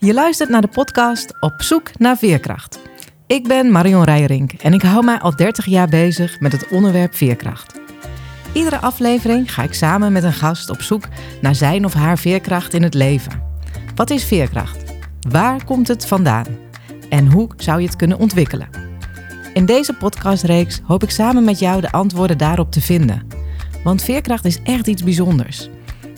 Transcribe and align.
Je 0.00 0.14
luistert 0.14 0.48
naar 0.48 0.60
de 0.60 0.68
podcast 0.68 1.34
Op 1.40 1.54
zoek 1.56 1.98
naar 1.98 2.16
veerkracht. 2.16 2.78
Ik 3.26 3.48
ben 3.48 3.70
Marion 3.70 4.04
Rijrink 4.04 4.52
en 4.52 4.72
ik 4.72 4.82
hou 4.82 5.04
mij 5.04 5.18
al 5.18 5.36
30 5.36 5.64
jaar 5.64 5.88
bezig 5.88 6.40
met 6.40 6.52
het 6.52 6.68
onderwerp 6.68 7.14
veerkracht. 7.14 7.80
Iedere 8.52 8.78
aflevering 8.78 9.54
ga 9.54 9.62
ik 9.62 9.74
samen 9.74 10.12
met 10.12 10.22
een 10.22 10.32
gast 10.32 10.70
op 10.70 10.82
zoek 10.82 11.04
naar 11.40 11.54
zijn 11.54 11.84
of 11.84 11.92
haar 11.92 12.18
veerkracht 12.18 12.74
in 12.74 12.82
het 12.82 12.94
leven. 12.94 13.42
Wat 13.94 14.10
is 14.10 14.24
veerkracht? 14.24 14.94
Waar 15.28 15.64
komt 15.64 15.88
het 15.88 16.06
vandaan? 16.06 16.46
En 17.08 17.32
hoe 17.32 17.48
zou 17.56 17.80
je 17.80 17.86
het 17.86 17.96
kunnen 17.96 18.18
ontwikkelen? 18.18 18.68
In 19.54 19.66
deze 19.66 19.92
podcastreeks 19.92 20.80
hoop 20.84 21.02
ik 21.02 21.10
samen 21.10 21.44
met 21.44 21.58
jou 21.58 21.80
de 21.80 21.92
antwoorden 21.92 22.38
daarop 22.38 22.72
te 22.72 22.80
vinden. 22.80 23.26
Want 23.84 24.02
veerkracht 24.02 24.44
is 24.44 24.62
echt 24.62 24.86
iets 24.86 25.02
bijzonders. 25.02 25.68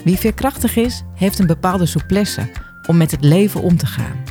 Wie 0.04 0.16
veerkrachtig 0.16 0.76
is, 0.76 1.02
heeft 1.14 1.38
een 1.38 1.46
bepaalde 1.46 1.86
souplesse 1.86 2.68
om 2.86 2.96
met 2.96 3.10
het 3.10 3.24
leven 3.24 3.62
om 3.62 3.76
te 3.76 3.86
gaan. 3.86 4.24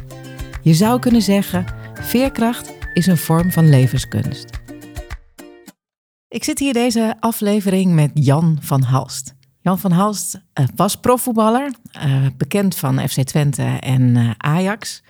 Je 0.61 0.73
zou 0.73 0.99
kunnen 0.99 1.21
zeggen, 1.21 1.65
veerkracht 1.93 2.73
is 2.93 3.07
een 3.07 3.17
vorm 3.17 3.51
van 3.51 3.69
levenskunst. 3.69 4.59
Ik 6.27 6.43
zit 6.43 6.59
hier 6.59 6.73
deze 6.73 7.15
aflevering 7.19 7.93
met 7.93 8.11
Jan 8.13 8.57
van 8.61 8.81
Halst. 8.81 9.35
Jan 9.61 9.79
van 9.79 9.91
Halst 9.91 10.35
uh, 10.35 10.65
was 10.75 10.95
profvoetballer, 10.95 11.73
uh, 12.05 12.25
bekend 12.37 12.75
van 12.75 13.09
FC 13.09 13.21
Twente 13.21 13.63
en 13.63 14.01
uh, 14.01 14.31
Ajax. 14.37 15.03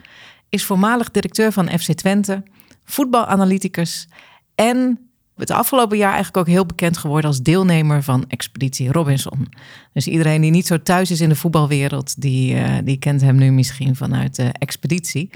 Is 0.49 0.63
voormalig 0.63 1.11
directeur 1.11 1.51
van 1.51 1.79
FC 1.79 1.91
Twente, 1.93 2.43
voetbalanalyticus 2.83 4.07
en 4.55 5.08
het 5.39 5.51
afgelopen 5.51 5.97
jaar 5.97 6.13
eigenlijk 6.13 6.37
ook 6.37 6.53
heel 6.53 6.65
bekend 6.65 6.97
geworden 6.97 7.29
als 7.29 7.41
deelnemer 7.41 8.03
van 8.03 8.25
Expeditie 8.27 8.91
Robinson. 8.91 9.47
Dus 9.93 10.07
iedereen 10.07 10.41
die 10.41 10.51
niet 10.51 10.67
zo 10.67 10.81
thuis 10.81 11.11
is 11.11 11.21
in 11.21 11.29
de 11.29 11.35
voetbalwereld, 11.35 12.21
die, 12.21 12.55
uh, 12.55 12.63
die 12.83 12.97
kent 12.97 13.21
hem 13.21 13.35
nu 13.35 13.51
misschien 13.51 13.95
vanuit 13.95 14.35
de 14.35 14.49
Expeditie. 14.59 15.29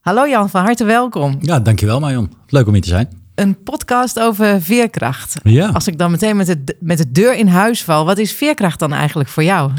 Hallo 0.00 0.28
Jan, 0.28 0.50
van 0.50 0.62
harte 0.62 0.84
welkom. 0.84 1.38
Ja, 1.40 1.60
dankjewel 1.60 2.00
Marion. 2.00 2.32
Leuk 2.48 2.66
om 2.66 2.72
hier 2.72 2.82
te 2.82 2.88
zijn. 2.88 3.08
Een 3.34 3.62
podcast 3.62 4.20
over 4.20 4.62
veerkracht. 4.62 5.34
Ja. 5.42 5.68
Als 5.68 5.86
ik 5.86 5.98
dan 5.98 6.10
meteen 6.10 6.36
met 6.36 6.46
de, 6.46 6.76
met 6.80 6.98
de 6.98 7.12
deur 7.12 7.34
in 7.34 7.46
huis 7.46 7.84
val, 7.84 8.04
wat 8.04 8.18
is 8.18 8.32
veerkracht 8.32 8.78
dan 8.78 8.92
eigenlijk 8.92 9.28
voor 9.28 9.44
jou? 9.44 9.70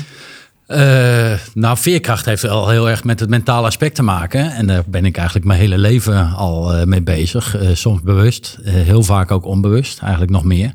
Uh, 0.68 1.40
nou, 1.54 1.78
veerkracht 1.78 2.26
heeft 2.26 2.42
wel 2.42 2.70
heel 2.70 2.90
erg 2.90 3.04
met 3.04 3.20
het 3.20 3.30
mentale 3.30 3.68
aspect 3.68 3.96
te 3.96 4.04
maken. 4.04 4.52
En 4.52 4.68
daar 4.68 4.84
ben 4.88 5.06
ik 5.06 5.18
eigenlijk 5.18 5.48
mijn 5.48 5.60
hele 5.60 5.78
leven 5.78 6.34
al 6.34 6.76
uh, 6.76 6.84
mee 6.84 7.02
bezig. 7.02 7.62
Uh, 7.62 7.70
soms 7.74 8.02
bewust, 8.02 8.60
heel 8.64 9.04
vaak 9.04 9.32
ook 9.32 9.46
onbewust, 9.46 10.00
eigenlijk 10.00 10.32
nog 10.32 10.44
meer. 10.44 10.74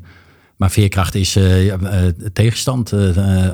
Maar 0.57 0.71
veerkracht 0.71 1.15
is 1.15 1.37
tegenstand 2.33 2.93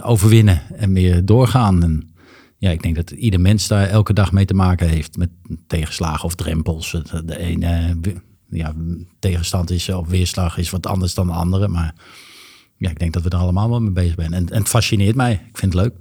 overwinnen 0.03 0.61
en 0.75 0.93
weer 0.93 1.25
doorgaan. 1.25 1.83
En 1.83 2.13
ja, 2.57 2.69
ik 2.69 2.81
denk 2.81 2.95
dat 2.95 3.11
ieder 3.11 3.39
mens 3.39 3.67
daar 3.67 3.87
elke 3.87 4.13
dag 4.13 4.31
mee 4.31 4.45
te 4.45 4.53
maken 4.53 4.87
heeft. 4.87 5.17
Met 5.17 5.29
tegenslagen 5.67 6.25
of 6.25 6.35
drempels. 6.35 6.95
De 7.25 7.37
ene 7.39 7.97
ja, 8.49 8.73
tegenstand 9.19 9.69
is 9.69 9.89
of 9.89 10.07
weerslag 10.07 10.57
is 10.57 10.69
wat 10.69 10.87
anders 10.87 11.13
dan 11.13 11.27
de 11.27 11.33
andere. 11.33 11.67
Maar 11.67 11.93
ja, 12.77 12.89
ik 12.89 12.99
denk 12.99 13.13
dat 13.13 13.23
we 13.23 13.29
er 13.29 13.37
allemaal 13.37 13.69
wel 13.69 13.81
mee 13.81 13.91
bezig 13.91 14.15
zijn. 14.17 14.33
En, 14.33 14.49
en 14.49 14.59
het 14.59 14.69
fascineert 14.69 15.15
mij. 15.15 15.33
Ik 15.33 15.57
vind 15.57 15.73
het 15.73 15.81
leuk. 15.81 15.93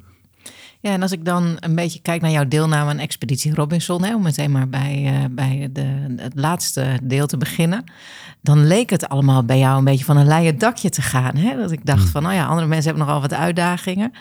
Ja, 0.80 0.92
en 0.92 1.02
als 1.02 1.12
ik 1.12 1.24
dan 1.24 1.56
een 1.60 1.74
beetje 1.74 2.00
kijk 2.00 2.20
naar 2.20 2.30
jouw 2.30 2.48
deelname 2.48 2.90
aan 2.90 2.98
Expeditie 2.98 3.54
Robinson, 3.54 4.04
hè, 4.04 4.14
om 4.14 4.22
meteen 4.22 4.50
maar 4.50 4.68
bij, 4.68 5.02
uh, 5.04 5.24
bij 5.30 5.68
de, 5.72 6.14
het 6.16 6.32
laatste 6.34 6.98
deel 7.02 7.26
te 7.26 7.36
beginnen, 7.36 7.84
dan 8.40 8.66
leek 8.66 8.90
het 8.90 9.08
allemaal 9.08 9.44
bij 9.44 9.58
jou 9.58 9.78
een 9.78 9.84
beetje 9.84 10.04
van 10.04 10.16
een 10.16 10.26
leien 10.26 10.58
dakje 10.58 10.90
te 10.90 11.02
gaan. 11.02 11.36
Hè? 11.36 11.56
Dat 11.56 11.70
ik 11.70 11.86
dacht 11.86 12.02
Hmm. 12.02 12.10
van, 12.10 12.22
nou 12.22 12.34
ja, 12.34 12.46
andere 12.46 12.66
mensen 12.66 12.86
hebben 12.88 13.06
nogal 13.06 13.20
wat 13.20 13.34
uitdagingen. 13.34 14.12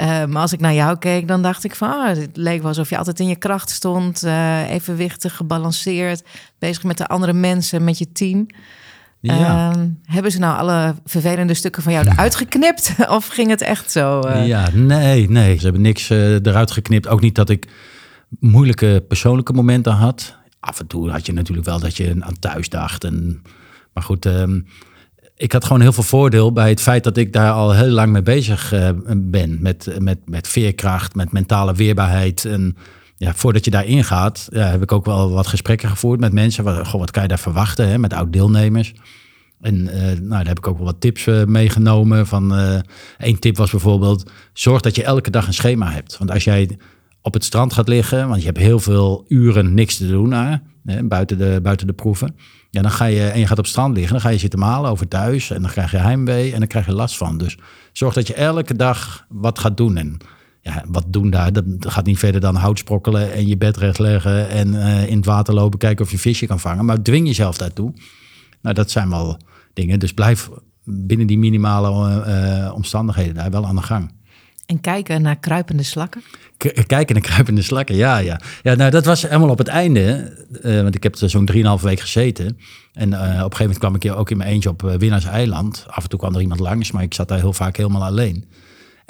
Uh, 0.00 0.24
maar 0.24 0.42
als 0.42 0.52
ik 0.52 0.60
naar 0.60 0.74
jou 0.74 0.98
keek, 0.98 1.28
dan 1.28 1.42
dacht 1.42 1.64
ik 1.64 1.74
van, 1.74 1.88
ah, 1.88 2.06
het 2.06 2.36
leek 2.36 2.58
wel 2.58 2.68
alsof 2.68 2.90
je 2.90 2.98
altijd 2.98 3.20
in 3.20 3.28
je 3.28 3.36
kracht 3.36 3.70
stond, 3.70 4.24
uh, 4.24 4.70
evenwichtig, 4.70 5.36
gebalanceerd, 5.36 6.22
bezig 6.58 6.84
met 6.84 6.98
de 6.98 7.06
andere 7.06 7.32
mensen, 7.32 7.84
met 7.84 7.98
je 7.98 8.12
team. 8.12 8.46
Ja. 9.20 9.72
Uh, 9.76 9.82
hebben 10.04 10.32
ze 10.32 10.38
nou 10.38 10.58
alle 10.58 10.94
vervelende 11.04 11.54
stukken 11.54 11.82
van 11.82 11.92
jou 11.92 12.06
eruit 12.06 12.34
geknipt? 12.34 12.94
of 13.08 13.26
ging 13.26 13.48
het 13.48 13.62
echt 13.62 13.90
zo? 13.90 14.20
Uh... 14.26 14.46
Ja, 14.46 14.68
nee, 14.72 15.30
nee. 15.30 15.56
Ze 15.56 15.62
hebben 15.62 15.82
niks 15.82 16.10
uh, 16.10 16.32
eruit 16.32 16.70
geknipt. 16.70 17.08
Ook 17.08 17.20
niet 17.20 17.34
dat 17.34 17.50
ik 17.50 17.68
moeilijke 18.38 19.04
persoonlijke 19.08 19.52
momenten 19.52 19.92
had. 19.92 20.36
Af 20.60 20.80
en 20.80 20.86
toe 20.86 21.10
had 21.10 21.26
je 21.26 21.32
natuurlijk 21.32 21.66
wel 21.66 21.80
dat 21.80 21.96
je 21.96 22.16
aan 22.18 22.38
thuis 22.38 22.68
dacht. 22.68 23.04
En, 23.04 23.42
maar 23.92 24.02
goed, 24.02 24.24
um, 24.24 24.66
ik 25.36 25.52
had 25.52 25.64
gewoon 25.64 25.80
heel 25.80 25.92
veel 25.92 26.02
voordeel 26.02 26.52
bij 26.52 26.68
het 26.68 26.80
feit 26.80 27.04
dat 27.04 27.16
ik 27.16 27.32
daar 27.32 27.52
al 27.52 27.74
heel 27.74 27.90
lang 27.90 28.12
mee 28.12 28.22
bezig 28.22 28.72
uh, 28.72 28.88
ben. 29.16 29.58
Met, 29.60 29.96
met, 29.98 30.18
met 30.24 30.48
veerkracht, 30.48 31.14
met 31.14 31.32
mentale 31.32 31.74
weerbaarheid. 31.74 32.44
En 32.44 32.76
ja, 33.20 33.34
voordat 33.34 33.64
je 33.64 33.70
daarin 33.70 34.04
gaat, 34.04 34.48
heb 34.52 34.82
ik 34.82 34.92
ook 34.92 35.04
wel 35.04 35.30
wat 35.30 35.46
gesprekken 35.46 35.88
gevoerd 35.88 36.20
met 36.20 36.32
mensen. 36.32 36.64
Wat, 36.64 37.10
kan 37.10 37.22
je 37.22 37.28
daar 37.28 37.38
verwachten 37.38 37.88
hè, 37.88 37.98
met 37.98 38.12
oud-deelnemers? 38.12 38.92
En 39.60 39.74
uh, 39.74 39.92
nou, 40.02 40.28
daar 40.28 40.46
heb 40.46 40.58
ik 40.58 40.66
ook 40.66 40.76
wel 40.76 40.86
wat 40.86 41.00
tips 41.00 41.26
uh, 41.26 41.44
meegenomen. 41.44 42.26
Van, 42.26 42.58
uh, 42.58 42.78
één 43.18 43.38
tip 43.38 43.56
was 43.56 43.70
bijvoorbeeld, 43.70 44.30
zorg 44.52 44.80
dat 44.80 44.96
je 44.96 45.04
elke 45.04 45.30
dag 45.30 45.46
een 45.46 45.54
schema 45.54 45.90
hebt. 45.90 46.18
Want 46.18 46.30
als 46.30 46.44
jij 46.44 46.78
op 47.22 47.34
het 47.34 47.44
strand 47.44 47.72
gaat 47.72 47.88
liggen, 47.88 48.28
want 48.28 48.40
je 48.40 48.46
hebt 48.46 48.58
heel 48.58 48.80
veel 48.80 49.24
uren 49.28 49.74
niks 49.74 49.96
te 49.96 50.08
doen 50.08 50.32
hè, 50.32 50.56
buiten, 51.04 51.38
de, 51.38 51.60
buiten 51.62 51.86
de 51.86 51.92
proeven. 51.92 52.36
Ja, 52.70 52.82
dan 52.82 52.90
ga 52.90 53.04
je, 53.04 53.26
en 53.26 53.38
je 53.38 53.46
gaat 53.46 53.58
op 53.58 53.64
het 53.64 53.72
strand 53.72 53.94
liggen, 53.94 54.12
dan 54.12 54.22
ga 54.22 54.28
je 54.28 54.38
zitten 54.38 54.58
malen 54.58 54.90
over 54.90 55.08
thuis. 55.08 55.50
En 55.50 55.62
dan 55.62 55.70
krijg 55.70 55.90
je 55.90 55.96
heimwee 55.96 56.52
en 56.52 56.58
dan 56.58 56.68
krijg 56.68 56.86
je 56.86 56.92
last 56.92 57.16
van. 57.16 57.38
Dus 57.38 57.56
zorg 57.92 58.14
dat 58.14 58.26
je 58.26 58.34
elke 58.34 58.76
dag 58.76 59.26
wat 59.28 59.58
gaat 59.58 59.76
doen. 59.76 59.96
En 59.96 60.18
ja, 60.60 60.84
wat 60.88 61.04
doen 61.06 61.30
daar? 61.30 61.52
Dat 61.52 61.64
gaat 61.78 62.06
niet 62.06 62.18
verder 62.18 62.40
dan 62.40 62.54
hout 62.54 62.78
sprokkelen 62.78 63.32
en 63.32 63.46
je 63.46 63.56
bed 63.56 63.76
recht 63.76 63.98
leggen 63.98 64.48
en 64.48 64.72
uh, 64.72 65.08
in 65.08 65.16
het 65.16 65.26
water 65.26 65.54
lopen, 65.54 65.78
kijken 65.78 66.04
of 66.04 66.10
je 66.10 66.18
visje 66.18 66.46
kan 66.46 66.60
vangen. 66.60 66.84
Maar 66.84 67.02
dwing 67.02 67.26
jezelf 67.26 67.56
daartoe. 67.56 67.92
Nou, 68.62 68.74
dat 68.74 68.90
zijn 68.90 69.10
wel 69.10 69.36
dingen. 69.72 69.98
Dus 69.98 70.12
blijf 70.14 70.48
binnen 70.84 71.26
die 71.26 71.38
minimale 71.38 72.24
uh, 72.26 72.74
omstandigheden 72.74 73.34
daar 73.34 73.50
wel 73.50 73.66
aan 73.66 73.76
de 73.76 73.82
gang. 73.82 74.12
En 74.66 74.80
kijken 74.80 75.22
naar 75.22 75.38
kruipende 75.38 75.82
slakken? 75.82 76.22
K 76.56 76.86
kijken 76.86 77.14
naar 77.14 77.24
kruipende 77.24 77.62
slakken, 77.62 77.96
ja, 77.96 78.18
ja. 78.18 78.40
Ja, 78.62 78.74
nou, 78.74 78.90
dat 78.90 79.04
was 79.04 79.22
helemaal 79.22 79.48
op 79.48 79.58
het 79.58 79.68
einde. 79.68 80.36
Uh, 80.62 80.82
want 80.82 80.94
ik 80.94 81.02
heb 81.02 81.14
er 81.14 81.30
zo'n 81.30 81.44
drieënhalve 81.44 81.86
week 81.86 82.00
gezeten. 82.00 82.58
En 82.92 83.08
uh, 83.08 83.18
op 83.18 83.24
een 83.24 83.34
gegeven 83.34 83.58
moment 83.58 83.78
kwam 83.78 83.94
ik 83.94 84.12
ook 84.12 84.30
in 84.30 84.36
mijn 84.36 84.50
eentje 84.50 84.68
op 84.68 84.82
Winnaars 84.98 85.24
Eiland. 85.24 85.84
Af 85.88 86.02
en 86.02 86.08
toe 86.08 86.18
kwam 86.18 86.34
er 86.34 86.40
iemand 86.40 86.60
langs, 86.60 86.90
maar 86.90 87.02
ik 87.02 87.14
zat 87.14 87.28
daar 87.28 87.38
heel 87.38 87.52
vaak 87.52 87.76
helemaal 87.76 88.04
alleen. 88.04 88.44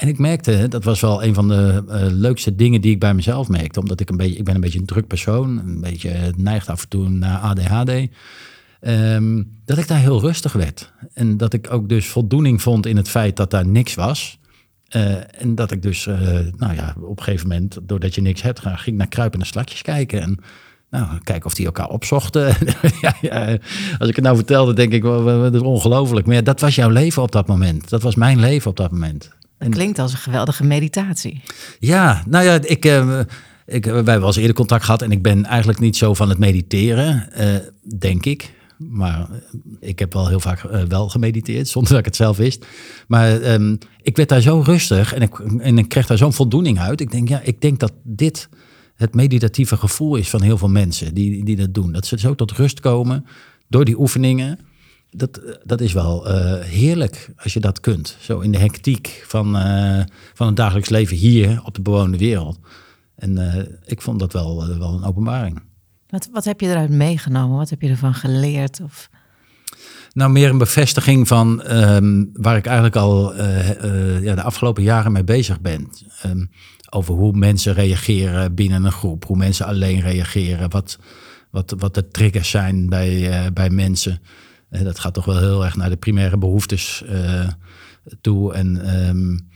En 0.01 0.09
ik 0.09 0.19
merkte, 0.19 0.69
dat 0.69 0.85
was 0.85 1.01
wel 1.01 1.25
een 1.25 1.35
van 1.35 1.49
de 1.49 1.83
uh, 1.89 1.95
leukste 2.11 2.55
dingen 2.55 2.81
die 2.81 2.93
ik 2.93 2.99
bij 2.99 3.15
mezelf 3.15 3.49
merkte. 3.49 3.81
Omdat 3.81 4.01
ik 4.01 4.11
een 4.11 4.17
beetje, 4.17 4.39
ik 4.39 4.45
ben 4.45 4.55
een 4.55 4.61
beetje 4.61 4.79
een 4.79 4.87
druk 4.87 5.07
persoon. 5.07 5.59
Een 5.59 5.81
beetje 5.81 6.33
neigt 6.37 6.69
af 6.69 6.83
en 6.83 6.89
toe 6.89 7.09
naar 7.09 7.39
ADHD. 7.39 8.09
Um, 8.81 9.59
dat 9.65 9.79
ik 9.79 9.89
daar 9.89 9.99
heel 9.99 10.21
rustig 10.21 10.53
werd. 10.53 10.93
En 11.15 11.37
dat 11.37 11.53
ik 11.53 11.73
ook 11.73 11.89
dus 11.89 12.07
voldoening 12.07 12.63
vond 12.63 12.87
in 12.87 12.97
het 12.97 13.09
feit 13.09 13.37
dat 13.37 13.51
daar 13.51 13.67
niks 13.67 13.95
was. 13.95 14.39
Uh, 14.97 15.43
en 15.43 15.55
dat 15.55 15.71
ik 15.71 15.83
dus, 15.83 16.05
nou 16.57 16.75
ja, 16.75 16.95
op 17.01 17.19
een 17.19 17.25
gegeven 17.25 17.49
moment, 17.49 17.79
doordat 17.83 18.15
je 18.15 18.21
niks 18.21 18.43
hebt, 18.43 18.61
ging 18.61 18.87
ik 18.87 18.95
naar 18.95 19.09
kruipende 19.09 19.47
slakjes 19.47 19.83
kijken. 19.83 20.21
En 20.21 20.39
nou, 20.91 21.19
kijken 21.25 21.47
of 21.47 21.55
die 21.55 21.67
elkaar 21.67 21.89
opzochten. 21.89 22.55
ja, 23.21 23.59
als 23.99 24.09
ik 24.09 24.17
het 24.17 24.25
nou 24.25 24.37
vertelde, 24.37 24.73
denk 24.73 24.93
ik, 24.93 25.03
dat 25.03 25.55
is 25.55 25.61
ongelooflijk. 25.61 26.27
Maar 26.27 26.45
dat 26.45 26.61
was 26.61 26.75
jouw 26.75 26.91
leven 26.91 27.23
op 27.23 27.33
dat 27.33 27.47
moment. 27.47 27.89
Dat 27.89 28.03
was 28.03 28.15
mijn 28.15 28.41
leven 28.41 28.71
op 28.71 28.77
dat 28.77 28.91
moment. 28.91 29.39
Dat 29.61 29.69
klinkt 29.69 29.99
als 29.99 30.13
een 30.13 30.19
geweldige 30.19 30.65
meditatie. 30.65 31.43
Ja, 31.79 32.23
nou 32.27 32.45
ja, 32.45 32.59
ik, 32.63 32.85
uh, 32.85 33.21
ik, 33.67 33.85
wij 33.85 33.95
hebben 33.95 34.19
wel 34.19 34.27
eens 34.27 34.37
eerder 34.37 34.55
contact 34.55 34.85
gehad 34.85 35.03
en 35.03 35.13
ik 35.13 35.23
ben 35.23 35.45
eigenlijk 35.45 35.79
niet 35.79 35.97
zo 35.97 36.15
van 36.15 36.29
het 36.29 36.39
mediteren, 36.39 37.29
denk 37.99 38.27
ik. 38.27 38.53
Maar 38.89 39.29
ik 39.81 39.99
heb 39.99 40.13
wel 40.13 40.29
heel 40.29 40.41
vaak 40.41 40.65
uh, 40.65 40.83
wel 40.83 41.09
gemediteerd, 41.09 41.69
zonder 41.75 41.91
dat 41.91 42.01
ik 42.01 42.05
het 42.05 42.17
zelf 42.17 42.37
wist. 42.37 42.67
Maar 43.07 43.53
um, 43.53 43.79
ik 44.03 44.17
werd 44.17 44.29
daar 44.29 44.41
zo 44.41 44.61
rustig 44.61 45.15
en 45.15 45.23
ik, 45.23 45.39
en 45.39 45.79
ik 45.79 45.89
kreeg 45.89 46.07
daar 46.07 46.19
zo'n 46.19 46.33
voldoening 46.33 46.79
uit. 46.79 47.01
Ik 47.01 47.11
denk, 47.11 47.29
ja, 47.29 47.41
ik 47.43 47.61
denk 47.61 47.79
dat 47.81 47.93
dit 48.03 48.49
het 48.95 49.15
meditatieve 49.15 49.77
gevoel 49.77 50.17
is 50.17 50.31
van 50.31 50.43
heel 50.43 50.59
veel 50.59 50.69
mensen 50.69 51.15
die, 51.15 51.45
die 51.45 51.57
dat 51.57 51.75
doen. 51.75 51.93
Dat 51.93 52.07
ze 52.07 52.19
zo 52.19 52.35
tot 52.35 52.53
rust 52.53 52.81
komen 52.81 53.27
door 53.69 53.85
die 53.85 54.01
oefeningen. 54.01 54.59
Dat, 55.11 55.41
dat 55.65 55.81
is 55.81 55.93
wel 55.93 56.31
uh, 56.31 56.61
heerlijk 56.61 57.33
als 57.37 57.53
je 57.53 57.61
dat 57.61 57.81
kunt. 57.81 58.17
Zo 58.21 58.41
in 58.41 58.53
de 58.53 58.59
hectiek 58.59 59.25
van, 59.27 59.57
uh, 59.57 60.01
van 60.35 60.47
het 60.47 60.57
dagelijks 60.57 60.89
leven 60.89 61.17
hier 61.17 61.61
op 61.65 61.75
de 61.75 61.83
bewoonde 61.83 62.19
wereld. 62.19 62.59
En 63.15 63.37
uh, 63.37 63.57
ik 63.85 64.03
vond 64.03 64.19
dat 64.19 64.33
wel, 64.33 64.79
wel 64.79 64.95
een 64.95 65.05
openbaring. 65.05 65.63
Wat, 66.09 66.29
wat 66.33 66.45
heb 66.45 66.61
je 66.61 66.69
eruit 66.69 66.91
meegenomen? 66.91 67.57
Wat 67.57 67.71
heb 67.71 67.81
je 67.81 67.89
ervan 67.89 68.15
geleerd? 68.15 68.81
Of... 68.83 69.11
Nou, 70.13 70.31
meer 70.31 70.51
een 70.51 70.59
bevestiging 70.59 71.29
van 71.29 71.73
um, 71.77 72.31
waar 72.33 72.57
ik 72.57 72.67
eigenlijk 72.67 72.97
al 72.97 73.35
ja, 74.23 74.35
de 74.35 74.43
afgelopen 74.43 74.83
jaren 74.83 75.13
mee 75.13 75.25
bezig 75.25 75.61
ben. 75.61 75.89
Um, 76.27 76.51
over 76.91 77.15
hoe 77.15 77.33
mensen 77.33 77.75
reageren 77.75 78.55
binnen 78.55 78.85
een 78.85 78.93
groep, 78.93 79.25
hoe 79.25 79.37
mensen 79.37 79.67
alleen 79.67 80.01
reageren, 80.01 80.71
wat, 80.71 80.99
wat, 81.51 81.75
wat 81.79 81.95
de 81.95 82.09
triggers 82.09 82.51
zijn 82.51 82.89
bij, 82.89 83.53
bij 83.53 83.71
mensen. 83.71 84.21
Dat 84.71 84.99
gaat 84.99 85.15
toch 85.15 85.25
wel 85.25 85.39
heel 85.39 85.65
erg 85.65 85.77
naar 85.77 85.91
de 85.91 85.97
primaire 85.97 86.39
behoeftes 86.39 87.05
toe. 88.21 88.55
En 88.55 88.97
um, 89.09 89.49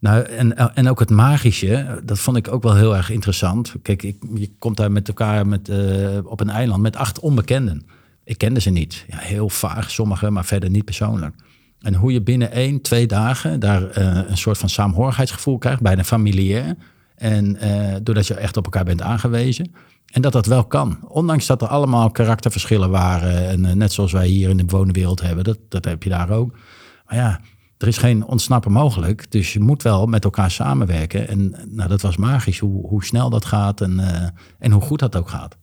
Nou, 0.00 0.22
en, 0.22 0.74
en 0.74 0.88
ook 0.88 0.98
het 0.98 1.10
magische, 1.10 2.00
dat 2.04 2.18
vond 2.18 2.36
ik 2.36 2.52
ook 2.52 2.62
wel 2.62 2.74
heel 2.74 2.96
erg 2.96 3.10
interessant. 3.10 3.74
Kijk, 3.82 4.02
ik, 4.02 4.16
je 4.34 4.50
komt 4.58 4.76
daar 4.76 4.92
met 4.92 5.08
elkaar 5.08 5.46
met, 5.46 5.68
uh, 5.68 6.18
op 6.24 6.40
een 6.40 6.50
eiland 6.50 6.82
met 6.82 6.96
acht 6.96 7.18
onbekenden. 7.18 7.86
Ik 8.24 8.38
kende 8.38 8.60
ze 8.60 8.70
niet. 8.70 9.04
Ja, 9.08 9.18
heel 9.18 9.48
vaag, 9.48 9.90
sommige, 9.90 10.30
maar 10.30 10.44
verder 10.44 10.70
niet 10.70 10.84
persoonlijk. 10.84 11.34
En 11.80 11.94
hoe 11.94 12.12
je 12.12 12.22
binnen 12.22 12.52
één, 12.52 12.80
twee 12.80 13.06
dagen 13.06 13.60
daar 13.60 13.96
een 13.96 14.36
soort 14.36 14.58
van 14.58 14.68
saamhorigheidsgevoel 14.68 15.58
krijgt, 15.58 15.82
bijna 15.82 16.04
familiair. 16.04 16.76
En 17.14 17.58
doordat 18.02 18.26
je 18.26 18.34
echt 18.34 18.56
op 18.56 18.64
elkaar 18.64 18.84
bent 18.84 19.02
aangewezen. 19.02 19.74
En 20.08 20.22
dat 20.22 20.32
dat 20.32 20.46
wel 20.46 20.64
kan. 20.64 20.98
Ondanks 21.08 21.46
dat 21.46 21.62
er 21.62 21.68
allemaal 21.68 22.10
karakterverschillen 22.10 22.90
waren. 22.90 23.48
En 23.48 23.64
uh, 23.64 23.72
net 23.72 23.92
zoals 23.92 24.12
wij 24.12 24.26
hier 24.26 24.48
in 24.48 24.56
de 24.56 24.64
wonenwereld 24.66 25.20
hebben, 25.20 25.44
dat, 25.44 25.58
dat 25.68 25.84
heb 25.84 26.02
je 26.02 26.10
daar 26.10 26.30
ook. 26.30 26.58
Maar 27.06 27.16
ja, 27.16 27.40
er 27.78 27.88
is 27.88 27.98
geen 27.98 28.24
ontsnappen 28.24 28.72
mogelijk. 28.72 29.30
Dus 29.30 29.52
je 29.52 29.60
moet 29.60 29.82
wel 29.82 30.06
met 30.06 30.24
elkaar 30.24 30.50
samenwerken. 30.50 31.28
En 31.28 31.54
nou, 31.68 31.88
dat 31.88 32.00
was 32.00 32.16
magisch 32.16 32.58
hoe, 32.58 32.86
hoe 32.86 33.04
snel 33.04 33.30
dat 33.30 33.44
gaat 33.44 33.80
en, 33.80 33.92
uh, 33.98 34.22
en 34.58 34.70
hoe 34.70 34.82
goed 34.82 34.98
dat 34.98 35.16
ook 35.16 35.28
gaat. 35.28 35.56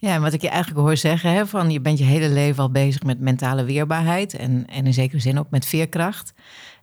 Ja, 0.00 0.14
en 0.14 0.22
wat 0.22 0.32
ik 0.32 0.40
je 0.40 0.48
eigenlijk 0.48 0.80
hoor 0.80 0.96
zeggen, 0.96 1.32
hè, 1.32 1.46
van 1.46 1.70
je 1.70 1.80
bent 1.80 1.98
je 1.98 2.04
hele 2.04 2.28
leven 2.28 2.62
al 2.62 2.70
bezig 2.70 3.02
met 3.02 3.20
mentale 3.20 3.64
weerbaarheid 3.64 4.34
en, 4.34 4.66
en 4.66 4.86
in 4.86 4.94
zekere 4.94 5.20
zin 5.20 5.38
ook 5.38 5.50
met 5.50 5.66
veerkracht. 5.66 6.34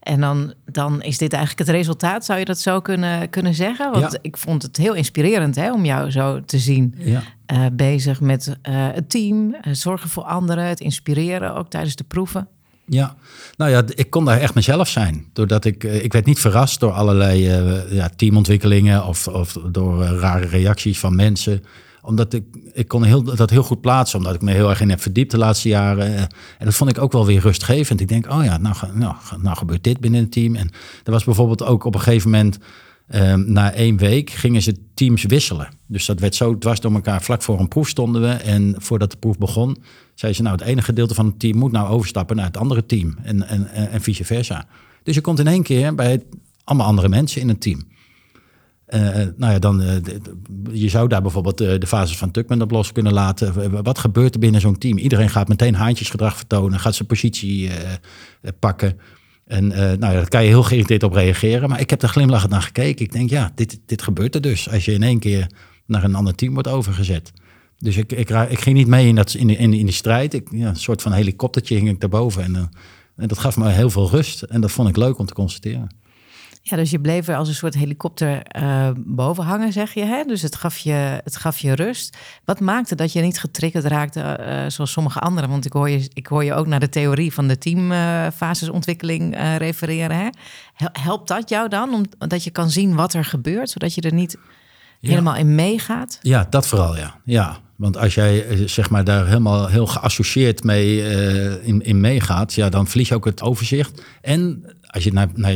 En 0.06 0.20
dan, 0.20 0.54
dan 0.66 1.02
is 1.02 1.18
dit 1.18 1.34
eigenlijk 1.34 1.68
het 1.68 1.78
resultaat, 1.78 2.26
zou 2.26 2.40
je 2.40 2.46
dat 2.46 2.60
zo 2.60 2.82
kunnen, 2.82 3.30
kunnen 3.30 3.54
zeggen? 3.54 3.92
Want 3.92 4.12
ja. 4.12 4.20
ik 4.22 4.38
vond 4.38 4.62
het 4.62 4.78
heel 4.78 4.94
inspirerend 4.94 5.56
hè, 5.56 5.72
om 5.72 5.86
jou 5.86 6.12
zo 6.12 6.42
te 6.46 6.60
zien. 6.60 6.96
Ja. 6.98 7.22
Uh, 7.54 7.66
bezig 7.74 8.22
met 8.22 8.48
uh, 8.48 8.54
het 8.94 9.10
team, 9.10 9.48
uh, 9.48 9.74
zorgen 9.74 10.10
voor 10.10 10.24
anderen, 10.24 10.66
het 10.66 10.80
inspireren, 10.80 11.56
ook 11.56 11.70
tijdens 11.70 11.96
de 11.96 12.04
proeven. 12.04 12.48
Ja, 12.86 13.16
nou 13.58 13.72
ja, 13.72 13.84
ik 13.96 14.10
kon 14.10 14.26
daar 14.26 14.40
echt 14.40 14.54
mezelf 14.54 14.88
zijn. 14.88 15.26
Doordat 15.34 15.66
ik, 15.66 15.84
ik 15.84 16.14
werd 16.14 16.26
niet 16.26 16.40
verrast 16.40 16.80
door 16.80 16.92
allerlei 16.92 17.42
ja, 17.90 18.10
teamontwikkelingen 18.16 19.06
of, 19.06 19.28
of 19.28 19.52
door 19.72 20.04
rare 20.04 20.46
reacties 20.46 21.00
van 21.00 21.16
mensen 21.16 21.64
omdat 22.06 22.34
ik, 22.34 22.44
ik 22.74 22.88
kon 22.88 23.04
heel, 23.04 23.24
dat 23.24 23.50
heel 23.50 23.64
goed 23.64 23.82
plaatsen, 23.82 24.18
omdat 24.18 24.36
ik 24.36 24.42
me 24.42 24.52
heel 24.52 24.70
erg 24.70 24.82
in 24.82 24.90
heb 24.90 25.02
verdiept 25.02 25.32
de 25.32 25.38
laatste 25.38 25.70
jaren. 25.70 26.16
En 26.58 26.66
dat 26.66 26.76
vond 26.76 26.90
ik 26.90 27.02
ook 27.02 27.12
wel 27.12 27.26
weer 27.26 27.42
rustgevend. 27.42 28.02
Ik 28.02 28.08
denk, 28.08 28.32
oh 28.32 28.44
ja, 28.44 28.58
nou, 28.58 28.76
nou, 28.94 29.16
nou 29.42 29.58
gebeurt 29.58 29.84
dit 29.84 30.00
binnen 30.00 30.22
het 30.22 30.32
team. 30.32 30.56
En 30.56 30.72
er 31.04 31.12
was 31.12 31.24
bijvoorbeeld 31.24 31.64
ook 31.64 31.84
op 31.84 31.96
een 31.96 32.02
gegeven 32.02 32.30
moment, 32.30 32.58
um, 33.16 33.52
na 33.52 33.72
één 33.72 33.98
week, 33.98 34.30
gingen 34.30 34.62
ze 34.62 34.76
teams 34.94 35.24
wisselen. 35.24 35.70
Dus 35.88 36.06
dat 36.06 36.20
werd 36.20 36.36
zo 36.36 36.58
dwars 36.58 36.80
door 36.80 36.94
elkaar. 36.94 37.22
Vlak 37.22 37.42
voor 37.42 37.60
een 37.60 37.68
proef 37.68 37.90
stonden 37.90 38.22
we. 38.22 38.28
En 38.28 38.76
voordat 38.78 39.12
de 39.12 39.18
proef 39.18 39.38
begon, 39.38 39.78
zei 40.14 40.34
ze, 40.34 40.42
nou, 40.42 40.56
het 40.56 40.66
ene 40.66 40.82
gedeelte 40.82 41.14
van 41.14 41.26
het 41.26 41.40
team 41.40 41.58
moet 41.58 41.72
nou 41.72 41.90
overstappen 41.90 42.36
naar 42.36 42.46
het 42.46 42.58
andere 42.58 42.86
team. 42.86 43.18
En, 43.24 43.48
en, 43.48 43.68
en 43.68 44.02
vice 44.02 44.26
versa. 44.26 44.68
Dus 45.04 45.16
je 45.16 45.22
komt 45.22 45.40
in 45.40 45.48
één 45.48 45.64
keer 45.64 45.96
bij 45.96 46.24
allemaal 46.64 46.88
andere 46.88 47.10
mensen 47.10 47.42
in 47.42 47.48
het 47.48 47.62
team. 47.62 47.84
Uh, 48.90 49.02
nou 49.38 49.54
ja, 49.54 49.60
dan, 49.60 49.82
uh, 49.82 49.96
je 50.72 50.90
zou 50.90 51.08
daar 51.08 51.22
bijvoorbeeld 51.22 51.62
uh, 51.62 51.80
de 51.80 51.88
fases 51.88 52.18
van 52.18 52.32
Tuckman 52.32 52.62
op 52.62 52.72
los 52.72 52.92
kunnen 52.92 53.14
laten. 53.14 53.84
Wat 53.84 54.00
gebeurt 54.00 54.34
er 54.34 54.40
binnen 54.40 54.62
zo'n 54.62 54.78
team? 54.78 54.98
Iedereen 54.98 55.30
gaat 55.30 55.48
meteen 55.48 55.76
haantjesgedrag 55.76 56.36
vertonen, 56.36 56.80
gaat 56.80 56.96
zijn 56.96 57.08
positie 57.08 57.70
pakken. 58.60 59.00
En 59.46 59.68
nou 59.68 60.00
ja, 60.00 60.12
daar 60.12 60.28
kan 60.28 60.44
je 60.44 60.48
heel 60.48 60.64
geïrriteerd 60.64 61.04
op 61.04 61.14
reageren. 61.14 61.70
Maar 61.70 61.80
ik 61.80 61.90
heb 61.90 62.02
er 62.02 62.10
glimlachend 62.10 62.52
naar 62.52 62.62
gekeken. 62.62 63.06
Ik 63.06 63.12
denk, 63.12 63.30
ja, 63.30 63.52
dit, 63.56 63.80
dit 63.86 64.02
gebeurt 64.02 64.36
er 64.36 64.42
dus. 64.42 64.70
Als 64.70 64.86
je 64.86 64.94
in 64.94 65.04
één 65.04 65.20
keer 65.20 65.52
naar 65.86 66.04
een 66.04 66.16
ander 66.16 66.36
team 66.36 66.54
wordt 66.54 66.68
overgezet. 66.68 67.32
Dus 67.78 67.98
ik, 67.98 68.12
ik, 68.12 68.30
ik 68.30 68.60
ging 68.60 68.78
niet 68.78 68.88
mee 68.88 69.08
in, 69.08 69.16
dat, 69.16 69.34
in, 69.34 69.50
in, 69.50 69.74
in 69.74 69.86
die 69.86 69.92
strijd. 69.92 70.34
Ik, 70.34 70.52
een 70.52 70.76
soort 70.76 71.02
van 71.02 71.12
helikoptertje 71.12 71.76
hing 71.76 71.90
ik 71.90 72.00
daarboven. 72.00 72.44
En, 72.44 72.56
en 73.16 73.28
dat 73.28 73.38
gaf 73.38 73.58
me 73.58 73.70
heel 73.70 73.90
veel 73.90 74.10
rust. 74.10 74.42
En 74.42 74.62
dat 74.62 74.72
vond 74.72 74.90
ik 74.90 74.98
leuk 74.98 75.20
om 75.20 75.26
te 75.26 75.34
constateren. 75.34 75.90
Ja, 76.68 76.78
dus 76.78 76.92
je 76.92 77.00
bleef 77.00 77.28
er 77.28 77.36
als 77.36 77.48
een 77.48 77.54
soort 77.54 77.74
helikopter 77.74 78.42
uh, 78.62 78.90
boven 78.98 79.44
hangen, 79.44 79.72
zeg 79.72 79.94
je. 79.94 80.04
Hè? 80.06 80.24
Dus 80.24 80.42
het 80.42 80.56
gaf 80.56 80.78
je, 80.78 81.22
het 81.24 81.38
gaf 81.38 81.58
je 81.58 81.76
rust. 81.76 82.18
Wat 82.46 82.60
maakte 82.60 82.96
dat 82.96 83.14
je 83.14 83.22
niet 83.22 83.40
getriggerd 83.40 83.86
raakte 83.86 84.40
uh, 84.40 84.70
zoals 84.70 84.92
sommige 84.92 85.20
anderen? 85.20 85.50
Want 85.50 85.66
ik 85.66 85.74
hoor, 85.74 85.90
je, 85.90 86.10
ik 86.14 86.28
hoor 86.28 86.44
je 86.44 86.54
ook 86.54 86.68
naar 86.68 86.80
de 86.80 86.90
theorie 86.90 87.34
van 87.34 87.48
de 87.48 87.58
teamfasesontwikkeling 87.58 89.38
uh, 89.38 89.56
refereren. 89.56 90.18
Hè? 90.18 90.28
Helpt 90.92 91.28
dat 91.28 91.50
jou 91.50 91.70
dan, 91.70 92.08
omdat 92.20 92.44
je 92.44 92.52
kan 92.52 92.70
zien 92.70 92.96
wat 92.96 93.14
er 93.14 93.26
gebeurt, 93.26 93.70
zodat 93.70 93.96
je 93.96 94.02
er 94.02 94.14
niet 94.14 94.38
ja. 95.00 95.10
helemaal 95.10 95.36
in 95.36 95.56
meegaat? 95.56 96.20
Ja, 96.22 96.48
dat 96.50 96.68
vooral, 96.68 96.98
ja. 96.98 97.16
ja. 97.26 97.58
Want 97.76 97.98
als 97.98 98.16
jij 98.16 98.46
zeg 98.68 98.90
maar, 98.90 99.04
daar 99.04 99.28
helemaal 99.28 99.68
heel 99.68 99.88
geassocieerd 99.88 100.64
mee 100.64 101.02
in, 101.62 101.82
in 101.82 102.02
meegaat, 102.02 102.54
ja, 102.54 102.70
dan 102.70 102.88
verlies 102.88 103.08
je 103.08 103.16
ook 103.16 103.26
het 103.26 103.42
overzicht. 103.42 104.04
En 104.22 104.64
als 104.96 105.04
je 105.04 105.14
naar, 105.14 105.30
naar, 105.34 105.54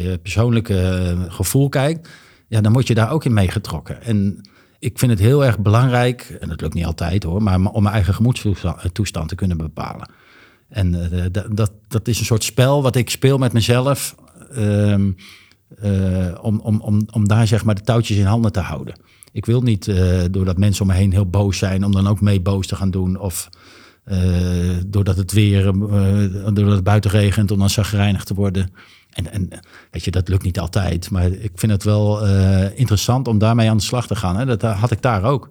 je, 0.00 0.18
persoonlijke 0.22 0.80
eh, 0.80 1.32
gevoel 1.32 1.68
kijkt, 1.68 2.08
ja, 2.48 2.60
dan 2.60 2.72
word 2.72 2.86
je 2.86 2.94
daar 2.94 3.10
ook 3.10 3.24
in 3.24 3.32
meegetrokken. 3.32 4.02
En 4.02 4.48
ik 4.78 4.98
vind 4.98 5.10
het 5.10 5.20
heel 5.20 5.44
erg 5.44 5.58
belangrijk, 5.58 6.36
en 6.40 6.48
dat 6.48 6.60
lukt 6.60 6.74
niet 6.74 6.84
altijd 6.84 7.22
hoor, 7.22 7.42
maar 7.42 7.60
om 7.60 7.82
mijn 7.82 7.94
eigen 7.94 8.14
gemoedstoestand 8.14 9.28
te 9.28 9.34
kunnen 9.34 9.56
bepalen. 9.56 10.10
En 10.68 10.94
uh, 10.94 11.24
dat, 11.50 11.72
dat 11.88 12.08
is 12.08 12.18
een 12.18 12.24
soort 12.24 12.44
spel 12.44 12.82
wat 12.82 12.96
ik 12.96 13.10
speel 13.10 13.38
met 13.38 13.52
mezelf. 13.52 14.14
Uh, 14.52 14.94
om, 16.40 16.60
om, 16.60 16.80
om, 16.80 17.06
om 17.12 17.28
daar 17.28 17.46
zeg 17.46 17.64
maar 17.64 17.74
de 17.74 17.80
touwtjes 17.80 18.16
in 18.18 18.24
handen 18.24 18.52
te 18.52 18.60
houden. 18.60 19.00
Ik 19.32 19.46
wil 19.46 19.62
niet, 19.62 19.92
doordat 20.30 20.58
mensen 20.58 20.82
om 20.82 20.88
me 20.88 20.94
heen 20.94 21.12
heel 21.12 21.30
boos 21.30 21.58
zijn, 21.58 21.84
om 21.84 21.92
dan 21.92 22.06
ook 22.06 22.20
mee 22.20 22.40
boos 22.40 22.66
te 22.66 22.76
gaan 22.76 22.90
doen. 22.90 23.18
Of 23.18 23.48
doordat 24.86 25.16
het 25.16 25.32
weer, 25.32 25.66
uh, 25.66 25.74
doordat 26.54 26.74
het 26.74 26.84
buiten 26.84 27.10
regent, 27.10 27.50
om 27.50 27.58
dan 27.58 27.70
zagrijnig 27.70 28.24
te 28.24 28.34
worden. 28.34 28.70
En, 29.12 29.32
en 29.32 29.48
weet 29.90 30.04
je, 30.04 30.10
dat 30.10 30.28
lukt 30.28 30.42
niet 30.42 30.58
altijd. 30.58 31.10
Maar 31.10 31.26
ik 31.26 31.52
vind 31.54 31.72
het 31.72 31.84
wel 31.84 32.26
uh, 32.26 32.78
interessant 32.78 33.28
om 33.28 33.38
daarmee 33.38 33.70
aan 33.70 33.76
de 33.76 33.82
slag 33.82 34.06
te 34.06 34.16
gaan. 34.16 34.36
Hè. 34.36 34.46
Dat 34.46 34.62
had 34.62 34.90
ik 34.90 35.02
daar 35.02 35.24
ook. 35.24 35.48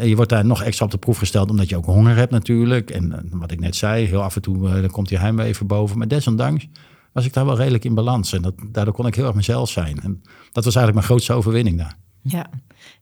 je 0.00 0.12
wordt 0.16 0.30
daar 0.30 0.44
nog 0.44 0.62
extra 0.62 0.84
op 0.84 0.90
de 0.90 0.98
proef 0.98 1.18
gesteld, 1.18 1.50
omdat 1.50 1.68
je 1.68 1.76
ook 1.76 1.84
honger 1.84 2.16
hebt 2.16 2.30
natuurlijk. 2.30 2.90
En 2.90 3.28
wat 3.30 3.50
ik 3.50 3.60
net 3.60 3.76
zei, 3.76 4.06
heel 4.06 4.22
af 4.22 4.36
en 4.36 4.42
toe 4.42 4.80
dan 4.80 4.90
komt 4.90 5.08
die 5.08 5.18
heimwee 5.18 5.46
even 5.46 5.66
boven. 5.66 5.98
Maar 5.98 6.08
desondanks 6.08 6.66
was 7.12 7.24
ik 7.24 7.32
daar 7.32 7.46
wel 7.46 7.56
redelijk 7.56 7.84
in 7.84 7.94
balans. 7.94 8.32
En 8.32 8.42
dat, 8.42 8.54
daardoor 8.70 8.94
kon 8.94 9.06
ik 9.06 9.14
heel 9.14 9.26
erg 9.26 9.34
mezelf 9.34 9.70
zijn. 9.70 10.00
En 10.02 10.22
dat 10.52 10.64
was 10.64 10.74
eigenlijk 10.74 10.94
mijn 10.94 11.06
grootste 11.06 11.32
overwinning 11.32 11.78
daar. 11.78 11.96
Ja. 12.22 12.46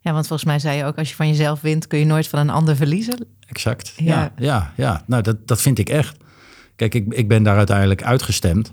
Ja, 0.01 0.13
want 0.13 0.27
volgens 0.27 0.49
mij 0.49 0.59
zei 0.59 0.77
je 0.77 0.85
ook, 0.85 0.99
als 0.99 1.09
je 1.09 1.15
van 1.15 1.29
jezelf 1.29 1.61
wint, 1.61 1.87
kun 1.87 1.99
je 1.99 2.05
nooit 2.05 2.29
van 2.29 2.39
een 2.39 2.51
ander 2.51 2.77
verliezen. 2.77 3.27
Exact, 3.47 3.93
ja, 3.97 4.05
ja, 4.05 4.33
ja. 4.37 4.73
ja. 4.77 5.03
Nou, 5.07 5.23
dat, 5.23 5.47
dat 5.47 5.61
vind 5.61 5.79
ik 5.79 5.89
echt. 5.89 6.17
Kijk, 6.77 6.95
ik, 6.95 7.15
ik 7.15 7.29
ben 7.29 7.43
daar 7.43 7.57
uiteindelijk 7.57 8.03
uitgestemd. 8.03 8.73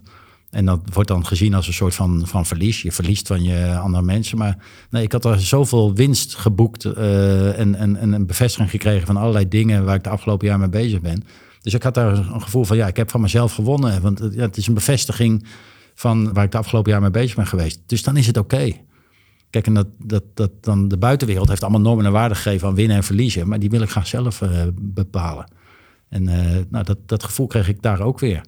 En 0.49 0.65
dat 0.65 0.79
wordt 0.93 1.09
dan 1.09 1.25
gezien 1.25 1.53
als 1.53 1.67
een 1.67 1.73
soort 1.73 1.95
van, 1.95 2.27
van 2.27 2.45
verlies. 2.45 2.81
Je 2.81 2.91
verliest 2.91 3.27
van 3.27 3.43
je 3.43 3.77
andere 3.77 4.03
mensen. 4.03 4.37
Maar 4.37 4.57
nee, 4.89 5.03
ik 5.03 5.11
had 5.11 5.25
er 5.25 5.41
zoveel 5.41 5.93
winst 5.93 6.35
geboekt 6.35 6.85
uh, 6.85 7.59
en, 7.59 7.75
en, 7.75 7.95
en 7.95 8.11
een 8.11 8.25
bevestiging 8.25 8.69
gekregen 8.69 9.07
van 9.07 9.17
allerlei 9.17 9.47
dingen 9.47 9.85
waar 9.85 9.95
ik 9.95 10.03
de 10.03 10.09
afgelopen 10.09 10.47
jaar 10.47 10.59
mee 10.59 10.69
bezig 10.69 11.01
ben. 11.01 11.23
Dus 11.61 11.73
ik 11.73 11.83
had 11.83 11.93
daar 11.93 12.17
een 12.17 12.41
gevoel 12.41 12.63
van, 12.63 12.77
ja, 12.77 12.87
ik 12.87 12.97
heb 12.97 13.11
van 13.11 13.21
mezelf 13.21 13.53
gewonnen. 13.53 14.01
Want 14.01 14.21
ja, 14.31 14.41
het 14.41 14.57
is 14.57 14.67
een 14.67 14.73
bevestiging 14.73 15.45
van 15.95 16.33
waar 16.33 16.43
ik 16.43 16.51
de 16.51 16.57
afgelopen 16.57 16.91
jaar 16.91 17.01
mee 17.01 17.11
bezig 17.11 17.35
ben 17.35 17.47
geweest. 17.47 17.79
Dus 17.85 18.03
dan 18.03 18.17
is 18.17 18.27
het 18.27 18.37
oké. 18.37 18.55
Okay. 18.55 18.85
Kijk, 19.51 19.67
en 19.67 19.73
dat, 19.73 19.87
dat, 19.97 20.23
dat 20.33 20.51
dan 20.61 20.87
de 20.87 20.97
buitenwereld 20.97 21.49
heeft 21.49 21.61
allemaal 21.61 21.81
normen 21.81 22.05
en 22.05 22.11
waarden 22.11 22.37
gegeven 22.37 22.67
aan 22.67 22.75
winnen 22.75 22.97
en 22.97 23.03
verliezen. 23.03 23.47
Maar 23.47 23.59
die 23.59 23.69
wil 23.69 23.81
ik 23.81 23.89
graag 23.89 24.07
zelf 24.07 24.41
uh, 24.41 24.49
bepalen. 24.81 25.45
En 26.09 26.23
uh, 26.27 26.57
nou, 26.69 26.83
dat, 26.83 26.97
dat 27.05 27.23
gevoel 27.23 27.47
kreeg 27.47 27.67
ik 27.67 27.81
daar 27.81 28.01
ook 28.01 28.19
weer. 28.19 28.41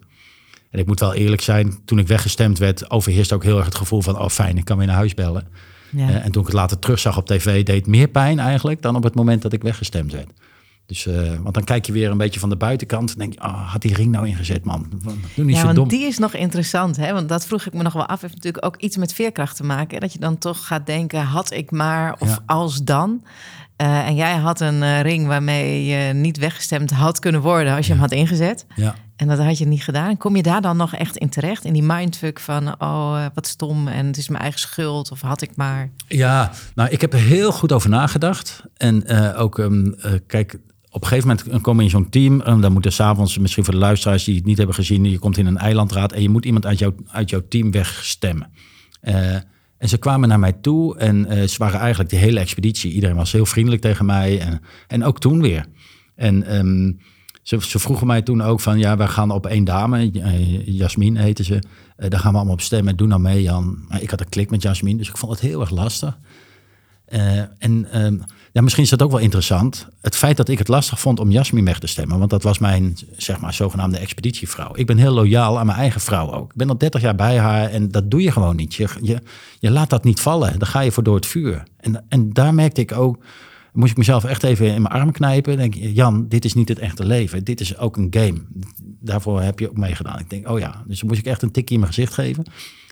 En 0.70 0.78
ik 0.78 0.86
moet 0.86 1.00
wel 1.00 1.14
eerlijk 1.14 1.42
zijn, 1.42 1.84
toen 1.84 1.98
ik 1.98 2.06
weggestemd 2.06 2.58
werd, 2.58 2.90
overheerste 2.90 3.34
ook 3.34 3.42
heel 3.42 3.56
erg 3.56 3.64
het 3.64 3.74
gevoel 3.74 4.02
van, 4.02 4.18
oh 4.18 4.28
fijn, 4.28 4.56
ik 4.56 4.64
kan 4.64 4.76
weer 4.76 4.86
naar 4.86 4.96
huis 4.96 5.14
bellen. 5.14 5.48
Ja. 5.90 6.08
Uh, 6.08 6.24
en 6.24 6.32
toen 6.32 6.42
ik 6.42 6.48
het 6.48 6.56
later 6.56 6.78
terugzag 6.78 7.16
op 7.16 7.26
tv, 7.26 7.64
deed 7.64 7.76
het 7.76 7.86
meer 7.86 8.08
pijn 8.08 8.38
eigenlijk 8.38 8.82
dan 8.82 8.96
op 8.96 9.02
het 9.02 9.14
moment 9.14 9.42
dat 9.42 9.52
ik 9.52 9.62
weggestemd 9.62 10.12
werd. 10.12 10.30
Dus, 10.86 11.06
uh, 11.06 11.34
want 11.42 11.54
dan 11.54 11.64
kijk 11.64 11.86
je 11.86 11.92
weer 11.92 12.10
een 12.10 12.16
beetje 12.16 12.40
van 12.40 12.48
de 12.48 12.56
buitenkant 12.56 13.12
en 13.12 13.18
denk 13.18 13.32
je, 13.32 13.40
oh, 13.40 13.70
had 13.72 13.82
die 13.82 13.94
ring 13.94 14.10
nou 14.10 14.26
ingezet, 14.26 14.64
man? 14.64 14.86
Doe 15.34 15.44
niet 15.44 15.54
ja, 15.54 15.60
zo 15.60 15.64
want 15.64 15.76
dom. 15.76 15.88
die 15.88 16.06
is 16.06 16.18
nog 16.18 16.34
interessant, 16.34 16.96
hè? 16.96 17.12
Want 17.12 17.28
dat 17.28 17.46
vroeg 17.46 17.66
ik 17.66 17.72
me 17.72 17.82
nog 17.82 17.92
wel 17.92 18.06
af. 18.06 18.20
Heeft 18.20 18.34
natuurlijk 18.34 18.66
ook 18.66 18.76
iets 18.76 18.96
met 18.96 19.12
veerkracht 19.12 19.56
te 19.56 19.64
maken. 19.64 20.00
Dat 20.00 20.12
je 20.12 20.18
dan 20.18 20.38
toch 20.38 20.66
gaat 20.66 20.86
denken, 20.86 21.20
had 21.20 21.52
ik 21.52 21.70
maar 21.70 22.16
of 22.18 22.28
ja. 22.28 22.42
als 22.46 22.82
dan. 22.82 23.22
Uh, 23.82 24.06
en 24.06 24.14
jij 24.14 24.36
had 24.36 24.60
een 24.60 24.82
uh, 24.82 25.00
ring 25.00 25.26
waarmee 25.26 25.84
je 25.84 26.12
niet 26.12 26.38
weggestemd 26.38 26.90
had 26.90 27.18
kunnen 27.18 27.40
worden 27.40 27.74
als 27.76 27.86
je 27.86 27.92
ja. 27.92 27.98
hem 27.98 28.08
had 28.08 28.18
ingezet. 28.18 28.66
Ja. 28.74 28.94
En 29.16 29.28
dat 29.28 29.38
had 29.38 29.58
je 29.58 29.66
niet 29.66 29.82
gedaan. 29.82 30.16
Kom 30.16 30.36
je 30.36 30.42
daar 30.42 30.60
dan 30.60 30.76
nog 30.76 30.94
echt 30.94 31.16
in 31.16 31.28
terecht? 31.28 31.64
In 31.64 31.72
die 31.72 31.82
mindfuck 31.82 32.40
van, 32.40 32.80
oh, 32.80 33.26
wat 33.34 33.46
stom 33.46 33.88
en 33.88 34.06
het 34.06 34.16
is 34.16 34.28
mijn 34.28 34.42
eigen 34.42 34.60
schuld 34.60 35.10
of 35.10 35.20
had 35.20 35.42
ik 35.42 35.56
maar... 35.56 35.90
Ja, 36.08 36.52
nou, 36.74 36.90
ik 36.90 37.00
heb 37.00 37.12
er 37.12 37.18
heel 37.18 37.52
goed 37.52 37.72
over 37.72 37.88
nagedacht. 37.90 38.62
En 38.76 39.08
ook, 39.36 39.58
um, 39.58 39.94
kijk, 40.26 40.58
op 40.94 41.02
een 41.02 41.08
gegeven 41.08 41.28
moment 41.28 41.62
kom 41.62 41.78
je 41.78 41.84
in 41.84 41.90
zo'n 41.90 42.08
team. 42.08 42.40
En 42.40 42.60
dan 42.60 42.72
moeten 42.72 42.92
s'avonds, 42.92 43.38
misschien 43.38 43.64
voor 43.64 43.74
de 43.74 43.80
luisteraars 43.80 44.24
die 44.24 44.36
het 44.36 44.44
niet 44.44 44.56
hebben 44.56 44.74
gezien, 44.74 45.04
je 45.04 45.18
komt 45.18 45.36
in 45.36 45.46
een 45.46 45.56
eilandraad 45.56 46.12
en 46.12 46.22
je 46.22 46.28
moet 46.28 46.44
iemand 46.44 46.66
uit, 46.66 46.78
jou, 46.78 46.94
uit 47.06 47.30
jouw 47.30 47.42
team 47.48 47.70
wegstemmen. 47.70 48.50
Uh, 49.02 49.34
en 49.78 49.88
ze 49.88 49.98
kwamen 49.98 50.28
naar 50.28 50.38
mij 50.38 50.52
toe 50.52 50.98
en 50.98 51.26
uh, 51.32 51.42
ze 51.42 51.58
waren 51.58 51.80
eigenlijk 51.80 52.10
de 52.10 52.16
hele 52.16 52.40
expeditie. 52.40 52.92
Iedereen 52.92 53.16
was 53.16 53.32
heel 53.32 53.46
vriendelijk 53.46 53.82
tegen 53.82 54.06
mij 54.06 54.40
en, 54.40 54.60
en 54.86 55.04
ook 55.04 55.20
toen 55.20 55.40
weer. 55.40 55.66
En 56.14 56.56
um, 56.56 56.98
ze, 57.42 57.58
ze, 57.60 57.78
vroegen 57.78 58.06
mij 58.06 58.22
toen 58.22 58.42
ook 58.42 58.60
van, 58.60 58.78
ja, 58.78 58.96
we 58.96 59.08
gaan 59.08 59.30
op 59.30 59.46
één 59.46 59.64
dame, 59.64 60.10
uh, 60.12 60.66
Jasmin 60.66 61.16
heette 61.16 61.44
ze. 61.44 61.62
Daar 61.96 62.20
gaan 62.20 62.30
we 62.30 62.36
allemaal 62.36 62.54
op 62.54 62.60
stemmen. 62.60 62.96
Doe 62.96 63.06
nou 63.06 63.20
mee, 63.20 63.42
Jan. 63.42 63.84
Maar 63.88 64.02
ik 64.02 64.10
had 64.10 64.20
een 64.20 64.28
klik 64.28 64.50
met 64.50 64.62
Jasmin, 64.62 64.96
dus 64.96 65.08
ik 65.08 65.16
vond 65.16 65.32
het 65.32 65.40
heel 65.40 65.60
erg 65.60 65.70
lastig. 65.70 66.18
En 67.58 67.86
uh, 67.94 68.20
ja, 68.54 68.62
misschien 68.62 68.84
is 68.84 68.90
dat 68.90 69.02
ook 69.02 69.10
wel 69.10 69.20
interessant. 69.20 69.88
Het 70.00 70.16
feit 70.16 70.36
dat 70.36 70.48
ik 70.48 70.58
het 70.58 70.68
lastig 70.68 71.00
vond 71.00 71.20
om 71.20 71.30
Jasmin 71.30 71.64
weg 71.64 71.78
te 71.78 71.86
stemmen. 71.86 72.18
Want 72.18 72.30
dat 72.30 72.42
was 72.42 72.58
mijn, 72.58 72.96
zeg 73.16 73.40
maar, 73.40 73.54
zogenaamde 73.54 73.98
expeditievrouw. 73.98 74.70
Ik 74.74 74.86
ben 74.86 74.96
heel 74.96 75.12
loyaal 75.12 75.58
aan 75.58 75.66
mijn 75.66 75.78
eigen 75.78 76.00
vrouw 76.00 76.32
ook. 76.32 76.50
Ik 76.50 76.56
ben 76.56 76.68
al 76.68 76.78
30 76.78 77.00
jaar 77.00 77.14
bij 77.14 77.38
haar 77.38 77.70
en 77.70 77.90
dat 77.90 78.10
doe 78.10 78.22
je 78.22 78.30
gewoon 78.30 78.56
niet. 78.56 78.74
Je, 78.74 78.88
je, 79.02 79.18
je 79.58 79.70
laat 79.70 79.90
dat 79.90 80.04
niet 80.04 80.20
vallen. 80.20 80.58
Dan 80.58 80.68
ga 80.68 80.80
je 80.80 80.92
voor 80.92 81.02
door 81.02 81.14
het 81.14 81.26
vuur. 81.26 81.62
En, 81.76 82.04
en 82.08 82.32
daar 82.32 82.54
merkte 82.54 82.80
ik 82.80 82.92
ook 82.92 83.18
moest 83.72 83.90
ik 83.90 83.96
mezelf 83.96 84.24
echt 84.24 84.42
even 84.42 84.66
in 84.66 84.82
mijn 84.82 84.94
arm 84.94 85.12
knijpen. 85.12 85.56
Denk 85.56 85.74
Jan, 85.74 86.28
dit 86.28 86.44
is 86.44 86.54
niet 86.54 86.68
het 86.68 86.78
echte 86.78 87.04
leven. 87.04 87.44
Dit 87.44 87.60
is 87.60 87.78
ook 87.78 87.96
een 87.96 88.08
game. 88.10 88.40
Daarvoor 89.00 89.40
heb 89.40 89.58
je 89.58 89.68
ook 89.68 89.76
meegedaan. 89.76 90.18
Ik 90.18 90.30
denk, 90.30 90.48
oh 90.48 90.58
ja, 90.58 90.82
dus 90.86 90.98
dan 90.98 91.08
moest 91.08 91.20
ik 91.20 91.26
echt 91.26 91.42
een 91.42 91.50
tikje 91.50 91.74
in 91.74 91.80
mijn 91.80 91.92
gezicht 91.92 92.14
geven. 92.14 92.44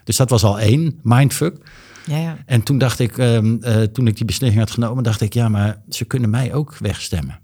Dus 0.05 0.17
dat 0.17 0.31
was 0.31 0.45
al 0.45 0.61
één 0.61 1.01
mindfuck. 1.03 1.57
Ja, 2.07 2.17
ja. 2.17 2.37
En 2.47 2.63
toen 2.63 2.79
dacht 2.79 2.99
ik, 2.99 3.19
ehm, 3.19 3.57
eh, 3.61 3.83
toen 3.83 4.07
ik 4.07 4.17
die 4.17 4.25
beslissing 4.25 4.61
had 4.61 4.71
genomen, 4.71 5.03
dacht 5.05 5.21
ik, 5.21 5.35
ja, 5.35 5.49
maar 5.49 5.83
ze 5.89 6.05
kunnen 6.05 6.31
mij 6.31 6.55
ook 6.55 6.77
wegstemmen. 6.79 7.41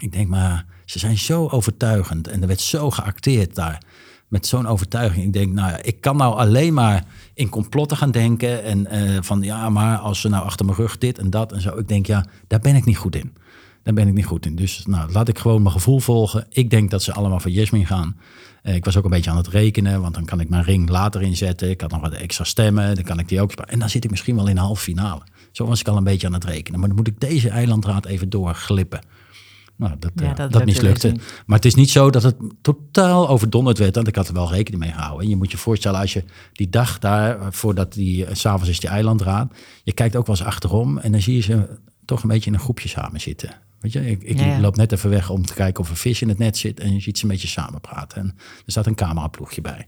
Ik 0.00 0.12
denk, 0.12 0.28
maar 0.28 0.66
ze 0.84 0.98
zijn 0.98 1.18
zo 1.18 1.48
overtuigend 1.48 2.28
en 2.28 2.40
er 2.40 2.46
werd 2.46 2.60
zo 2.60 2.90
geacteerd 2.90 3.54
daar 3.54 3.82
met 4.28 4.46
zo'n 4.46 4.66
overtuiging. 4.66 5.24
Ik 5.24 5.32
denk, 5.32 5.52
nou 5.52 5.70
ja, 5.70 5.82
ik 5.82 6.00
kan 6.00 6.16
nou 6.16 6.36
alleen 6.36 6.74
maar 6.74 7.04
in 7.34 7.48
complotten 7.48 7.96
gaan 7.96 8.10
denken. 8.10 8.64
En 8.64 8.86
uh, 8.92 9.18
van 9.20 9.42
ja, 9.42 9.68
maar 9.68 9.98
als 9.98 10.20
ze 10.20 10.28
nou 10.28 10.44
achter 10.44 10.66
mijn 10.66 10.78
rug 10.78 10.98
dit 10.98 11.18
en 11.18 11.30
dat 11.30 11.52
en 11.52 11.60
zo. 11.60 11.78
Ik 11.78 11.88
denk, 11.88 12.06
ja, 12.06 12.26
daar 12.46 12.60
ben 12.60 12.74
ik 12.74 12.84
niet 12.84 12.96
goed 12.96 13.16
in. 13.16 13.32
Daar 13.82 13.94
ben 13.94 14.08
ik 14.08 14.14
niet 14.14 14.26
goed 14.26 14.46
in. 14.46 14.56
Dus 14.56 14.86
nou, 14.86 15.12
laat 15.12 15.28
ik 15.28 15.38
gewoon 15.38 15.62
mijn 15.62 15.74
gevoel 15.74 15.98
volgen. 15.98 16.46
Ik 16.48 16.70
denk 16.70 16.90
dat 16.90 17.02
ze 17.02 17.12
allemaal 17.12 17.40
voor 17.40 17.50
Jasmin 17.50 17.86
gaan. 17.86 18.16
Uh, 18.64 18.74
ik 18.74 18.84
was 18.84 18.96
ook 18.96 19.04
een 19.04 19.10
beetje 19.10 19.30
aan 19.30 19.36
het 19.36 19.48
rekenen, 19.48 20.00
want 20.00 20.14
dan 20.14 20.24
kan 20.24 20.40
ik 20.40 20.48
mijn 20.48 20.62
ring 20.62 20.88
later 20.88 21.22
inzetten. 21.22 21.70
Ik 21.70 21.80
had 21.80 21.90
nog 21.90 22.00
wat 22.00 22.12
extra 22.12 22.44
stemmen, 22.44 22.94
dan 22.94 23.04
kan 23.04 23.18
ik 23.18 23.28
die 23.28 23.40
ook 23.40 23.52
sparen. 23.52 23.72
En 23.72 23.78
dan 23.78 23.90
zit 23.90 24.04
ik 24.04 24.10
misschien 24.10 24.36
wel 24.36 24.48
in 24.48 24.54
de 24.54 24.60
halve 24.60 24.82
finale. 24.82 25.22
Zo 25.52 25.66
was 25.66 25.80
ik 25.80 25.88
al 25.88 25.96
een 25.96 26.04
beetje 26.04 26.26
aan 26.26 26.32
het 26.32 26.44
rekenen. 26.44 26.78
Maar 26.78 26.88
dan 26.88 26.98
moet 26.98 27.06
ik 27.06 27.20
deze 27.20 27.48
eilandraad 27.48 28.06
even 28.06 28.28
doorglippen. 28.28 29.00
Nou, 29.76 29.92
dat, 29.98 30.10
ja, 30.14 30.34
dat, 30.34 30.52
dat 30.52 30.64
mislukte. 30.64 31.16
Maar 31.46 31.56
het 31.56 31.64
is 31.64 31.74
niet 31.74 31.90
zo 31.90 32.10
dat 32.10 32.22
het 32.22 32.36
totaal 32.62 33.28
overdonderd 33.28 33.78
werd. 33.78 33.94
Want 33.94 34.08
ik 34.08 34.16
had 34.16 34.28
er 34.28 34.34
wel 34.34 34.50
rekening 34.50 34.82
mee 34.82 34.92
gehouden. 34.92 35.22
En 35.22 35.28
je 35.28 35.36
moet 35.36 35.50
je 35.50 35.56
voorstellen, 35.56 36.00
als 36.00 36.12
je 36.12 36.24
die 36.52 36.70
dag 36.70 36.98
daar, 36.98 37.40
eh, 37.40 37.46
voordat 37.50 37.92
die, 37.92 38.26
s'avonds 38.32 38.68
is 38.68 38.80
die 38.80 38.90
eilandraad. 38.90 39.54
Je 39.82 39.92
kijkt 39.92 40.16
ook 40.16 40.26
wel 40.26 40.36
eens 40.36 40.46
achterom 40.46 40.98
en 40.98 41.12
dan 41.12 41.20
zie 41.20 41.34
je 41.34 41.40
ze 41.40 41.78
toch 42.04 42.22
een 42.22 42.28
beetje 42.28 42.50
in 42.50 42.56
een 42.56 42.62
groepje 42.62 42.88
samen 42.88 43.20
zitten. 43.20 43.50
Weet 43.84 43.92
je, 43.92 44.10
ik, 44.10 44.22
ik 44.22 44.60
loop 44.60 44.76
net 44.76 44.92
even 44.92 45.10
weg 45.10 45.30
om 45.30 45.46
te 45.46 45.54
kijken 45.54 45.82
of 45.82 45.90
een 45.90 45.96
vis 45.96 46.22
in 46.22 46.28
het 46.28 46.38
net 46.38 46.56
zit. 46.56 46.80
En 46.80 46.92
je 46.92 47.00
ziet 47.00 47.18
ze 47.18 47.24
een 47.24 47.30
beetje 47.30 47.48
samen 47.48 47.80
praten. 47.80 48.20
En 48.20 48.34
er 48.36 48.62
staat 48.72 48.86
een 48.86 48.94
cameraploegje 48.94 49.60
bij. 49.60 49.86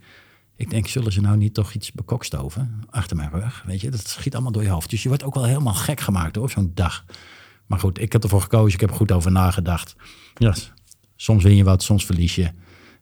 Ik 0.57 0.71
denk, 0.71 0.87
zullen 0.87 1.13
ze 1.13 1.21
nou 1.21 1.37
niet 1.37 1.55
toch 1.55 1.73
iets 1.73 1.93
bekokstoven 1.93 2.81
achter 2.91 3.17
mijn 3.17 3.31
rug? 3.31 3.63
Weet 3.67 3.81
je, 3.81 3.91
dat 3.91 4.09
schiet 4.09 4.35
allemaal 4.35 4.53
door 4.53 4.63
je 4.63 4.69
hoofd. 4.69 4.91
Dus 4.91 5.03
je 5.03 5.09
wordt 5.09 5.23
ook 5.25 5.35
wel 5.35 5.45
helemaal 5.45 5.75
gek 5.75 6.01
gemaakt 6.01 6.37
hoor, 6.37 6.51
zo'n 6.51 6.71
dag. 6.75 7.05
Maar 7.67 7.79
goed, 7.79 8.01
ik 8.01 8.13
heb 8.13 8.23
ervoor 8.23 8.41
gekozen. 8.41 8.75
Ik 8.75 8.81
heb 8.81 8.91
er 8.91 8.97
goed 8.97 9.13
over 9.13 9.33
nagedacht. 9.33 9.97
Ja, 10.35 10.55
soms 11.17 11.43
win 11.43 11.57
je 11.57 11.65
wat, 11.65 11.83
soms 11.83 12.07
verlies 12.07 12.35
je. 12.35 12.51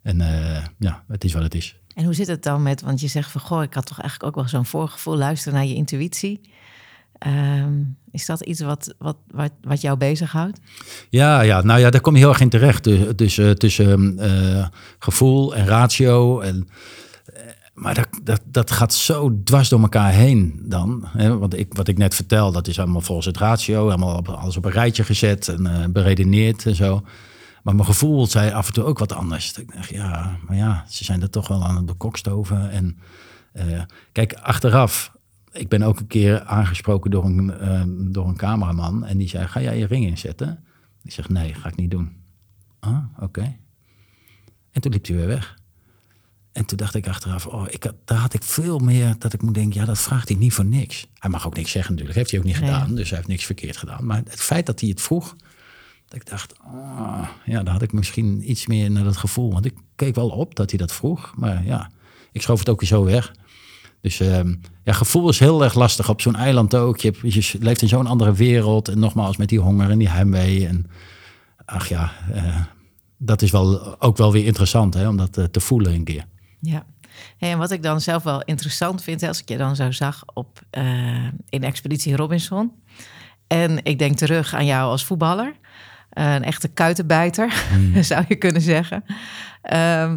En 0.02 0.20
uh, 0.20 0.64
ja, 0.78 1.04
het 1.08 1.24
is 1.24 1.32
wat 1.32 1.42
het 1.42 1.54
is. 1.54 1.78
En 1.94 2.04
hoe 2.04 2.14
zit 2.14 2.26
het 2.26 2.42
dan 2.42 2.62
met, 2.62 2.80
want 2.80 3.00
je 3.00 3.08
zegt 3.08 3.30
van 3.30 3.40
goh, 3.40 3.62
ik 3.62 3.74
had 3.74 3.86
toch 3.86 4.00
eigenlijk 4.00 4.30
ook 4.30 4.42
wel 4.42 4.50
zo'n 4.50 4.66
voorgevoel, 4.66 5.16
luisteren 5.16 5.54
naar 5.54 5.66
je 5.66 5.74
intuïtie. 5.74 6.40
Um, 7.26 7.96
is 8.10 8.26
dat 8.26 8.40
iets 8.40 8.60
wat, 8.60 8.94
wat, 8.98 9.16
wat, 9.30 9.52
wat 9.62 9.80
jou 9.80 9.96
bezighoudt? 9.96 10.60
Ja, 11.10 11.40
ja, 11.40 11.62
nou 11.62 11.80
ja, 11.80 11.90
daar 11.90 12.00
kom 12.00 12.12
je 12.12 12.18
heel 12.18 12.28
erg 12.28 12.40
in 12.40 12.48
terecht. 12.48 12.84
Dus, 13.18 13.36
uh, 13.36 13.50
tussen 13.50 14.16
uh, 14.20 14.66
gevoel 14.98 15.54
en 15.54 15.66
ratio. 15.66 16.40
En 16.40 16.68
maar 17.74 17.94
dat, 17.94 18.08
dat, 18.22 18.40
dat 18.44 18.70
gaat 18.70 18.94
zo 18.94 19.42
dwars 19.44 19.68
door 19.68 19.80
elkaar 19.80 20.12
heen 20.12 20.62
dan. 20.62 21.04
Hè? 21.08 21.38
Want 21.38 21.58
ik, 21.58 21.74
wat 21.74 21.88
ik 21.88 21.98
net 21.98 22.14
vertel, 22.14 22.52
dat 22.52 22.68
is 22.68 22.78
allemaal 22.78 23.00
volgens 23.00 23.26
het 23.26 23.36
ratio. 23.36 23.88
Allemaal 23.88 24.16
op, 24.16 24.28
alles 24.28 24.56
op 24.56 24.64
een 24.64 24.70
rijtje 24.70 25.04
gezet 25.04 25.48
en 25.48 25.92
beredeneerd 25.92 26.66
en 26.66 26.74
zo. 26.74 27.02
Maar 27.62 27.74
mijn 27.74 27.86
gevoel 27.86 28.26
zei 28.26 28.52
af 28.52 28.66
en 28.66 28.72
toe 28.72 28.84
ook 28.84 28.98
wat 28.98 29.12
anders. 29.12 29.52
Ik 29.52 29.74
dacht, 29.74 29.90
ja, 29.90 30.36
maar 30.46 30.56
ja, 30.56 30.84
ze 30.88 31.04
zijn 31.04 31.22
er 31.22 31.30
toch 31.30 31.48
wel 31.48 31.64
aan 31.64 31.76
het 31.76 31.86
bekokstoven. 31.86 32.70
En 32.70 32.98
kijk, 34.12 34.32
achteraf, 34.32 35.12
ik 35.54 35.68
ben 35.68 35.82
ook 35.82 35.98
een 35.98 36.06
keer 36.06 36.44
aangesproken 36.44 37.10
door 37.10 37.24
een, 37.24 37.54
uh, 37.60 38.12
door 38.12 38.28
een 38.28 38.36
cameraman. 38.36 39.04
En 39.04 39.18
die 39.18 39.28
zei, 39.28 39.46
ga 39.46 39.60
jij 39.60 39.78
je 39.78 39.86
ring 39.86 40.06
inzetten? 40.06 40.64
Ik 41.02 41.12
zeg, 41.12 41.28
nee, 41.28 41.54
ga 41.54 41.68
ik 41.68 41.76
niet 41.76 41.90
doen. 41.90 42.12
Ah, 42.80 43.04
oké. 43.18 43.56
En 44.70 44.80
toen 44.80 44.92
liep 44.92 45.06
hij 45.06 45.16
weer 45.16 45.26
weg. 45.26 45.58
En 46.52 46.64
toen 46.64 46.76
dacht 46.76 46.94
ik 46.94 47.08
achteraf, 47.08 47.46
oh, 47.46 47.66
ik 47.68 47.82
had, 47.82 47.94
daar 48.04 48.18
had 48.18 48.34
ik 48.34 48.42
veel 48.42 48.78
meer 48.78 49.14
dat 49.18 49.32
ik 49.32 49.42
moet 49.42 49.54
denken, 49.54 49.80
ja, 49.80 49.86
dat 49.86 49.98
vraagt 49.98 50.28
hij 50.28 50.38
niet 50.38 50.52
voor 50.52 50.64
niks. 50.64 51.06
Hij 51.18 51.30
mag 51.30 51.46
ook 51.46 51.56
niks 51.56 51.70
zeggen 51.70 51.90
natuurlijk, 51.90 52.18
heeft 52.18 52.30
hij 52.30 52.40
ook 52.40 52.46
niet 52.46 52.56
gedaan, 52.56 52.94
dus 52.94 53.08
hij 53.08 53.18
heeft 53.18 53.30
niks 53.30 53.44
verkeerd 53.44 53.76
gedaan. 53.76 54.06
Maar 54.06 54.16
het 54.16 54.40
feit 54.40 54.66
dat 54.66 54.80
hij 54.80 54.88
het 54.88 55.00
vroeg, 55.00 55.36
dat 56.06 56.20
ik 56.20 56.26
dacht, 56.26 56.54
oh, 56.64 57.28
ja, 57.44 57.62
daar 57.62 57.72
had 57.72 57.82
ik 57.82 57.92
misschien 57.92 58.50
iets 58.50 58.66
meer 58.66 58.90
naar 58.90 59.04
dat 59.04 59.16
gevoel. 59.16 59.52
Want 59.52 59.64
ik 59.64 59.74
keek 59.96 60.14
wel 60.14 60.28
op 60.28 60.54
dat 60.54 60.70
hij 60.70 60.78
dat 60.78 60.92
vroeg, 60.92 61.34
maar 61.36 61.64
ja, 61.64 61.90
ik 62.32 62.42
schoof 62.42 62.58
het 62.58 62.68
ook 62.68 62.80
weer 62.80 62.88
zo 62.88 63.04
weg. 63.04 63.34
Dus 64.04 64.20
uh, 64.20 64.40
ja, 64.82 64.92
gevoel 64.92 65.28
is 65.28 65.38
heel 65.38 65.64
erg 65.64 65.74
lastig 65.74 66.08
op 66.08 66.20
zo'n 66.20 66.36
eiland 66.36 66.74
ook. 66.74 66.98
Je, 66.98 67.14
je 67.22 67.56
leeft 67.60 67.82
in 67.82 67.88
zo'n 67.88 68.06
andere 68.06 68.32
wereld 68.32 68.88
en 68.88 68.98
nogmaals 68.98 69.36
met 69.36 69.48
die 69.48 69.60
honger 69.60 69.90
en 69.90 69.98
die 69.98 70.08
heimwee. 70.08 70.66
En 70.66 70.86
ach 71.64 71.88
ja, 71.88 72.12
uh, 72.34 72.60
dat 73.18 73.42
is 73.42 73.50
wel, 73.50 74.00
ook 74.00 74.16
wel 74.16 74.32
weer 74.32 74.44
interessant 74.44 74.94
hè, 74.94 75.08
om 75.08 75.16
dat 75.16 75.38
uh, 75.38 75.44
te 75.44 75.60
voelen 75.60 75.92
een 75.92 76.04
keer. 76.04 76.24
Ja. 76.60 76.84
en 77.38 77.58
wat 77.58 77.70
ik 77.70 77.82
dan 77.82 78.00
zelf 78.00 78.22
wel 78.22 78.42
interessant 78.42 79.02
vind, 79.02 79.22
als 79.22 79.40
ik 79.40 79.48
je 79.48 79.56
dan 79.56 79.76
zo 79.76 79.90
zag 79.90 80.22
op, 80.34 80.60
uh, 80.78 81.28
in 81.48 81.62
Expeditie 81.62 82.16
Robinson. 82.16 82.72
En 83.46 83.84
ik 83.84 83.98
denk 83.98 84.16
terug 84.16 84.54
aan 84.54 84.66
jou 84.66 84.90
als 84.90 85.04
voetballer. 85.04 85.56
Een 86.10 86.44
echte 86.44 86.68
kuitenbijter, 86.68 87.66
hmm. 87.72 88.02
zou 88.12 88.24
je 88.28 88.36
kunnen 88.36 88.62
zeggen. 88.62 89.04
Uh, 89.72 90.12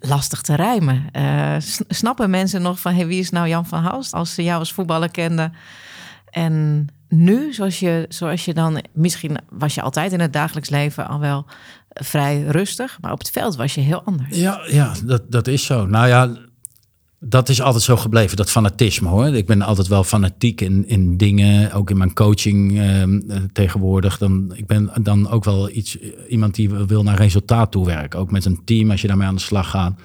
lastig 0.00 0.40
te 0.40 0.54
rijmen. 0.54 1.06
Uh, 1.16 1.56
snappen 1.88 2.30
mensen 2.30 2.62
nog 2.62 2.80
van 2.80 2.94
hey, 2.94 3.06
wie 3.06 3.18
is 3.18 3.30
nou 3.30 3.48
Jan 3.48 3.66
van 3.66 3.82
Halst 3.82 4.12
als 4.12 4.34
ze 4.34 4.42
jou 4.42 4.58
als 4.58 4.72
voetballer 4.72 5.10
kenden? 5.10 5.52
En 6.30 6.86
nu, 7.08 7.52
zoals 7.52 7.80
je, 7.80 8.06
zoals 8.08 8.44
je 8.44 8.54
dan, 8.54 8.82
misschien 8.92 9.38
was 9.48 9.74
je 9.74 9.82
altijd 9.82 10.12
in 10.12 10.20
het 10.20 10.32
dagelijks 10.32 10.68
leven 10.68 11.08
al 11.08 11.18
wel 11.18 11.46
vrij 11.90 12.42
rustig, 12.42 12.98
maar 13.00 13.12
op 13.12 13.18
het 13.18 13.30
veld 13.30 13.56
was 13.56 13.74
je 13.74 13.80
heel 13.80 14.02
anders. 14.02 14.36
Ja, 14.36 14.60
ja 14.66 14.94
dat, 15.04 15.22
dat 15.30 15.46
is 15.46 15.64
zo. 15.64 15.86
Nou 15.86 16.08
ja, 16.08 16.36
dat 17.24 17.48
is 17.48 17.60
altijd 17.60 17.82
zo 17.82 17.96
gebleven, 17.96 18.36
dat 18.36 18.50
fanatisme 18.50 19.08
hoor. 19.08 19.26
Ik 19.26 19.46
ben 19.46 19.62
altijd 19.62 19.88
wel 19.88 20.04
fanatiek 20.04 20.60
in, 20.60 20.88
in 20.88 21.16
dingen, 21.16 21.72
ook 21.72 21.90
in 21.90 21.96
mijn 21.96 22.14
coaching 22.14 22.78
ehm, 22.78 23.20
eh, 23.28 23.36
tegenwoordig. 23.52 24.18
Dan, 24.18 24.52
ik 24.54 24.66
ben 24.66 24.90
dan 25.02 25.30
ook 25.30 25.44
wel 25.44 25.70
iets, 25.70 25.98
iemand 26.28 26.54
die 26.54 26.70
wil 26.70 27.02
naar 27.02 27.16
resultaat 27.16 27.70
toewerken. 27.70 28.18
Ook 28.18 28.30
met 28.30 28.44
een 28.44 28.64
team 28.64 28.90
als 28.90 29.00
je 29.00 29.06
daarmee 29.06 29.26
aan 29.26 29.34
de 29.34 29.40
slag 29.40 29.70
gaat. 29.70 30.00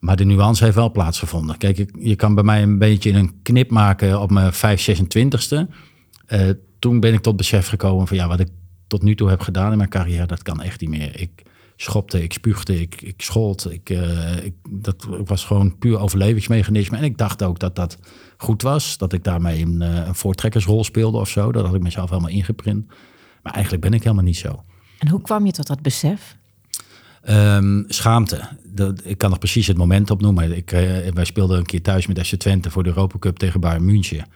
Maar 0.00 0.16
de 0.16 0.24
nuance 0.24 0.64
heeft 0.64 0.76
wel 0.76 0.90
plaatsgevonden. 0.90 1.58
Kijk, 1.58 1.90
je 1.98 2.16
kan 2.16 2.34
bij 2.34 2.44
mij 2.44 2.62
een 2.62 2.78
beetje 2.78 3.12
een 3.12 3.42
knip 3.42 3.70
maken 3.70 4.20
op 4.20 4.30
mijn 4.30 4.52
5, 4.52 5.00
26e. 5.02 5.58
Uh, 6.28 6.48
toen 6.78 7.00
ben 7.00 7.12
ik 7.12 7.20
tot 7.20 7.36
besef 7.36 7.68
gekomen 7.68 8.06
van 8.06 8.16
ja, 8.16 8.28
wat 8.28 8.40
ik 8.40 8.48
tot 8.86 9.02
nu 9.02 9.14
toe 9.14 9.28
heb 9.28 9.40
gedaan 9.40 9.70
in 9.70 9.78
mijn 9.78 9.90
carrière, 9.90 10.26
dat 10.26 10.42
kan 10.42 10.62
echt 10.62 10.80
niet 10.80 10.90
meer. 10.90 11.20
Ik 11.20 11.42
schopte, 11.80 12.22
ik 12.22 12.32
spuugde, 12.32 12.80
ik, 12.80 13.02
ik 13.02 13.22
schold. 13.22 13.72
Ik, 13.72 13.90
uh, 13.90 14.44
ik, 14.44 14.54
dat 14.70 15.06
was 15.24 15.44
gewoon 15.44 15.78
puur 15.78 15.98
overlevingsmechanisme. 15.98 16.96
En 16.96 17.04
ik 17.04 17.18
dacht 17.18 17.42
ook 17.42 17.58
dat 17.58 17.76
dat 17.76 17.98
goed 18.36 18.62
was. 18.62 18.98
Dat 18.98 19.12
ik 19.12 19.24
daarmee 19.24 19.62
een, 19.62 19.82
uh, 19.82 20.06
een 20.06 20.14
voortrekkersrol 20.14 20.84
speelde 20.84 21.18
of 21.18 21.28
zo. 21.28 21.52
Dat 21.52 21.64
had 21.64 21.74
ik 21.74 21.82
mezelf 21.82 22.10
helemaal 22.10 22.30
ingeprint. 22.30 22.86
Maar 23.42 23.52
eigenlijk 23.52 23.84
ben 23.84 23.92
ik 23.92 24.02
helemaal 24.02 24.24
niet 24.24 24.36
zo. 24.36 24.64
En 24.98 25.08
hoe 25.08 25.20
kwam 25.20 25.46
je 25.46 25.52
tot 25.52 25.66
dat 25.66 25.82
besef? 25.82 26.36
Um, 27.28 27.84
schaamte. 27.88 28.48
Dat, 28.64 29.00
ik 29.04 29.18
kan 29.18 29.30
nog 29.30 29.38
precies 29.38 29.66
het 29.66 29.76
moment 29.76 30.10
opnoemen. 30.10 30.56
Ik, 30.56 30.72
uh, 30.72 30.80
wij 31.14 31.24
speelden 31.24 31.58
een 31.58 31.66
keer 31.66 31.82
thuis 31.82 32.06
met 32.06 32.26
FC 32.26 32.34
Twente 32.34 32.70
voor 32.70 32.82
de 32.82 32.88
Europa 32.88 33.18
Cup 33.18 33.36
tegen 33.36 33.60
Bayern 33.60 33.84
München. 33.84 34.26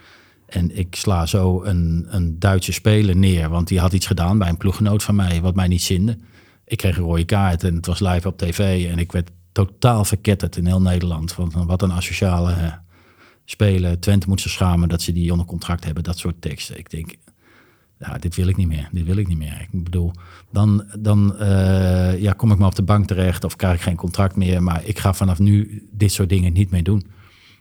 En 0.46 0.78
ik 0.78 0.94
sla 0.94 1.26
zo 1.26 1.62
een, 1.62 2.06
een 2.08 2.38
Duitse 2.38 2.72
speler 2.72 3.16
neer, 3.16 3.48
want 3.48 3.68
die 3.68 3.80
had 3.80 3.92
iets 3.92 4.06
gedaan 4.06 4.38
bij 4.38 4.48
een 4.48 4.56
ploeggenoot 4.56 5.02
van 5.02 5.14
mij, 5.14 5.40
wat 5.40 5.54
mij 5.54 5.68
niet 5.68 5.82
zinde. 5.82 6.18
Ik 6.72 6.78
kreeg 6.78 6.96
een 6.96 7.04
rode 7.04 7.24
kaart 7.24 7.64
en 7.64 7.74
het 7.74 7.86
was 7.86 8.00
live 8.00 8.28
op 8.28 8.38
tv 8.38 8.90
en 8.90 8.98
ik 8.98 9.12
werd 9.12 9.30
totaal 9.52 10.04
verketterd 10.04 10.56
in 10.56 10.66
heel 10.66 10.82
Nederland. 10.82 11.34
Want 11.34 11.52
wat 11.54 11.82
een 11.82 11.92
asociale 11.92 12.80
speler. 13.44 14.00
Twente 14.00 14.28
moet 14.28 14.40
ze 14.40 14.48
schamen 14.48 14.88
dat 14.88 15.02
ze 15.02 15.12
die 15.12 15.30
onder 15.30 15.46
contract 15.46 15.84
hebben, 15.84 16.02
dat 16.02 16.18
soort 16.18 16.40
teksten. 16.40 16.78
Ik 16.78 16.90
denk, 16.90 17.14
ja, 17.98 18.18
dit 18.18 18.36
wil 18.36 18.46
ik 18.46 18.56
niet 18.56 18.66
meer. 18.68 18.88
Dit 18.92 19.04
wil 19.04 19.16
ik 19.16 19.28
niet 19.28 19.38
meer. 19.38 19.68
Ik 19.72 19.84
bedoel, 19.84 20.12
dan, 20.50 20.84
dan 20.98 21.34
uh, 21.40 22.20
ja, 22.20 22.32
kom 22.32 22.52
ik 22.52 22.58
maar 22.58 22.68
op 22.68 22.74
de 22.74 22.82
bank 22.82 23.06
terecht 23.06 23.44
of 23.44 23.56
krijg 23.56 23.74
ik 23.74 23.82
geen 23.82 23.96
contract 23.96 24.36
meer. 24.36 24.62
Maar 24.62 24.84
ik 24.84 24.98
ga 24.98 25.14
vanaf 25.14 25.38
nu 25.38 25.86
dit 25.90 26.12
soort 26.12 26.28
dingen 26.28 26.52
niet 26.52 26.70
meer 26.70 26.84
doen. 26.84 27.06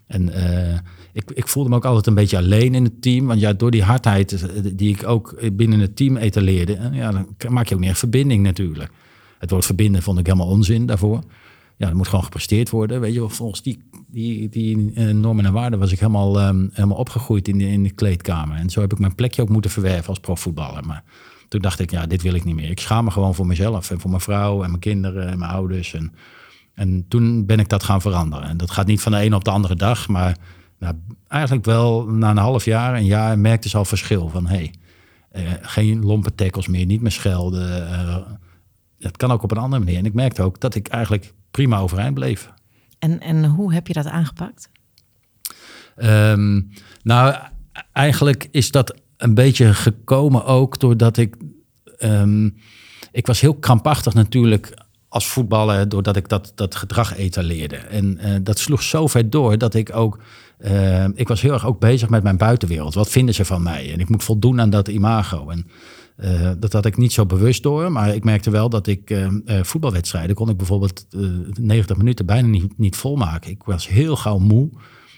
En 0.07 0.29
uh, 0.29 0.77
ik, 1.13 1.31
ik 1.33 1.47
voelde 1.47 1.69
me 1.69 1.75
ook 1.75 1.85
altijd 1.85 2.07
een 2.07 2.13
beetje 2.13 2.37
alleen 2.37 2.75
in 2.75 2.83
het 2.83 3.01
team. 3.01 3.25
Want 3.25 3.39
ja, 3.39 3.53
door 3.53 3.71
die 3.71 3.83
hardheid 3.83 4.31
eh, 4.31 4.71
die 4.73 4.93
ik 4.93 5.07
ook 5.07 5.51
binnen 5.53 5.79
het 5.79 5.95
team 5.95 6.17
etaleerde, 6.17 6.89
ja, 6.91 7.11
dan 7.11 7.53
maak 7.53 7.67
je 7.67 7.75
ook 7.75 7.81
meer 7.81 7.95
verbinding 7.95 8.43
natuurlijk. 8.43 8.91
Het 9.41 9.49
woord 9.49 9.65
verbinden 9.65 10.01
vond 10.01 10.19
ik 10.19 10.25
helemaal 10.25 10.47
onzin 10.47 10.85
daarvoor. 10.85 11.23
ja, 11.77 11.87
dat 11.87 11.95
moet 11.95 12.07
gewoon 12.07 12.23
gepresteerd 12.23 12.69
worden. 12.69 12.99
Weet 12.99 13.13
je, 13.13 13.29
volgens 13.29 13.61
die, 13.61 13.83
die, 14.07 14.49
die 14.49 14.77
normen 15.13 15.45
en 15.45 15.53
waarden 15.53 15.79
was 15.79 15.91
ik 15.91 15.99
helemaal, 15.99 16.47
um, 16.47 16.69
helemaal 16.73 16.97
opgegroeid 16.97 17.47
in 17.47 17.57
de, 17.57 17.67
in 17.67 17.83
de 17.83 17.91
kleedkamer. 17.91 18.57
En 18.57 18.69
zo 18.69 18.81
heb 18.81 18.91
ik 18.91 18.99
mijn 18.99 19.15
plekje 19.15 19.41
ook 19.41 19.49
moeten 19.49 19.71
verwerven 19.71 20.07
als 20.07 20.19
profvoetballer. 20.19 20.85
Maar 20.85 21.03
toen 21.47 21.61
dacht 21.61 21.79
ik, 21.79 21.91
ja, 21.91 22.05
dit 22.05 22.21
wil 22.21 22.33
ik 22.33 22.43
niet 22.43 22.55
meer. 22.55 22.69
Ik 22.69 22.79
schaam 22.79 23.03
me 23.03 23.11
gewoon 23.11 23.35
voor 23.35 23.47
mezelf 23.47 23.91
en 23.91 23.99
voor 23.99 24.09
mijn 24.09 24.21
vrouw 24.21 24.63
en 24.63 24.69
mijn 24.69 24.81
kinderen 24.81 25.27
en 25.27 25.39
mijn 25.39 25.51
ouders. 25.51 25.93
En, 25.93 26.13
en 26.73 27.05
toen 27.07 27.45
ben 27.45 27.59
ik 27.59 27.69
dat 27.69 27.83
gaan 27.83 28.01
veranderen. 28.01 28.47
En 28.47 28.57
dat 28.57 28.71
gaat 28.71 28.87
niet 28.87 29.01
van 29.01 29.11
de 29.11 29.17
ene 29.17 29.35
op 29.35 29.43
de 29.43 29.51
andere 29.51 29.75
dag, 29.75 30.07
maar 30.07 30.37
nou, 30.79 30.95
eigenlijk 31.27 31.65
wel 31.65 32.05
na 32.05 32.29
een 32.29 32.37
half 32.37 32.65
jaar, 32.65 32.95
een 32.95 33.05
jaar, 33.05 33.39
merkte 33.39 33.69
ze 33.69 33.77
al 33.77 33.85
verschil. 33.85 34.29
Van 34.29 34.47
hé, 34.47 34.55
hey, 34.55 34.73
uh, 35.43 35.51
geen 35.61 36.05
lompe 36.05 36.35
tackles 36.35 36.67
meer, 36.67 36.85
niet 36.85 37.01
meer 37.01 37.11
schelden. 37.11 37.89
Uh, 37.91 38.17
het 39.01 39.17
kan 39.17 39.31
ook 39.31 39.43
op 39.43 39.51
een 39.51 39.57
andere 39.57 39.83
manier. 39.83 39.99
En 39.99 40.05
ik 40.05 40.13
merkte 40.13 40.41
ook 40.41 40.59
dat 40.59 40.75
ik 40.75 40.87
eigenlijk 40.87 41.33
prima 41.51 41.77
overeind 41.77 42.13
bleef. 42.13 42.51
En, 42.99 43.19
en 43.19 43.45
hoe 43.45 43.73
heb 43.73 43.87
je 43.87 43.93
dat 43.93 44.05
aangepakt? 44.05 44.69
Um, 45.97 46.69
nou, 47.03 47.35
eigenlijk 47.91 48.47
is 48.51 48.71
dat 48.71 48.95
een 49.17 49.33
beetje 49.33 49.73
gekomen 49.73 50.45
ook 50.45 50.79
doordat 50.79 51.17
ik... 51.17 51.35
Um, 51.99 52.57
ik 53.11 53.27
was 53.27 53.41
heel 53.41 53.55
krampachtig 53.55 54.13
natuurlijk 54.13 54.73
als 55.07 55.27
voetballer... 55.27 55.89
doordat 55.89 56.15
ik 56.15 56.29
dat, 56.29 56.51
dat 56.55 56.75
gedrag 56.75 57.15
etaleerde. 57.15 57.75
En 57.75 58.19
uh, 58.21 58.35
dat 58.41 58.59
sloeg 58.59 58.83
zo 58.83 59.07
ver 59.07 59.29
door 59.29 59.57
dat 59.57 59.73
ik 59.73 59.95
ook... 59.95 60.19
Uh, 60.59 61.05
ik 61.13 61.27
was 61.27 61.41
heel 61.41 61.53
erg 61.53 61.65
ook 61.65 61.79
bezig 61.79 62.09
met 62.09 62.23
mijn 62.23 62.37
buitenwereld. 62.37 62.93
Wat 62.93 63.09
vinden 63.09 63.35
ze 63.35 63.45
van 63.45 63.63
mij? 63.63 63.93
En 63.93 63.99
ik 63.99 64.09
moet 64.09 64.23
voldoen 64.23 64.61
aan 64.61 64.69
dat 64.69 64.87
imago. 64.87 65.49
En 65.49 65.67
uh, 66.23 66.51
dat 66.57 66.73
had 66.73 66.85
ik 66.85 66.97
niet 66.97 67.13
zo 67.13 67.25
bewust 67.25 67.63
door, 67.63 67.91
maar 67.91 68.15
ik 68.15 68.23
merkte 68.23 68.49
wel 68.49 68.69
dat 68.69 68.87
ik 68.87 69.09
uh, 69.09 69.27
uh, 69.45 69.63
voetbalwedstrijden 69.63 70.35
kon 70.35 70.49
ik 70.49 70.57
bijvoorbeeld 70.57 71.05
90 71.59 71.97
minuten 71.97 72.25
bijna 72.25 72.47
niet, 72.47 72.77
niet 72.77 72.95
volmaken. 72.95 73.51
Ik 73.51 73.63
was 73.63 73.87
heel 73.87 74.15
gauw 74.15 74.37
moe. 74.37 74.69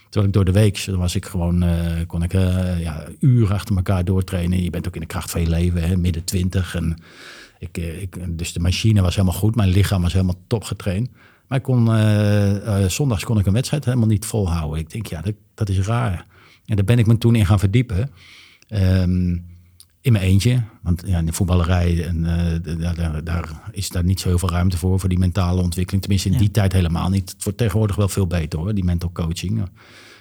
Terwijl 0.04 0.26
ik 0.26 0.34
door 0.34 0.46
de 0.46 0.60
week, 0.60 0.86
was 0.86 1.16
ik 1.16 1.26
gewoon, 1.26 1.66
kon 2.08 2.24
ik 2.24 2.32
ja, 2.80 3.08
uren 3.20 3.56
achter 3.56 3.76
elkaar 3.76 4.06
doortrainen. 4.06 4.64
Je 4.64 4.70
bent 4.70 4.88
ook 4.88 4.94
in 4.96 5.02
de 5.02 5.08
kracht 5.08 5.32
van 5.32 5.42
je 5.42 5.50
leven, 5.50 5.84
hè, 5.84 5.98
midden 5.98 6.24
twintig. 6.24 6.76
En 6.76 6.98
ik, 7.60 7.78
ik, 7.78 8.38
dus 8.38 8.54
de 8.54 8.60
machine 8.60 9.02
was 9.02 9.16
helemaal 9.16 9.38
goed, 9.38 9.56
mijn 9.56 9.70
lichaam 9.70 10.02
was 10.02 10.14
helemaal 10.14 10.42
top 10.48 10.64
getraind. 10.64 11.10
Maar 11.48 11.58
ik 11.58 11.64
kon, 11.64 11.86
zondags 12.90 13.24
kon 13.24 13.40
ik 13.40 13.46
een 13.46 13.54
wedstrijd 13.54 13.86
helemaal 13.86 14.08
niet 14.08 14.26
volhouden. 14.26 14.80
Ik 14.80 14.92
denk, 14.92 15.06
ja, 15.06 15.22
dat, 15.22 15.34
dat 15.54 15.70
is 15.70 15.80
raar. 15.80 16.26
En 16.66 16.76
daar 16.76 16.86
ben 16.86 17.00
ik 17.00 17.08
me 17.08 17.18
toen 17.18 17.36
in 17.36 17.46
gaan 17.46 17.60
verdiepen. 17.60 18.12
Um, 18.70 19.53
in 20.04 20.12
mijn 20.12 20.24
eentje. 20.24 20.64
Want 20.82 21.04
ja, 21.06 21.18
in 21.18 21.26
de 21.26 21.34
voetballerij 21.34 22.06
en, 22.08 22.18
uh, 22.18 22.96
daar, 22.96 23.24
daar, 23.24 23.70
is 23.72 23.90
daar 23.90 24.04
niet 24.04 24.20
zo 24.20 24.28
heel 24.28 24.40
veel 24.40 24.50
ruimte 24.50 24.78
voor, 24.78 25.00
voor 25.00 25.10
die 25.10 25.18
mentale 25.18 25.62
ontwikkeling. 25.62 26.02
Tenminste, 26.02 26.30
in 26.30 26.38
die 26.38 26.52
tijd 26.52 26.74
helemaal 26.74 27.10
niet. 27.10 27.32
Het 27.32 27.44
wordt 27.44 27.60
tegenwoordig 27.60 27.96
wel 27.96 28.08
veel 28.08 28.28
beter 28.28 28.60
hoor, 28.60 28.74
die 28.74 28.84
mental 28.84 29.12
coaching. 29.12 29.70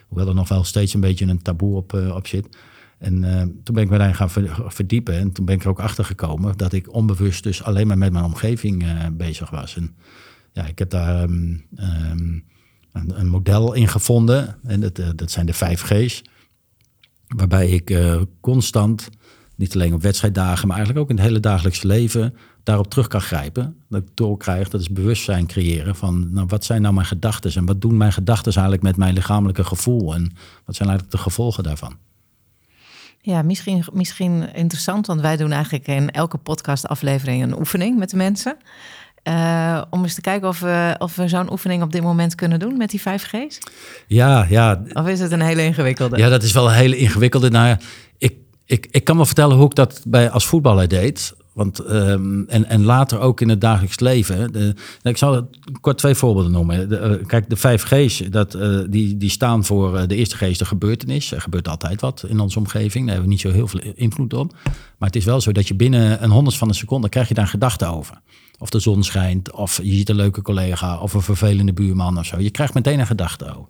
Hoewel 0.08 0.28
er 0.28 0.34
nog 0.34 0.48
wel 0.48 0.64
steeds 0.64 0.94
een 0.94 1.00
beetje 1.00 1.26
een 1.26 1.42
taboe 1.42 1.76
op, 1.76 1.92
uh, 1.92 2.14
op 2.14 2.26
zit. 2.26 2.56
En 2.98 3.22
uh, 3.22 3.40
toen 3.40 3.74
ben 3.74 3.82
ik 3.82 3.90
me 3.90 3.98
daarin 3.98 4.14
gaan 4.14 4.30
verdiepen. 4.70 5.14
En 5.14 5.32
toen 5.32 5.44
ben 5.44 5.54
ik 5.54 5.62
er 5.62 5.68
ook 5.68 5.80
achter 5.80 6.04
gekomen 6.04 6.56
dat 6.56 6.72
ik 6.72 6.94
onbewust 6.94 7.42
dus 7.42 7.62
alleen 7.62 7.86
maar 7.86 7.98
met 7.98 8.12
mijn 8.12 8.24
omgeving 8.24 8.84
bezig 9.16 9.50
was. 9.50 9.76
En 9.76 9.94
ja, 10.52 10.66
ik 10.66 10.78
heb 10.78 10.90
daar 10.90 11.22
um, 11.22 11.64
um, 11.76 12.44
een, 12.92 13.20
een, 13.20 13.28
model 13.28 13.72
in 13.72 13.88
gevonden. 13.88 14.58
En 14.64 14.80
dat, 14.80 15.00
dat 15.16 15.30
zijn 15.30 15.46
de 15.46 15.52
5 15.52 15.82
G's. 15.82 16.22
Waarbij 17.26 17.68
ik 17.68 17.98
constant 18.40 19.08
niet 19.62 19.74
alleen 19.74 19.94
op 19.94 20.02
wedstrijddagen, 20.02 20.68
maar 20.68 20.76
eigenlijk 20.76 21.04
ook 21.04 21.10
in 21.10 21.16
het 21.16 21.26
hele 21.26 21.40
dagelijkse 21.40 21.86
leven 21.86 22.34
daarop 22.62 22.90
terug 22.90 23.06
kan 23.06 23.20
grijpen. 23.20 23.76
Dat 23.88 24.02
ik 24.02 24.08
doorkrijg, 24.14 24.68
dat 24.68 24.80
is 24.80 24.90
bewustzijn 24.90 25.46
creëren 25.46 25.96
van 25.96 26.32
nou, 26.32 26.46
wat 26.46 26.64
zijn 26.64 26.82
nou 26.82 26.94
mijn 26.94 27.06
gedachten 27.06 27.54
en 27.54 27.66
wat 27.66 27.80
doen 27.80 27.96
mijn 27.96 28.12
gedachten 28.12 28.52
eigenlijk 28.52 28.82
met 28.82 28.96
mijn 28.96 29.14
lichamelijke 29.14 29.64
gevoel 29.64 30.14
en 30.14 30.32
wat 30.64 30.76
zijn 30.76 30.88
eigenlijk 30.88 31.10
de 31.16 31.22
gevolgen 31.22 31.62
daarvan. 31.62 31.96
Ja, 33.20 33.42
misschien, 33.42 33.84
misschien 33.92 34.54
interessant, 34.54 35.06
want 35.06 35.20
wij 35.20 35.36
doen 35.36 35.52
eigenlijk 35.52 35.86
in 35.86 36.10
elke 36.10 36.38
podcastaflevering 36.38 37.42
een 37.42 37.58
oefening 37.58 37.98
met 37.98 38.10
de 38.10 38.16
mensen. 38.16 38.56
Uh, 39.28 39.82
om 39.90 40.02
eens 40.02 40.14
te 40.14 40.20
kijken 40.20 40.48
of 40.48 40.60
we, 40.60 40.94
of 40.98 41.16
we 41.16 41.28
zo'n 41.28 41.52
oefening 41.52 41.82
op 41.82 41.92
dit 41.92 42.02
moment 42.02 42.34
kunnen 42.34 42.58
doen 42.58 42.76
met 42.76 42.90
die 42.90 43.00
5G's. 43.00 43.58
Ja, 44.06 44.46
ja. 44.48 44.82
Of 44.92 45.06
is 45.06 45.20
het 45.20 45.32
een 45.32 45.40
hele 45.40 45.64
ingewikkelde? 45.64 46.16
Ja, 46.16 46.28
dat 46.28 46.42
is 46.42 46.52
wel 46.52 46.68
een 46.68 46.74
hele 46.74 46.96
ingewikkelde. 46.96 47.50
Nou, 47.50 47.76
ik, 48.64 48.88
ik, 48.90 49.04
kan 49.04 49.16
wel 49.16 49.26
vertellen 49.26 49.56
hoe 49.56 49.66
ik 49.66 49.74
dat 49.74 50.02
bij, 50.06 50.30
als 50.30 50.46
voetballer 50.46 50.88
deed. 50.88 51.34
Want, 51.52 51.90
um, 51.90 52.44
en, 52.48 52.68
en 52.68 52.84
later 52.84 53.20
ook 53.20 53.40
in 53.40 53.48
het 53.48 53.60
dagelijks 53.60 54.00
leven. 54.00 54.52
De, 54.52 54.74
ik 55.02 55.16
zal 55.16 55.48
kort 55.80 55.98
twee 55.98 56.14
voorbeelden 56.14 56.52
noemen. 56.52 56.88
De, 56.88 57.18
uh, 57.20 57.26
kijk, 57.26 57.50
de 57.50 57.56
vijf 57.56 57.82
G's, 57.82 58.18
dat, 58.30 58.54
uh, 58.54 58.80
die, 58.88 59.16
die 59.16 59.30
staan 59.30 59.64
voor 59.64 59.94
uh, 59.96 60.02
de 60.06 60.16
eerste 60.16 60.36
G 60.36 60.40
is 60.40 60.58
de 60.58 60.64
gebeurtenis. 60.64 61.32
Er 61.32 61.40
gebeurt 61.40 61.68
altijd 61.68 62.00
wat 62.00 62.24
in 62.28 62.40
onze 62.40 62.58
omgeving. 62.58 63.06
Daar 63.06 63.14
hebben 63.14 63.24
we 63.24 63.30
niet 63.30 63.40
zo 63.40 63.50
heel 63.50 63.68
veel 63.68 63.80
invloed 63.94 64.34
op. 64.34 64.52
Maar 64.98 65.08
het 65.08 65.16
is 65.16 65.24
wel 65.24 65.40
zo 65.40 65.52
dat 65.52 65.68
je 65.68 65.74
binnen 65.74 66.22
een 66.22 66.30
honderd 66.30 66.56
van 66.56 66.68
een 66.68 66.74
seconde 66.74 67.08
krijg 67.08 67.28
je 67.28 67.34
daar 67.34 67.44
een 67.44 67.50
gedachte 67.50 67.86
over. 67.86 68.20
Of 68.58 68.70
de 68.70 68.80
zon 68.80 69.02
schijnt, 69.02 69.52
of 69.52 69.80
je 69.82 69.92
ziet 69.92 70.08
een 70.08 70.16
leuke 70.16 70.42
collega, 70.42 70.98
of 70.98 71.14
een 71.14 71.22
vervelende 71.22 71.72
buurman 71.72 72.18
of 72.18 72.26
zo. 72.26 72.40
Je 72.40 72.50
krijgt 72.50 72.74
meteen 72.74 73.00
een 73.00 73.06
gedachte 73.06 73.56
over. 73.56 73.66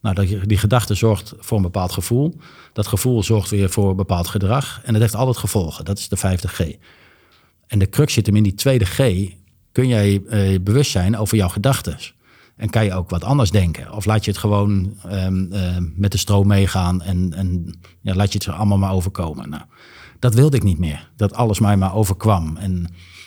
Nou, 0.00 0.46
die, 0.46 0.58
gedachte 0.58 0.94
zorgt 0.94 1.34
voor 1.38 1.56
een 1.56 1.62
bepaald 1.62 1.92
gevoel. 1.92 2.36
Dat 2.72 2.86
gevoel 2.86 3.22
zorgt 3.22 3.50
weer 3.50 3.70
voor 3.70 3.90
een 3.90 3.96
bepaald 3.96 4.28
gedrag. 4.28 4.80
En 4.84 4.92
dat 4.92 5.02
heeft 5.02 5.14
altijd 5.14 5.36
gevolgen. 5.36 5.84
Dat 5.84 5.98
is 5.98 6.08
de 6.08 6.16
vijfde 6.16 6.48
G. 6.48 6.60
En 7.66 7.78
de 7.78 7.88
crux 7.88 8.12
zit 8.12 8.26
hem 8.26 8.36
in 8.36 8.42
die 8.42 8.54
tweede 8.54 8.84
G. 8.84 8.98
Kun 9.72 9.88
jij 9.88 10.22
eh, 10.28 10.60
bewust 10.60 10.90
zijn 10.90 11.16
over 11.16 11.36
jouw 11.36 11.48
gedachten? 11.48 11.98
En 12.56 12.70
kan 12.70 12.84
je 12.84 12.94
ook 12.94 13.10
wat 13.10 13.24
anders 13.24 13.50
denken? 13.50 13.92
Of 13.92 14.04
laat 14.04 14.24
je 14.24 14.30
het 14.30 14.40
gewoon 14.40 14.96
um, 15.12 15.52
uh, 15.52 15.76
met 15.96 16.12
de 16.12 16.18
stroom 16.18 16.46
meegaan 16.46 17.02
en, 17.02 17.32
en 17.34 17.74
ja, 18.00 18.14
laat 18.14 18.32
je 18.32 18.38
het 18.38 18.46
er 18.46 18.52
allemaal 18.52 18.78
maar 18.78 18.92
overkomen? 18.92 19.48
Nou, 19.48 19.62
dat 20.18 20.34
wilde 20.34 20.56
ik 20.56 20.62
niet 20.62 20.78
meer. 20.78 21.10
Dat 21.16 21.34
alles 21.34 21.60
mij 21.60 21.76
maar 21.76 21.94
overkwam. 21.94 22.56
En 22.56 22.86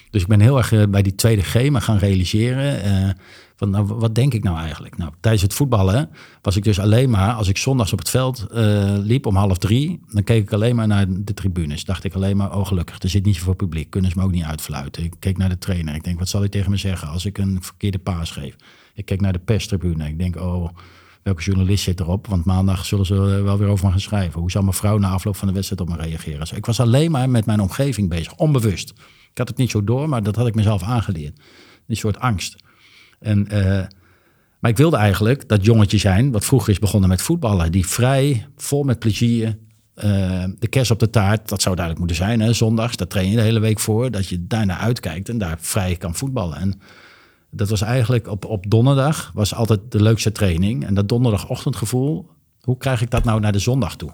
dus 0.10 0.22
ik 0.22 0.28
ben 0.28 0.40
heel 0.40 0.58
erg 0.58 0.72
uh, 0.72 0.84
bij 0.88 1.02
die 1.02 1.16
tweede 1.16 1.42
G 1.42 1.70
maar 1.70 1.82
gaan 1.82 1.98
realiseren. 1.98 2.86
Uh, 2.86 3.10
van, 3.60 3.70
nou, 3.70 3.86
wat 3.86 4.16
denk 4.16 4.34
ik 4.34 4.44
nou 4.44 4.58
eigenlijk? 4.58 4.98
Nou, 4.98 5.12
tijdens 5.20 5.44
het 5.44 5.54
voetballen 5.54 6.10
was 6.42 6.56
ik 6.56 6.64
dus 6.64 6.80
alleen 6.80 7.10
maar, 7.10 7.34
als 7.34 7.48
ik 7.48 7.58
zondags 7.58 7.94
op 7.94 8.00
het 8.00 8.10
veld 8.10 8.48
uh, 8.52 8.96
liep 8.98 9.26
om 9.26 9.36
half 9.36 9.58
drie, 9.58 10.00
dan 10.08 10.24
keek 10.24 10.44
ik 10.44 10.54
alleen 10.54 10.76
maar 10.76 10.88
naar 10.88 11.06
de 11.10 11.34
tribunes. 11.34 11.86
Dacht 11.86 12.04
ik 12.04 12.14
alleen 12.14 12.38
maar, 12.38 12.58
oh 12.58 12.66
gelukkig, 12.66 13.02
er 13.02 13.10
zit 13.10 13.26
niet 13.26 13.36
zoveel 13.36 13.54
publiek, 13.54 13.90
kunnen 13.90 14.12
ze 14.12 14.18
me 14.18 14.24
ook 14.24 14.32
niet 14.32 14.44
uitfluiten. 14.44 15.04
Ik 15.04 15.14
keek 15.20 15.38
naar 15.38 15.50
de 15.50 15.58
trainer, 15.58 15.96
ik 15.96 16.04
denk, 16.04 16.20
wat 16.20 16.30
zal 16.30 16.40
hij 16.40 16.50
tegen 16.50 16.72
me 16.72 16.78
zeggen 16.78 17.08
als 17.08 17.26
ik 17.26 17.38
een 17.38 17.58
verkeerde 17.62 18.00
paas 18.00 18.32
geef? 18.32 18.56
Ik 18.94 19.06
keek 19.06 19.22
naar 19.22 19.34
de 19.34 19.40
perstribune, 19.40 20.08
ik 20.08 20.20
denk, 20.20 20.36
oh, 20.36 20.70
welke 21.24 21.44
journalist 21.44 21.84
zit 21.84 22.00
erop? 22.00 22.28
Want 22.28 22.46
maandag 22.46 22.86
zullen 22.86 23.06
ze 23.06 23.16
wel 23.16 23.58
weer 23.58 23.68
over 23.68 23.90
gaan 23.90 24.00
schrijven. 24.00 24.40
Hoe 24.40 24.52
zal 24.52 24.62
mijn 24.62 24.74
vrouw 24.74 24.98
na 24.98 25.10
afloop 25.10 25.36
van 25.36 25.48
de 25.48 25.54
wedstrijd 25.54 25.82
op 25.82 25.90
me 25.90 25.96
reageren? 25.96 26.40
Dus 26.40 26.52
ik 26.52 26.66
was 26.66 26.80
alleen 26.80 27.12
maar 27.12 27.30
met 27.30 27.46
mijn 27.46 27.62
omgeving 27.62 28.10
bezig, 28.10 28.36
onbewust. 28.36 28.90
Ik 29.32 29.38
had 29.38 29.48
het 29.48 29.58
niet 29.58 29.72
zo 29.72 29.84
door, 29.84 30.10
maar 30.10 30.24
dat 30.24 30.36
had 30.36 30.48
ik 30.48 30.56
mezelf 30.56 30.84
aangeleerd. 30.84 31.40
Een 31.88 31.96
soort 31.96 32.20
angst. 32.20 32.56
En, 33.20 33.48
uh, 33.52 33.82
maar 34.60 34.72
ik 34.72 34.78
wilde 34.78 34.98
eigenlijk 34.98 35.48
dat 35.48 35.66
jongetje 35.66 35.98
zijn, 35.98 36.32
wat 36.32 36.46
vroeger 36.46 36.70
is 36.70 36.80
begonnen 36.80 37.10
met 37.10 37.22
voetballen, 37.22 37.72
die 37.72 37.88
vrij, 37.88 38.48
vol 38.56 38.84
met 38.84 39.00
plezier, 39.00 39.58
uh, 39.96 40.44
de 40.60 40.68
kerst 40.70 40.92
op 40.92 41.00
de 41.00 41.10
taart, 41.10 41.50
dat 41.50 41.62
zou 41.62 41.76
duidelijk 41.76 42.06
moeten 42.06 42.26
zijn, 42.26 42.40
hè, 42.40 42.54
zondags, 42.54 42.98
daar 42.98 43.08
train 43.08 43.30
je 43.30 43.36
de 43.36 43.42
hele 43.42 43.60
week 43.60 43.80
voor, 43.80 44.12
dat 44.12 44.28
je 44.28 44.48
daarnaar 44.48 44.78
uitkijkt 44.78 45.30
en 45.30 45.38
daar 45.38 45.58
vrij 45.60 45.96
kan 45.96 46.16
voetballen. 46.16 46.58
En 46.58 46.82
dat 47.52 47.70
was 47.70 47.82
eigenlijk 47.82 48.28
op, 48.28 48.46
op 48.46 48.70
donderdag, 48.70 49.32
was 49.34 49.54
altijd 49.54 49.80
de 49.90 50.02
leukste 50.02 50.32
training. 50.32 50.86
En 50.86 50.94
dat 50.94 51.10
donderdagochtendgevoel, 51.10 52.30
hoe 52.62 52.78
krijg 52.78 53.02
ik 53.02 53.10
dat 53.10 53.24
nou 53.24 53.40
naar 53.40 53.52
de 53.52 53.60
zondag 53.60 53.96
toe? 53.96 54.12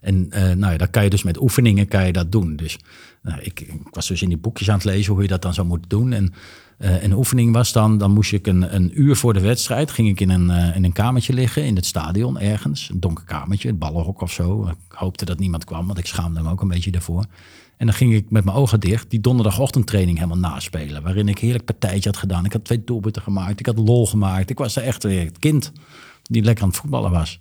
En 0.00 0.26
uh, 0.28 0.52
nou 0.52 0.72
ja, 0.72 0.78
dan 0.78 0.90
kan 0.90 1.04
je 1.04 1.10
dus 1.10 1.22
met 1.22 1.40
oefeningen 1.40 1.88
kan 1.88 2.06
je 2.06 2.12
dat 2.12 2.32
doen. 2.32 2.56
Dus 2.56 2.78
nou, 3.22 3.40
ik, 3.40 3.60
ik, 3.60 3.80
was 3.90 4.08
dus 4.08 4.22
in 4.22 4.28
die 4.28 4.38
boekjes 4.38 4.68
aan 4.68 4.74
het 4.74 4.84
lezen 4.84 5.12
hoe 5.12 5.22
je 5.22 5.28
dat 5.28 5.42
dan 5.42 5.54
zou 5.54 5.66
moeten 5.66 5.88
doen. 5.88 6.12
En 6.12 6.32
uh, 6.78 7.02
een 7.02 7.12
oefening 7.12 7.52
was 7.52 7.72
dan, 7.72 7.98
dan 7.98 8.10
moest 8.10 8.32
ik 8.32 8.46
een, 8.46 8.74
een 8.74 9.00
uur 9.00 9.16
voor 9.16 9.32
de 9.32 9.40
wedstrijd, 9.40 9.90
ging 9.90 10.08
ik 10.08 10.20
in 10.20 10.30
een, 10.30 10.48
uh, 10.48 10.76
in 10.76 10.84
een 10.84 10.92
kamertje 10.92 11.32
liggen 11.32 11.64
in 11.64 11.76
het 11.76 11.86
stadion 11.86 12.38
ergens. 12.38 12.88
Een 12.90 13.00
donker 13.00 13.24
kamertje, 13.24 13.68
het 13.68 13.78
ballenhok 13.78 14.20
of 14.20 14.32
zo. 14.32 14.66
Ik 14.66 14.76
hoopte 14.88 15.24
dat 15.24 15.38
niemand 15.38 15.64
kwam, 15.64 15.86
want 15.86 15.98
ik 15.98 16.06
schaamde 16.06 16.42
me 16.42 16.50
ook 16.50 16.60
een 16.60 16.68
beetje 16.68 16.90
daarvoor. 16.90 17.24
En 17.76 17.86
dan 17.86 17.94
ging 17.94 18.14
ik 18.14 18.30
met 18.30 18.44
mijn 18.44 18.56
ogen 18.56 18.80
dicht 18.80 19.10
die 19.10 19.20
donderdagochtendtraining 19.20 20.18
helemaal 20.18 20.50
naspelen. 20.50 21.02
Waarin 21.02 21.28
ik 21.28 21.38
heerlijk 21.38 21.64
partijtje 21.64 22.10
had 22.10 22.18
gedaan. 22.18 22.44
Ik 22.44 22.52
had 22.52 22.64
twee 22.64 22.84
doelpunten 22.84 23.22
gemaakt, 23.22 23.60
ik 23.60 23.66
had 23.66 23.78
lol 23.78 24.06
gemaakt. 24.06 24.50
Ik 24.50 24.58
was 24.58 24.76
er 24.76 24.82
echt 24.82 25.02
weer 25.02 25.24
het 25.24 25.38
kind 25.38 25.72
die 26.22 26.42
lekker 26.42 26.64
aan 26.64 26.70
het 26.70 26.78
voetballen 26.78 27.10
was. 27.10 27.38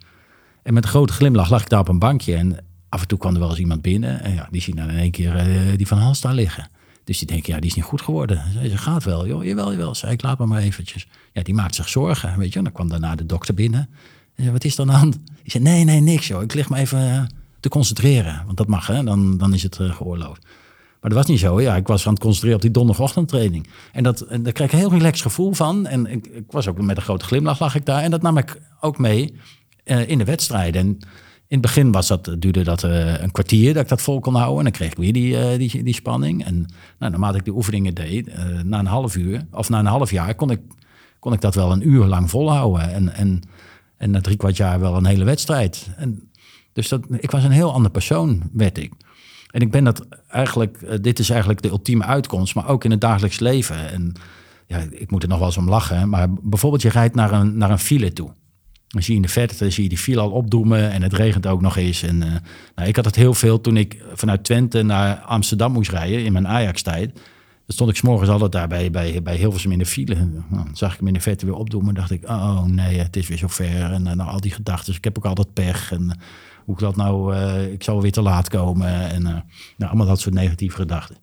En 0.63 0.73
met 0.73 0.83
een 0.83 0.89
grote 0.89 1.13
glimlach 1.13 1.49
lag 1.49 1.61
ik 1.61 1.69
daar 1.69 1.79
op 1.79 1.87
een 1.87 1.99
bankje. 1.99 2.35
En 2.35 2.57
af 2.89 3.01
en 3.01 3.07
toe 3.07 3.17
kwam 3.17 3.33
er 3.33 3.39
wel 3.39 3.49
eens 3.49 3.59
iemand 3.59 3.81
binnen. 3.81 4.23
En 4.23 4.33
ja, 4.33 4.47
die 4.51 4.61
zien 4.61 4.75
dan 4.75 4.89
in 4.89 4.97
één 4.97 5.11
keer 5.11 5.47
uh, 5.47 5.77
die 5.77 5.87
van 5.87 5.97
Hans 5.97 6.17
staan 6.17 6.35
liggen. 6.35 6.69
Dus 7.03 7.17
die 7.17 7.27
denken, 7.27 7.53
ja, 7.53 7.59
die 7.59 7.69
is 7.69 7.75
niet 7.75 7.85
goed 7.85 8.01
geworden. 8.01 8.43
Ze 8.69 8.77
gaat 8.77 9.03
wel, 9.03 9.27
joh, 9.27 9.43
jawel, 9.43 9.71
jawel. 9.71 9.95
Zei 9.95 10.11
ik, 10.11 10.21
laat 10.21 10.39
me 10.39 10.45
maar 10.45 10.61
eventjes. 10.61 11.07
Ja, 11.33 11.43
die 11.43 11.53
maakt 11.53 11.75
zich 11.75 11.89
zorgen, 11.89 12.37
weet 12.37 12.51
je. 12.51 12.57
En 12.57 12.63
dan 12.63 12.73
kwam 12.73 12.89
daarna 12.89 13.15
de 13.15 13.25
dokter 13.25 13.53
binnen. 13.53 13.89
En 14.35 14.43
zei, 14.43 14.51
wat 14.51 14.63
is 14.63 14.73
er 14.73 14.81
aan 14.81 14.87
de 14.87 14.93
hand? 14.93 15.19
Zei, 15.45 15.63
nee, 15.63 15.83
nee, 15.83 15.99
niks, 15.99 16.27
joh. 16.27 16.41
Ik 16.41 16.53
lig 16.53 16.69
me 16.69 16.77
even 16.77 17.29
te 17.59 17.69
concentreren. 17.69 18.41
Want 18.45 18.57
dat 18.57 18.67
mag, 18.67 18.87
hè. 18.87 19.03
Dan, 19.03 19.37
dan 19.37 19.53
is 19.53 19.63
het 19.63 19.79
uh, 19.79 19.95
geoorloofd. 19.95 20.43
Maar 21.03 21.11
dat 21.11 21.21
was 21.21 21.25
niet 21.25 21.39
zo. 21.39 21.61
Ja, 21.61 21.75
ik 21.75 21.87
was 21.87 22.05
aan 22.05 22.13
het 22.13 22.21
concentreren 22.21 22.57
op 22.57 22.61
die 22.61 22.71
donderdagochtendtraining. 22.71 23.67
En, 23.91 24.03
dat, 24.03 24.21
en 24.21 24.43
daar 24.43 24.53
kreeg 24.53 24.67
ik 24.67 24.73
een 24.73 24.79
heel 24.79 24.91
relaxed 24.91 25.21
gevoel 25.21 25.53
van. 25.53 25.87
En 25.87 26.05
ik, 26.05 26.27
ik, 26.27 26.43
was 26.49 26.67
ook 26.67 26.81
met 26.81 26.97
een 26.97 27.03
grote 27.03 27.25
glimlach 27.25 27.59
lag 27.59 27.75
ik 27.75 27.85
daar. 27.85 28.01
En 28.01 28.11
dat 28.11 28.21
nam 28.21 28.37
ik 28.37 28.61
ook 28.79 28.97
mee 28.97 29.33
uh, 29.85 30.09
in 30.09 30.17
de 30.17 30.23
wedstrijden. 30.23 30.81
En 30.81 30.99
in 31.53 31.59
het 31.59 31.67
begin 31.67 31.91
was 31.91 32.07
dat, 32.07 32.35
duurde 32.39 32.63
dat 32.63 32.83
uh, 32.83 33.21
een 33.21 33.31
kwartier 33.31 33.73
dat 33.73 33.83
ik 33.83 33.89
dat 33.89 34.01
vol 34.01 34.19
kon 34.19 34.35
houden. 34.35 34.57
En 34.57 34.63
dan 34.63 34.71
kreeg 34.71 34.91
ik 34.91 34.97
weer 34.97 35.13
die, 35.13 35.33
uh, 35.33 35.57
die, 35.57 35.83
die 35.83 35.93
spanning. 35.93 36.45
En 36.45 36.55
nou, 36.99 37.11
naarmate 37.11 37.37
ik 37.37 37.45
de 37.45 37.51
oefeningen 37.51 37.93
deed, 37.93 38.31
na 38.63 38.79
een 38.79 38.85
half 38.85 39.15
uur 39.15 39.45
of 39.51 39.69
na 39.69 39.79
een 39.79 39.85
half 39.85 40.11
jaar 40.11 40.35
kon 40.35 40.51
ik, 40.51 40.59
kon 41.19 41.33
ik 41.33 41.41
dat 41.41 41.55
wel 41.55 41.71
een 41.71 41.89
uur 41.89 42.05
lang 42.05 42.29
volhouden. 42.29 42.93
En, 42.93 43.13
en, 43.13 43.41
en 43.97 44.11
na 44.11 44.21
drie 44.21 44.37
kwart 44.37 44.57
jaar 44.57 44.79
wel 44.79 44.95
een 44.95 45.05
hele 45.05 45.23
wedstrijd. 45.23 45.89
En, 45.97 46.29
dus 46.73 46.87
dat, 46.87 47.05
ik 47.09 47.31
was 47.31 47.43
een 47.43 47.51
heel 47.51 47.73
ander 47.73 47.91
persoon, 47.91 48.49
werd 48.53 48.77
ik. 48.77 48.91
En 49.49 49.61
ik 49.61 49.71
ben 49.71 49.83
dat 49.83 50.05
eigenlijk, 50.27 51.03
dit 51.03 51.19
is 51.19 51.29
eigenlijk 51.29 51.61
de 51.61 51.69
ultieme 51.69 52.03
uitkomst, 52.03 52.55
maar 52.55 52.67
ook 52.67 52.83
in 52.83 52.91
het 52.91 53.01
dagelijks 53.01 53.39
leven. 53.39 53.91
En 53.91 54.13
ja, 54.67 54.83
ik 54.89 55.11
moet 55.11 55.23
er 55.23 55.29
nog 55.29 55.37
wel 55.37 55.47
eens 55.47 55.57
om 55.57 55.69
lachen, 55.69 56.09
maar 56.09 56.33
bijvoorbeeld 56.33 56.81
je 56.81 56.89
rijdt 56.89 57.15
naar 57.15 57.31
een, 57.31 57.57
naar 57.57 57.71
een 57.71 57.79
file 57.79 58.13
toe. 58.13 58.33
Dan 58.93 59.03
zie 59.03 59.13
je 59.13 59.19
in 59.19 59.25
de 59.25 59.33
verte, 59.33 59.69
zie 59.69 59.83
je 59.83 59.89
die 59.89 59.97
file 59.97 60.21
al 60.21 60.31
opdoemen 60.31 60.91
en 60.91 61.01
het 61.01 61.13
regent 61.13 61.47
ook 61.47 61.61
nog 61.61 61.77
eens. 61.77 62.03
En, 62.03 62.15
uh, 62.15 62.31
nou, 62.75 62.87
ik 62.87 62.95
had 62.95 63.05
het 63.05 63.15
heel 63.15 63.33
veel 63.33 63.61
toen 63.61 63.77
ik 63.77 64.03
vanuit 64.13 64.43
Twente 64.43 64.81
naar 64.81 65.17
Amsterdam 65.17 65.71
moest 65.71 65.91
rijden 65.91 66.25
in 66.25 66.33
mijn 66.33 66.47
Ajax-tijd. 66.47 67.13
Dan 67.13 67.75
stond 67.75 67.89
ik 67.89 67.95
s'morgens 67.95 68.29
altijd 68.29 68.51
daar 68.51 68.67
bij, 68.67 68.91
bij, 68.91 69.21
bij 69.23 69.35
Hilversum 69.35 69.71
in 69.71 69.77
de 69.77 69.85
file. 69.85 70.15
Nou, 70.15 70.63
dan 70.63 70.75
zag 70.75 70.91
ik 70.93 70.99
hem 70.99 71.07
in 71.07 71.13
de 71.13 71.19
verte 71.19 71.45
weer 71.45 71.55
opdoemen. 71.55 71.93
dacht 71.93 72.11
ik, 72.11 72.29
oh 72.29 72.63
nee, 72.63 72.99
het 72.99 73.15
is 73.15 73.27
weer 73.27 73.37
zo 73.37 73.47
ver. 73.47 73.91
En 73.91 74.05
uh, 74.07 74.13
nou, 74.13 74.29
al 74.29 74.41
die 74.41 74.51
gedachten. 74.51 74.93
Ik 74.93 75.03
heb 75.03 75.17
ook 75.17 75.25
altijd 75.25 75.53
pech. 75.53 75.91
En 75.91 76.19
hoe 76.65 76.75
ik 76.75 76.81
dat 76.81 76.95
nou, 76.95 77.35
ik 77.71 77.83
zou 77.83 78.01
weer 78.01 78.11
te 78.11 78.21
laat 78.21 78.49
komen. 78.49 79.09
En 79.09 79.21
nou, 79.21 79.41
allemaal 79.77 80.07
dat 80.07 80.19
soort 80.19 80.35
negatieve 80.35 80.75
gedachten. 80.75 81.17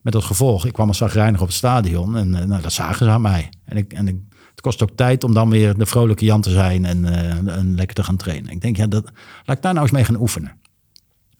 Met 0.00 0.12
dat 0.12 0.24
gevolg, 0.24 0.66
ik 0.66 0.72
kwam 0.72 0.88
al 0.88 0.94
zagrijnig 0.94 1.40
op 1.40 1.46
het 1.46 1.56
stadion 1.56 2.16
en 2.16 2.30
nou, 2.30 2.62
dat 2.62 2.72
zagen 2.72 3.06
ze 3.06 3.12
aan 3.12 3.20
mij. 3.20 3.48
En, 3.64 3.76
ik, 3.76 3.92
en 3.92 4.08
ik, 4.08 4.16
het 4.62 4.68
kost 4.68 4.90
ook 4.90 4.96
tijd 4.96 5.24
om 5.24 5.34
dan 5.34 5.50
weer 5.50 5.78
de 5.78 5.86
vrolijke 5.86 6.24
Jan 6.24 6.40
te 6.40 6.50
zijn 6.50 6.84
en, 6.84 7.04
en 7.48 7.74
lekker 7.74 7.94
te 7.94 8.02
gaan 8.02 8.16
trainen. 8.16 8.50
Ik 8.50 8.60
denk, 8.60 8.76
ja, 8.76 8.86
dat, 8.86 9.04
laat 9.44 9.56
ik 9.56 9.62
daar 9.62 9.72
nou 9.72 9.84
eens 9.84 9.94
mee 9.94 10.04
gaan 10.04 10.20
oefenen. 10.20 10.58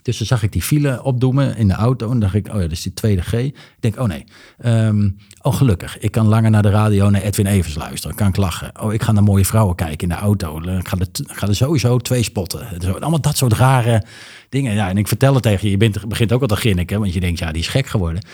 Dus 0.03 0.19
dan 0.19 0.27
zag 0.27 0.43
ik 0.43 0.53
die 0.53 0.63
file 0.63 1.03
opdoemen 1.03 1.57
in 1.57 1.69
de 1.69 1.75
auto. 1.75 2.11
En 2.11 2.19
dacht 2.21 2.35
ik, 2.35 2.49
oh 2.49 2.55
ja, 2.55 2.61
dat 2.61 2.71
is 2.71 2.83
die 2.83 2.95
tweede 2.95 3.23
G. 3.23 3.33
Ik 3.33 3.55
denk, 3.81 3.99
oh 3.99 4.07
nee. 4.07 4.25
Um, 4.65 5.17
oh, 5.43 5.55
gelukkig. 5.55 5.99
Ik 5.99 6.11
kan 6.11 6.27
langer 6.27 6.51
naar 6.51 6.63
de 6.63 6.71
radio 6.71 7.11
naar 7.11 7.23
Edwin 7.23 7.47
Evers 7.47 7.75
luisteren. 7.75 8.17
Kan 8.17 8.29
ik 8.29 8.37
lachen. 8.37 8.81
Oh, 8.81 8.93
ik 8.93 9.03
ga 9.03 9.13
naar 9.13 9.23
mooie 9.23 9.45
vrouwen 9.45 9.77
kijken 9.77 10.09
in 10.09 10.15
de 10.15 10.21
auto. 10.21 10.61
Ik 10.61 10.89
ga 10.89 10.97
er, 10.99 11.07
ga 11.13 11.49
er 11.49 11.57
sowieso 11.57 11.99
twee 11.99 12.23
spotten. 12.23 12.67
Allemaal 13.01 13.21
dat 13.21 13.37
soort 13.37 13.53
rare 13.53 14.05
dingen. 14.49 14.75
Ja, 14.75 14.89
en 14.89 14.97
ik 14.97 15.09
vertel 15.09 15.35
het 15.35 15.43
tegen 15.43 15.71
je. 15.71 15.79
Je 15.79 16.07
begint 16.09 16.33
ook 16.33 16.41
al 16.41 16.47
te 16.47 16.57
ginniken. 16.57 17.01
Want 17.01 17.15
je 17.15 17.21
denkt, 17.21 17.39
ja, 17.39 17.53
die 17.53 17.63
is 17.63 17.69
gek 17.69 17.87
geworden. 17.87 18.25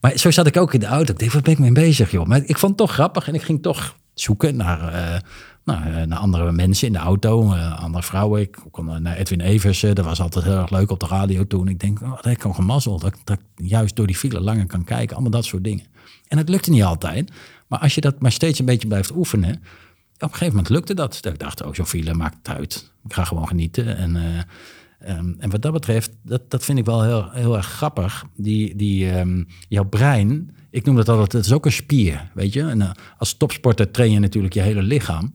Maar 0.00 0.16
zo 0.16 0.30
zat 0.30 0.46
ik 0.46 0.56
ook 0.56 0.74
in 0.74 0.80
de 0.80 0.86
auto. 0.86 1.12
Ik 1.12 1.18
denk, 1.18 1.32
wat 1.32 1.42
ben 1.42 1.52
ik 1.52 1.58
mee 1.58 1.72
bezig, 1.72 2.10
joh? 2.10 2.26
Maar 2.26 2.42
ik 2.44 2.58
vond 2.58 2.78
het 2.78 2.86
toch 2.86 2.92
grappig. 2.92 3.28
En 3.28 3.34
ik 3.34 3.42
ging 3.42 3.62
toch 3.62 3.96
zoeken 4.20 4.56
naar... 4.56 4.94
Uh, 4.94 5.18
nou, 5.64 6.06
naar 6.06 6.18
andere 6.18 6.52
mensen 6.52 6.86
in 6.86 6.92
de 6.92 6.98
auto, 6.98 7.52
uh, 7.52 7.82
andere 7.82 8.02
vrouwen. 8.02 8.40
Ik 8.40 8.58
kon 8.70 9.02
naar 9.02 9.16
Edwin 9.16 9.40
Evers, 9.40 9.80
dat 9.80 9.98
was 10.00 10.20
altijd 10.20 10.44
heel 10.44 10.56
erg 10.56 10.70
leuk 10.70 10.90
op 10.90 11.00
de 11.00 11.06
radio 11.06 11.46
toen. 11.46 11.68
Ik 11.68 11.80
denk, 11.80 12.02
oh, 12.02 12.10
dat 12.10 12.24
heb 12.24 12.44
ik 12.44 12.54
gemazeld, 12.54 13.00
dat, 13.00 13.16
dat 13.24 13.38
ik 13.38 13.66
juist 13.66 13.96
door 13.96 14.06
die 14.06 14.16
file 14.16 14.40
langer 14.40 14.66
kan 14.66 14.84
kijken. 14.84 15.14
Allemaal 15.14 15.32
dat 15.32 15.44
soort 15.44 15.64
dingen. 15.64 15.84
En 16.28 16.38
het 16.38 16.48
lukte 16.48 16.70
niet 16.70 16.82
altijd. 16.82 17.32
Maar 17.66 17.78
als 17.78 17.94
je 17.94 18.00
dat 18.00 18.20
maar 18.20 18.32
steeds 18.32 18.58
een 18.58 18.64
beetje 18.64 18.88
blijft 18.88 19.16
oefenen, 19.16 19.54
op 19.54 20.22
een 20.22 20.28
gegeven 20.28 20.54
moment 20.54 20.68
lukte 20.68 20.94
dat. 20.94 21.18
Dat 21.20 21.32
ik 21.32 21.38
dacht, 21.38 21.62
oh, 21.62 21.74
zo'n 21.74 21.86
file 21.86 22.14
maakt 22.14 22.36
het 22.36 22.56
uit. 22.56 22.92
Ik 23.04 23.12
ga 23.12 23.24
gewoon 23.24 23.48
genieten. 23.48 23.96
En, 23.96 24.16
um, 25.08 25.36
en 25.38 25.50
wat 25.50 25.62
dat 25.62 25.72
betreft, 25.72 26.10
dat, 26.22 26.50
dat 26.50 26.64
vind 26.64 26.78
ik 26.78 26.84
wel 26.84 27.02
heel, 27.02 27.30
heel 27.30 27.56
erg 27.56 27.66
grappig. 27.66 28.24
Die, 28.36 28.76
die, 28.76 29.18
um, 29.18 29.46
jouw 29.68 29.84
brein, 29.84 30.54
ik 30.70 30.84
noem 30.84 30.96
dat 30.96 31.08
altijd, 31.08 31.32
het 31.32 31.44
is 31.44 31.52
ook 31.52 31.66
een 31.66 31.72
spier, 31.72 32.30
weet 32.34 32.52
je. 32.52 32.62
En 32.62 32.80
uh, 32.80 32.90
als 33.18 33.36
topsporter 33.36 33.90
train 33.90 34.10
je 34.10 34.18
natuurlijk 34.18 34.54
je 34.54 34.60
hele 34.60 34.82
lichaam. 34.82 35.34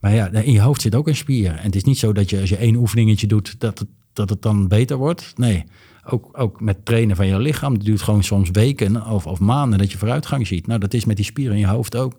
Maar 0.00 0.14
ja, 0.14 0.28
in 0.28 0.52
je 0.52 0.60
hoofd 0.60 0.80
zit 0.80 0.94
ook 0.94 1.08
een 1.08 1.16
spier. 1.16 1.50
En 1.50 1.64
het 1.64 1.76
is 1.76 1.84
niet 1.84 1.98
zo 1.98 2.12
dat 2.12 2.30
je 2.30 2.40
als 2.40 2.48
je 2.48 2.56
één 2.56 2.76
oefeningetje 2.76 3.26
doet, 3.26 3.60
dat 3.60 3.78
het, 3.78 3.88
dat 4.12 4.30
het 4.30 4.42
dan 4.42 4.68
beter 4.68 4.96
wordt. 4.96 5.32
Nee, 5.36 5.64
ook, 6.04 6.28
ook 6.32 6.60
met 6.60 6.84
trainen 6.84 7.16
van 7.16 7.26
je 7.26 7.38
lichaam. 7.38 7.72
Het 7.72 7.84
duurt 7.84 8.02
gewoon 8.02 8.24
soms 8.24 8.50
weken 8.50 9.06
of, 9.06 9.26
of 9.26 9.40
maanden 9.40 9.78
dat 9.78 9.92
je 9.92 9.98
vooruitgang 9.98 10.46
ziet. 10.46 10.66
Nou, 10.66 10.80
dat 10.80 10.94
is 10.94 11.04
met 11.04 11.16
die 11.16 11.24
spieren 11.24 11.54
in 11.54 11.60
je 11.60 11.66
hoofd 11.66 11.96
ook. 11.96 12.16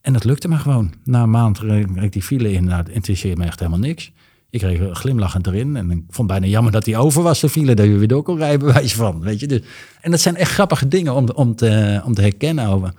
En 0.00 0.12
dat 0.12 0.24
lukte 0.24 0.48
me 0.48 0.56
gewoon. 0.56 0.92
Na 1.04 1.22
een 1.22 1.30
maand 1.30 1.58
kreeg 1.58 1.86
ik 1.86 2.12
die 2.12 2.22
file 2.22 2.52
in. 2.52 2.68
Het 2.68 2.88
interesseerde 2.88 3.40
me 3.40 3.46
echt 3.46 3.58
helemaal 3.58 3.80
niks. 3.80 4.12
Ik 4.50 4.60
kreeg 4.60 4.98
glimlachend 4.98 5.46
erin. 5.46 5.76
En 5.76 5.90
ik 5.90 6.02
vond 6.08 6.28
bijna 6.28 6.46
jammer 6.46 6.72
dat 6.72 6.84
die 6.84 6.96
over 6.96 7.22
was, 7.22 7.40
de 7.40 7.48
file. 7.48 7.74
Dat 7.74 7.86
je 7.86 7.96
weer 7.96 8.08
door 8.08 8.22
kon 8.22 8.36
rijden, 8.36 8.88
van. 8.88 9.20
Weet 9.20 9.40
je? 9.40 9.46
Dus, 9.46 9.60
en 10.00 10.10
dat 10.10 10.20
zijn 10.20 10.36
echt 10.36 10.52
grappige 10.52 10.88
dingen 10.88 11.14
om, 11.14 11.28
om, 11.28 11.54
te, 11.54 12.02
om 12.04 12.14
te 12.14 12.20
herkennen 12.20 12.66
over. 12.66 12.92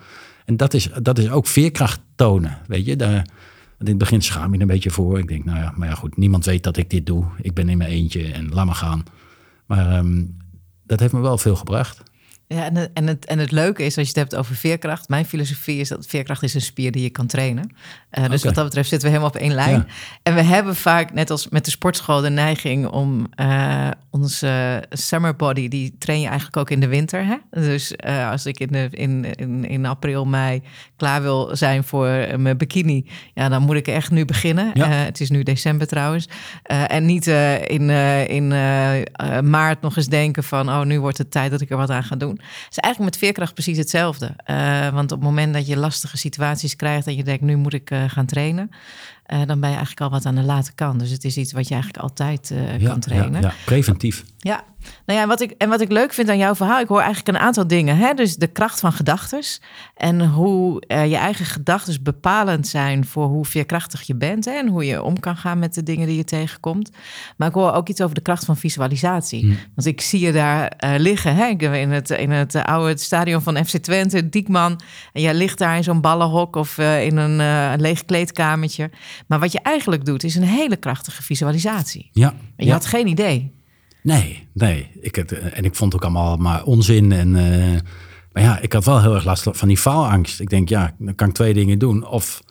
En 0.45 0.57
dat 0.57 0.73
is, 0.73 0.89
dat 1.01 1.17
is 1.17 1.29
ook 1.29 1.47
veerkracht 1.47 1.99
tonen. 2.15 2.57
Weet 2.67 2.85
je, 2.85 2.95
daar, 2.95 3.27
in 3.79 3.85
het 3.85 3.97
begin 3.97 4.21
schaam 4.21 4.53
je 4.53 4.59
een 4.59 4.67
beetje 4.67 4.91
voor. 4.91 5.19
Ik 5.19 5.27
denk, 5.27 5.45
nou 5.45 5.57
ja, 5.57 5.73
maar 5.75 5.87
ja, 5.87 5.95
goed, 5.95 6.17
niemand 6.17 6.45
weet 6.45 6.63
dat 6.63 6.77
ik 6.77 6.89
dit 6.89 7.05
doe. 7.05 7.25
Ik 7.41 7.53
ben 7.53 7.69
in 7.69 7.77
mijn 7.77 7.89
eentje 7.89 8.31
en 8.31 8.49
laat 8.49 8.65
me 8.65 8.73
gaan. 8.73 9.03
Maar 9.65 9.97
um, 9.97 10.37
dat 10.85 10.99
heeft 10.99 11.13
me 11.13 11.19
wel 11.19 11.37
veel 11.37 11.55
gebracht. 11.55 12.03
Ja, 12.53 12.65
en 12.65 12.75
het, 12.75 12.89
en, 12.93 13.07
het, 13.07 13.25
en 13.25 13.39
het 13.39 13.51
leuke 13.51 13.83
is, 13.83 13.97
als 13.97 14.07
je 14.07 14.19
het 14.19 14.29
hebt 14.29 14.35
over 14.35 14.55
veerkracht. 14.55 15.09
Mijn 15.09 15.25
filosofie 15.25 15.79
is 15.79 15.89
dat 15.89 16.07
veerkracht 16.07 16.43
is 16.43 16.53
een 16.53 16.61
spier 16.61 16.91
die 16.91 17.03
je 17.03 17.09
kan 17.09 17.27
trainen. 17.27 17.71
Uh, 17.71 18.23
dus 18.23 18.25
okay. 18.25 18.39
wat 18.41 18.55
dat 18.55 18.63
betreft 18.63 18.89
zitten 18.89 19.07
we 19.07 19.15
helemaal 19.15 19.35
op 19.35 19.41
één 19.41 19.53
lijn. 19.53 19.75
Ja. 19.75 19.85
En 20.23 20.35
we 20.35 20.41
hebben 20.41 20.75
vaak, 20.75 21.13
net 21.13 21.29
als 21.29 21.49
met 21.49 21.65
de 21.65 21.71
sportschool, 21.71 22.21
de 22.21 22.29
neiging 22.29 22.87
om 22.87 23.27
uh, 23.35 23.87
onze 24.09 24.83
summer 24.89 25.35
body, 25.35 25.67
die 25.67 25.95
train 25.99 26.19
je 26.19 26.27
eigenlijk 26.27 26.57
ook 26.57 26.69
in 26.69 26.79
de 26.79 26.87
winter. 26.87 27.25
Hè? 27.25 27.35
Dus 27.51 27.93
uh, 28.05 28.29
als 28.31 28.45
ik 28.45 28.59
in, 28.59 28.67
de, 28.67 28.87
in, 28.91 29.35
in, 29.35 29.65
in 29.65 29.85
april, 29.85 30.25
mei 30.25 30.61
klaar 30.95 31.21
wil 31.21 31.55
zijn 31.55 31.83
voor 31.83 32.27
mijn 32.37 32.57
bikini, 32.57 33.05
ja, 33.33 33.49
dan 33.49 33.61
moet 33.61 33.75
ik 33.75 33.87
echt 33.87 34.11
nu 34.11 34.25
beginnen. 34.25 34.71
Ja. 34.73 34.87
het 34.87 35.21
is 35.21 35.29
nu 35.29 35.43
december 35.43 35.87
trouwens. 35.87 36.27
en 36.63 37.05
niet 37.05 37.27
in, 37.27 37.89
in 38.29 38.47
maart 39.49 39.81
nog 39.81 39.97
eens 39.97 40.07
denken 40.07 40.43
van, 40.43 40.69
oh, 40.69 40.81
nu 40.81 40.99
wordt 40.99 41.17
het 41.17 41.31
tijd 41.31 41.51
dat 41.51 41.61
ik 41.61 41.69
er 41.69 41.77
wat 41.77 41.89
aan 41.89 42.03
ga 42.03 42.15
doen. 42.15 42.38
Is 42.69 42.77
eigenlijk 42.77 43.13
met 43.13 43.23
veerkracht 43.23 43.53
precies 43.53 43.77
hetzelfde. 43.77 44.35
Uh, 44.45 44.89
want 44.89 45.11
op 45.11 45.19
het 45.19 45.27
moment 45.27 45.53
dat 45.53 45.67
je 45.67 45.77
lastige 45.77 46.17
situaties 46.17 46.75
krijgt 46.75 47.07
en 47.07 47.15
je 47.15 47.23
denkt, 47.23 47.41
nu 47.41 47.55
moet 47.55 47.73
ik 47.73 47.91
uh, 47.91 48.03
gaan 48.07 48.25
trainen, 48.25 48.71
uh, 49.33 49.39
dan 49.45 49.59
ben 49.59 49.69
je 49.69 49.75
eigenlijk 49.75 50.01
al 50.01 50.09
wat 50.09 50.25
aan 50.25 50.35
de 50.35 50.43
late 50.43 50.73
kant. 50.75 50.99
Dus 50.99 51.09
het 51.09 51.23
is 51.23 51.37
iets 51.37 51.51
wat 51.51 51.67
je 51.67 51.73
eigenlijk 51.73 52.03
altijd 52.03 52.53
ja, 52.77 52.89
kan 52.89 52.99
trainen. 52.99 53.41
Ja, 53.41 53.47
ja, 53.47 53.53
preventief. 53.65 54.23
Ja, 54.37 54.63
nou 55.05 55.19
ja, 55.19 55.27
wat 55.27 55.41
ik, 55.41 55.51
en 55.57 55.69
wat 55.69 55.81
ik 55.81 55.91
leuk 55.91 56.13
vind 56.13 56.29
aan 56.29 56.37
jouw 56.37 56.55
verhaal, 56.55 56.79
ik 56.79 56.87
hoor 56.87 57.01
eigenlijk 57.01 57.37
een 57.37 57.43
aantal 57.43 57.67
dingen. 57.67 57.97
Hè? 57.97 58.13
Dus 58.13 58.35
de 58.35 58.47
kracht 58.47 58.79
van 58.79 58.91
gedachten 58.91 59.41
en 59.95 60.25
hoe 60.25 60.83
uh, 60.87 61.09
je 61.09 61.15
eigen 61.15 61.45
gedachten 61.45 62.03
bepalend 62.03 62.67
zijn 62.67 63.05
voor 63.05 63.25
hoe 63.25 63.45
veerkrachtig 63.45 64.01
je 64.01 64.15
bent 64.15 64.45
hè? 64.45 64.51
en 64.51 64.67
hoe 64.67 64.85
je 64.85 65.03
om 65.03 65.19
kan 65.19 65.37
gaan 65.37 65.59
met 65.59 65.73
de 65.73 65.83
dingen 65.83 66.07
die 66.07 66.17
je 66.17 66.23
tegenkomt. 66.23 66.91
Maar 67.37 67.47
ik 67.47 67.53
hoor 67.53 67.71
ook 67.71 67.89
iets 67.89 68.01
over 68.01 68.15
de 68.15 68.21
kracht 68.21 68.45
van 68.45 68.57
visualisatie. 68.57 69.41
Hmm. 69.41 69.57
Want 69.75 69.87
ik 69.87 70.01
zie 70.01 70.19
je 70.19 70.31
daar 70.31 70.73
liggen 70.97 71.35
hè? 71.35 71.47
in 71.47 71.91
het, 71.91 72.09
in 72.09 72.31
het 72.31 72.55
oude 72.55 72.97
stadion 72.97 73.41
van 73.41 73.65
FC 73.65 73.77
Twente, 73.77 74.29
Diekman. 74.29 74.81
En 75.13 75.21
jij 75.21 75.33
ligt 75.33 75.57
daar 75.57 75.75
in 75.75 75.83
zo'n 75.83 76.01
ballenhok 76.01 76.55
of 76.55 76.77
in 76.77 77.17
een, 77.17 77.39
een 77.39 77.81
leeg 77.81 78.05
kleedkamertje. 78.05 78.89
Maar 79.27 79.39
wat 79.39 79.51
je 79.51 79.59
eigenlijk 79.61 80.05
doet, 80.05 80.23
is 80.23 80.35
een 80.35 80.43
hele 80.43 80.75
krachtige 80.75 81.23
visualisatie. 81.23 82.09
Ja. 82.13 82.29
En 82.29 82.37
je 82.55 82.65
ja. 82.65 82.71
had 82.71 82.85
geen 82.85 83.07
idee. 83.07 83.51
Nee, 84.01 84.47
nee. 84.53 84.87
Ik 85.01 85.15
het, 85.15 85.31
en 85.31 85.63
ik 85.63 85.75
vond 85.75 85.93
het 85.93 86.01
ook 86.01 86.09
allemaal 86.09 86.37
maar 86.37 86.63
onzin. 86.63 87.11
En, 87.11 87.35
uh, 87.35 87.79
maar 88.31 88.43
ja, 88.43 88.59
ik 88.59 88.73
had 88.73 88.85
wel 88.85 89.01
heel 89.01 89.15
erg 89.15 89.25
last 89.25 89.47
van 89.51 89.67
die 89.67 89.77
faalangst. 89.77 90.39
Ik 90.39 90.49
denk, 90.49 90.69
ja, 90.69 90.95
dan 90.97 91.15
kan 91.15 91.27
ik 91.27 91.33
twee 91.33 91.53
dingen 91.53 91.79
doen. 91.79 92.07
Of 92.07 92.41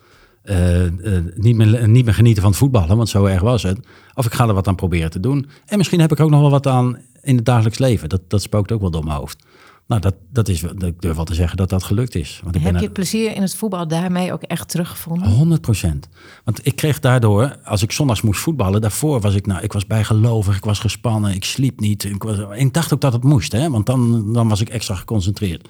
uh, 0.45 0.85
uh, 0.85 0.91
niet, 1.35 1.57
meer, 1.57 1.89
niet 1.89 2.05
meer 2.05 2.15
genieten 2.15 2.43
van 2.43 2.51
het 2.51 2.61
voetballen, 2.61 2.97
want 2.97 3.09
zo 3.09 3.25
erg 3.25 3.41
was 3.41 3.63
het. 3.63 3.79
Of 4.15 4.27
ik 4.27 4.33
ga 4.33 4.49
er 4.49 4.55
wat 4.55 4.69
aan 4.69 4.75
proberen 4.75 5.11
te 5.11 5.21
doen. 5.21 5.49
En 5.67 5.79
misschien 5.79 6.01
heb 6.01 6.13
ik 6.13 6.21
ook 6.21 6.31
nog 6.31 6.41
wel 6.41 6.51
wat 6.51 6.67
aan 6.67 6.99
in 7.23 7.37
het 7.37 7.45
dagelijks 7.45 7.79
leven. 7.79 8.09
Dat, 8.09 8.31
dat 8.31 8.43
spookt 8.43 8.73
ook 8.73 8.81
wel 8.81 8.91
door 8.91 9.05
mijn 9.05 9.17
hoofd. 9.17 9.45
Nou, 9.89 10.01
dat, 10.01 10.15
dat 10.31 10.49
is, 10.49 10.63
ik 10.63 11.01
durf 11.01 11.17
wel 11.17 11.25
te 11.25 11.35
zeggen 11.35 11.57
dat 11.57 11.69
dat 11.69 11.83
gelukt 11.83 12.15
is. 12.15 12.41
Want 12.43 12.55
ik 12.55 12.63
Heb 12.63 12.71
ben 12.73 12.81
je 12.81 12.87
het 12.87 12.95
plezier 12.97 13.35
in 13.35 13.43
het 13.43 13.55
voetbal 13.55 13.89
daarmee 13.89 14.33
ook 14.33 14.43
echt 14.43 14.69
teruggevonden? 14.69 15.29
100 15.31 15.61
procent. 15.61 16.09
Want 16.45 16.67
ik 16.67 16.77
kreeg 16.77 17.01
daardoor, 17.01 17.59
als 17.65 17.83
ik 17.83 17.93
zondags 17.93 18.21
moest 18.21 18.41
voetballen, 18.41 18.81
daarvoor 18.81 19.21
was 19.21 19.35
ik, 19.35 19.47
nou, 19.47 19.63
ik 19.63 19.73
was 19.73 19.87
bijgelovig, 19.87 20.57
ik 20.57 20.65
was 20.65 20.79
gespannen, 20.79 21.35
ik 21.35 21.45
sliep 21.45 21.81
niet. 21.81 22.05
Ik, 22.05 22.23
was, 22.23 22.39
ik 22.55 22.75
dacht 22.75 22.95
ook 22.95 23.01
dat 23.01 23.13
het 23.13 23.23
moest, 23.23 23.53
hè, 23.53 23.71
want 23.71 23.87
dan, 23.87 24.33
dan 24.33 24.49
was 24.49 24.61
ik 24.61 24.69
extra 24.69 24.95
geconcentreerd. 24.95 25.69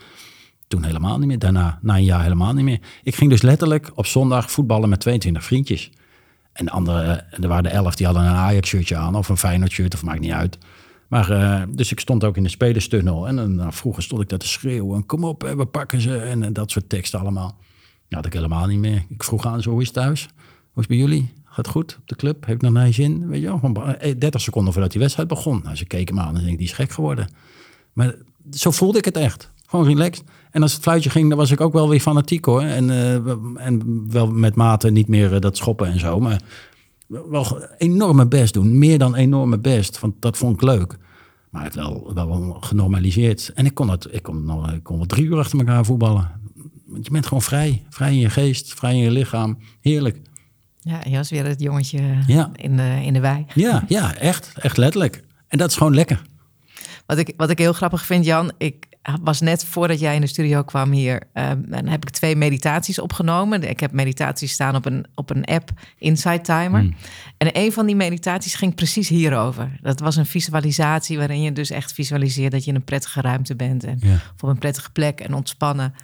Toen 0.68 0.84
helemaal 0.84 1.18
niet 1.18 1.28
meer, 1.28 1.38
daarna, 1.38 1.78
na 1.82 1.96
een 1.96 2.04
jaar 2.04 2.22
helemaal 2.22 2.52
niet 2.52 2.64
meer. 2.64 2.80
Ik 3.02 3.14
ging 3.14 3.30
dus 3.30 3.42
letterlijk 3.42 3.90
op 3.94 4.06
zondag 4.06 4.50
voetballen 4.50 4.88
met 4.88 5.00
22 5.00 5.44
vriendjes. 5.44 5.90
En 6.52 6.64
de 6.64 6.70
andere, 6.70 7.24
er 7.30 7.48
waren 7.48 7.62
de 7.62 7.68
elf 7.68 7.94
die 7.94 8.06
hadden 8.06 8.24
een 8.24 8.34
Ajax-shirtje 8.34 8.96
aan 8.96 9.14
of 9.14 9.28
een 9.28 9.36
Feyenoord-shirt, 9.36 9.94
of 9.94 10.02
maakt 10.02 10.20
niet 10.20 10.32
uit. 10.32 10.58
Maar, 11.08 11.30
uh, 11.30 11.62
dus 11.68 11.92
ik 11.92 12.00
stond 12.00 12.24
ook 12.24 12.36
in 12.36 12.42
de 12.42 12.48
spelerstunnel. 12.48 13.28
En 13.28 13.36
dan, 13.36 13.54
nou, 13.54 13.72
vroeger 13.72 14.02
stond 14.02 14.22
ik 14.22 14.28
daar 14.28 14.38
te 14.38 14.48
schreeuwen. 14.48 15.06
Kom 15.06 15.24
op, 15.24 15.42
we 15.42 15.66
pakken 15.66 16.00
ze. 16.00 16.18
En, 16.18 16.52
dat 16.52 16.70
soort 16.70 16.88
teksten 16.88 17.20
allemaal. 17.20 17.56
Dat 18.08 18.18
had 18.18 18.26
ik 18.26 18.32
helemaal 18.32 18.66
niet 18.66 18.78
meer. 18.78 19.04
Ik 19.08 19.22
vroeg 19.22 19.46
aan 19.46 19.62
zo, 19.62 19.70
hoe 19.70 19.80
is 19.80 19.86
het 19.86 19.96
thuis? 19.96 20.22
Hoe 20.22 20.82
is 20.82 20.88
het 20.88 20.88
bij 20.88 20.96
jullie? 20.96 21.32
Gaat 21.44 21.68
goed 21.68 21.96
op 22.00 22.08
de 22.08 22.16
club? 22.16 22.46
Ik 22.46 22.62
nog 22.62 22.72
naar 22.72 22.92
zin? 22.92 23.28
Weet 23.28 23.40
je 23.40 23.58
wel, 23.60 23.94
30 24.18 24.40
seconden 24.40 24.72
voordat 24.72 24.90
die 24.90 25.00
wedstrijd 25.00 25.28
begon. 25.28 25.60
Nou, 25.64 25.76
ze 25.76 25.84
keken 25.84 26.14
me 26.14 26.20
aan 26.20 26.36
en 26.36 26.44
denk 26.44 26.58
die 26.58 26.66
is 26.66 26.72
gek 26.72 26.90
geworden. 26.90 27.32
Maar 27.92 28.14
zo 28.50 28.70
voelde 28.70 28.98
ik 28.98 29.04
het 29.04 29.16
echt. 29.16 29.50
Gewoon 29.66 29.86
relaxed. 29.86 30.24
En 30.50 30.62
als 30.62 30.72
het 30.72 30.82
fluitje 30.82 31.10
ging, 31.10 31.28
dan 31.28 31.38
was 31.38 31.50
ik 31.50 31.60
ook 31.60 31.72
wel 31.72 31.88
weer 31.88 32.00
fanatiek 32.00 32.44
hoor. 32.44 32.62
En, 32.62 32.90
en 33.56 34.04
wel 34.10 34.26
met 34.26 34.54
mate 34.54 34.90
niet 34.90 35.08
meer 35.08 35.40
dat 35.40 35.56
schoppen 35.56 35.86
en 35.86 35.98
zo. 35.98 36.20
Maar 36.20 36.40
wel 37.08 37.66
enorme 37.76 38.26
best 38.26 38.54
doen. 38.54 38.78
Meer 38.78 38.98
dan 38.98 39.14
enorme 39.14 39.58
best. 39.58 40.00
Want 40.00 40.14
dat 40.20 40.36
vond 40.36 40.54
ik 40.54 40.62
leuk. 40.62 40.96
Maar 41.50 41.64
het 41.64 41.74
wel, 41.74 42.14
wel 42.14 42.56
genormaliseerd. 42.60 43.52
En 43.54 43.66
ik 43.66 43.74
kon, 43.74 43.90
het, 43.90 44.08
ik, 44.10 44.22
kon, 44.22 44.44
nog, 44.44 44.72
ik 44.72 44.82
kon 44.82 44.96
wel 44.96 45.06
drie 45.06 45.24
uur 45.24 45.38
achter 45.38 45.58
elkaar 45.58 45.84
voetballen. 45.84 46.30
Want 46.86 47.04
je 47.04 47.10
bent 47.10 47.26
gewoon 47.26 47.42
vrij. 47.42 47.86
Vrij 47.88 48.12
in 48.12 48.18
je 48.18 48.30
geest, 48.30 48.74
vrij 48.74 48.92
in 48.92 49.02
je 49.02 49.10
lichaam. 49.10 49.58
Heerlijk. 49.80 50.20
Ja, 50.80 51.00
je 51.08 51.16
was 51.16 51.30
weer 51.30 51.46
het 51.46 51.60
jongetje 51.60 51.98
in, 52.56 52.76
de, 52.76 53.00
in 53.04 53.12
de 53.12 53.20
wei. 53.20 53.46
Ja, 53.54 53.84
ja, 53.88 54.14
echt. 54.14 54.52
Echt 54.54 54.76
letterlijk. 54.76 55.24
En 55.48 55.58
dat 55.58 55.70
is 55.70 55.76
gewoon 55.76 55.94
lekker. 55.94 56.22
Wat 57.06 57.18
ik, 57.18 57.32
wat 57.36 57.50
ik 57.50 57.58
heel 57.58 57.72
grappig 57.72 58.06
vind, 58.06 58.24
Jan, 58.24 58.52
ik 58.58 58.86
was 59.22 59.40
net 59.40 59.64
voordat 59.64 60.00
jij 60.00 60.14
in 60.14 60.20
de 60.20 60.26
studio 60.26 60.62
kwam 60.62 60.90
hier, 60.90 61.22
uh, 61.34 61.50
en 61.50 61.88
heb 61.88 62.02
ik 62.02 62.10
twee 62.10 62.36
meditaties 62.36 62.98
opgenomen. 62.98 63.68
Ik 63.70 63.80
heb 63.80 63.92
meditaties 63.92 64.52
staan 64.52 64.76
op 64.76 64.86
een, 64.86 65.06
op 65.14 65.30
een 65.30 65.44
app, 65.44 65.70
Insight 65.98 66.44
Timer. 66.44 66.80
Hmm. 66.80 66.94
En 67.36 67.48
een 67.52 67.72
van 67.72 67.86
die 67.86 67.96
meditaties 67.96 68.54
ging 68.54 68.74
precies 68.74 69.08
hierover. 69.08 69.78
Dat 69.80 70.00
was 70.00 70.16
een 70.16 70.26
visualisatie 70.26 71.18
waarin 71.18 71.42
je 71.42 71.52
dus 71.52 71.70
echt 71.70 71.92
visualiseert 71.92 72.52
dat 72.52 72.64
je 72.64 72.70
in 72.70 72.76
een 72.76 72.84
prettige 72.84 73.20
ruimte 73.20 73.56
bent 73.56 73.84
en 73.84 74.00
op 74.40 74.48
een 74.48 74.58
prettige 74.58 74.90
plek 74.90 75.20
en 75.20 75.34
ontspannen. 75.34 75.94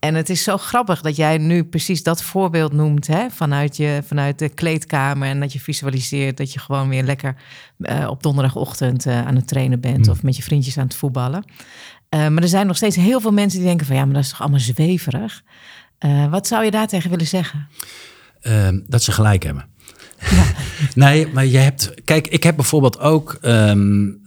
En 0.00 0.14
het 0.14 0.30
is 0.30 0.42
zo 0.42 0.56
grappig 0.56 1.00
dat 1.00 1.16
jij 1.16 1.38
nu 1.38 1.64
precies 1.64 2.02
dat 2.02 2.22
voorbeeld 2.22 2.72
noemt 2.72 3.06
hè? 3.06 3.30
Vanuit, 3.30 3.76
je, 3.76 4.02
vanuit 4.06 4.38
de 4.38 4.48
kleedkamer. 4.48 5.28
En 5.28 5.40
dat 5.40 5.52
je 5.52 5.60
visualiseert 5.60 6.36
dat 6.36 6.52
je 6.52 6.58
gewoon 6.58 6.88
weer 6.88 7.02
lekker 7.02 7.36
uh, 7.78 8.06
op 8.08 8.22
donderdagochtend 8.22 9.06
uh, 9.06 9.26
aan 9.26 9.36
het 9.36 9.46
trainen 9.46 9.80
bent. 9.80 10.06
Mm. 10.06 10.12
Of 10.12 10.22
met 10.22 10.36
je 10.36 10.42
vriendjes 10.42 10.78
aan 10.78 10.84
het 10.84 10.94
voetballen. 10.94 11.44
Uh, 12.14 12.28
maar 12.28 12.42
er 12.42 12.48
zijn 12.48 12.66
nog 12.66 12.76
steeds 12.76 12.96
heel 12.96 13.20
veel 13.20 13.32
mensen 13.32 13.58
die 13.58 13.68
denken 13.68 13.86
van 13.86 13.96
ja, 13.96 14.04
maar 14.04 14.14
dat 14.14 14.22
is 14.22 14.30
toch 14.30 14.40
allemaal 14.40 14.60
zweverig. 14.60 15.42
wat 16.30 16.46
zou 16.46 16.64
je 16.64 16.70
daar 16.70 16.86
tegen 16.86 17.10
willen 17.10 17.26
zeggen? 17.26 17.68
Ehm, 18.40 18.80
dat 18.86 19.02
ze 19.02 19.12
gelijk 19.12 19.42
hebben. 19.42 19.66
Ja. 20.30 20.44
nee, 21.04 21.26
maar 21.26 21.46
je 21.46 21.58
hebt. 21.58 21.94
Kijk, 22.04 22.26
ik 22.28 22.42
heb 22.42 22.56
bijvoorbeeld 22.56 22.98
ook. 22.98 23.38
Um, 23.42 24.22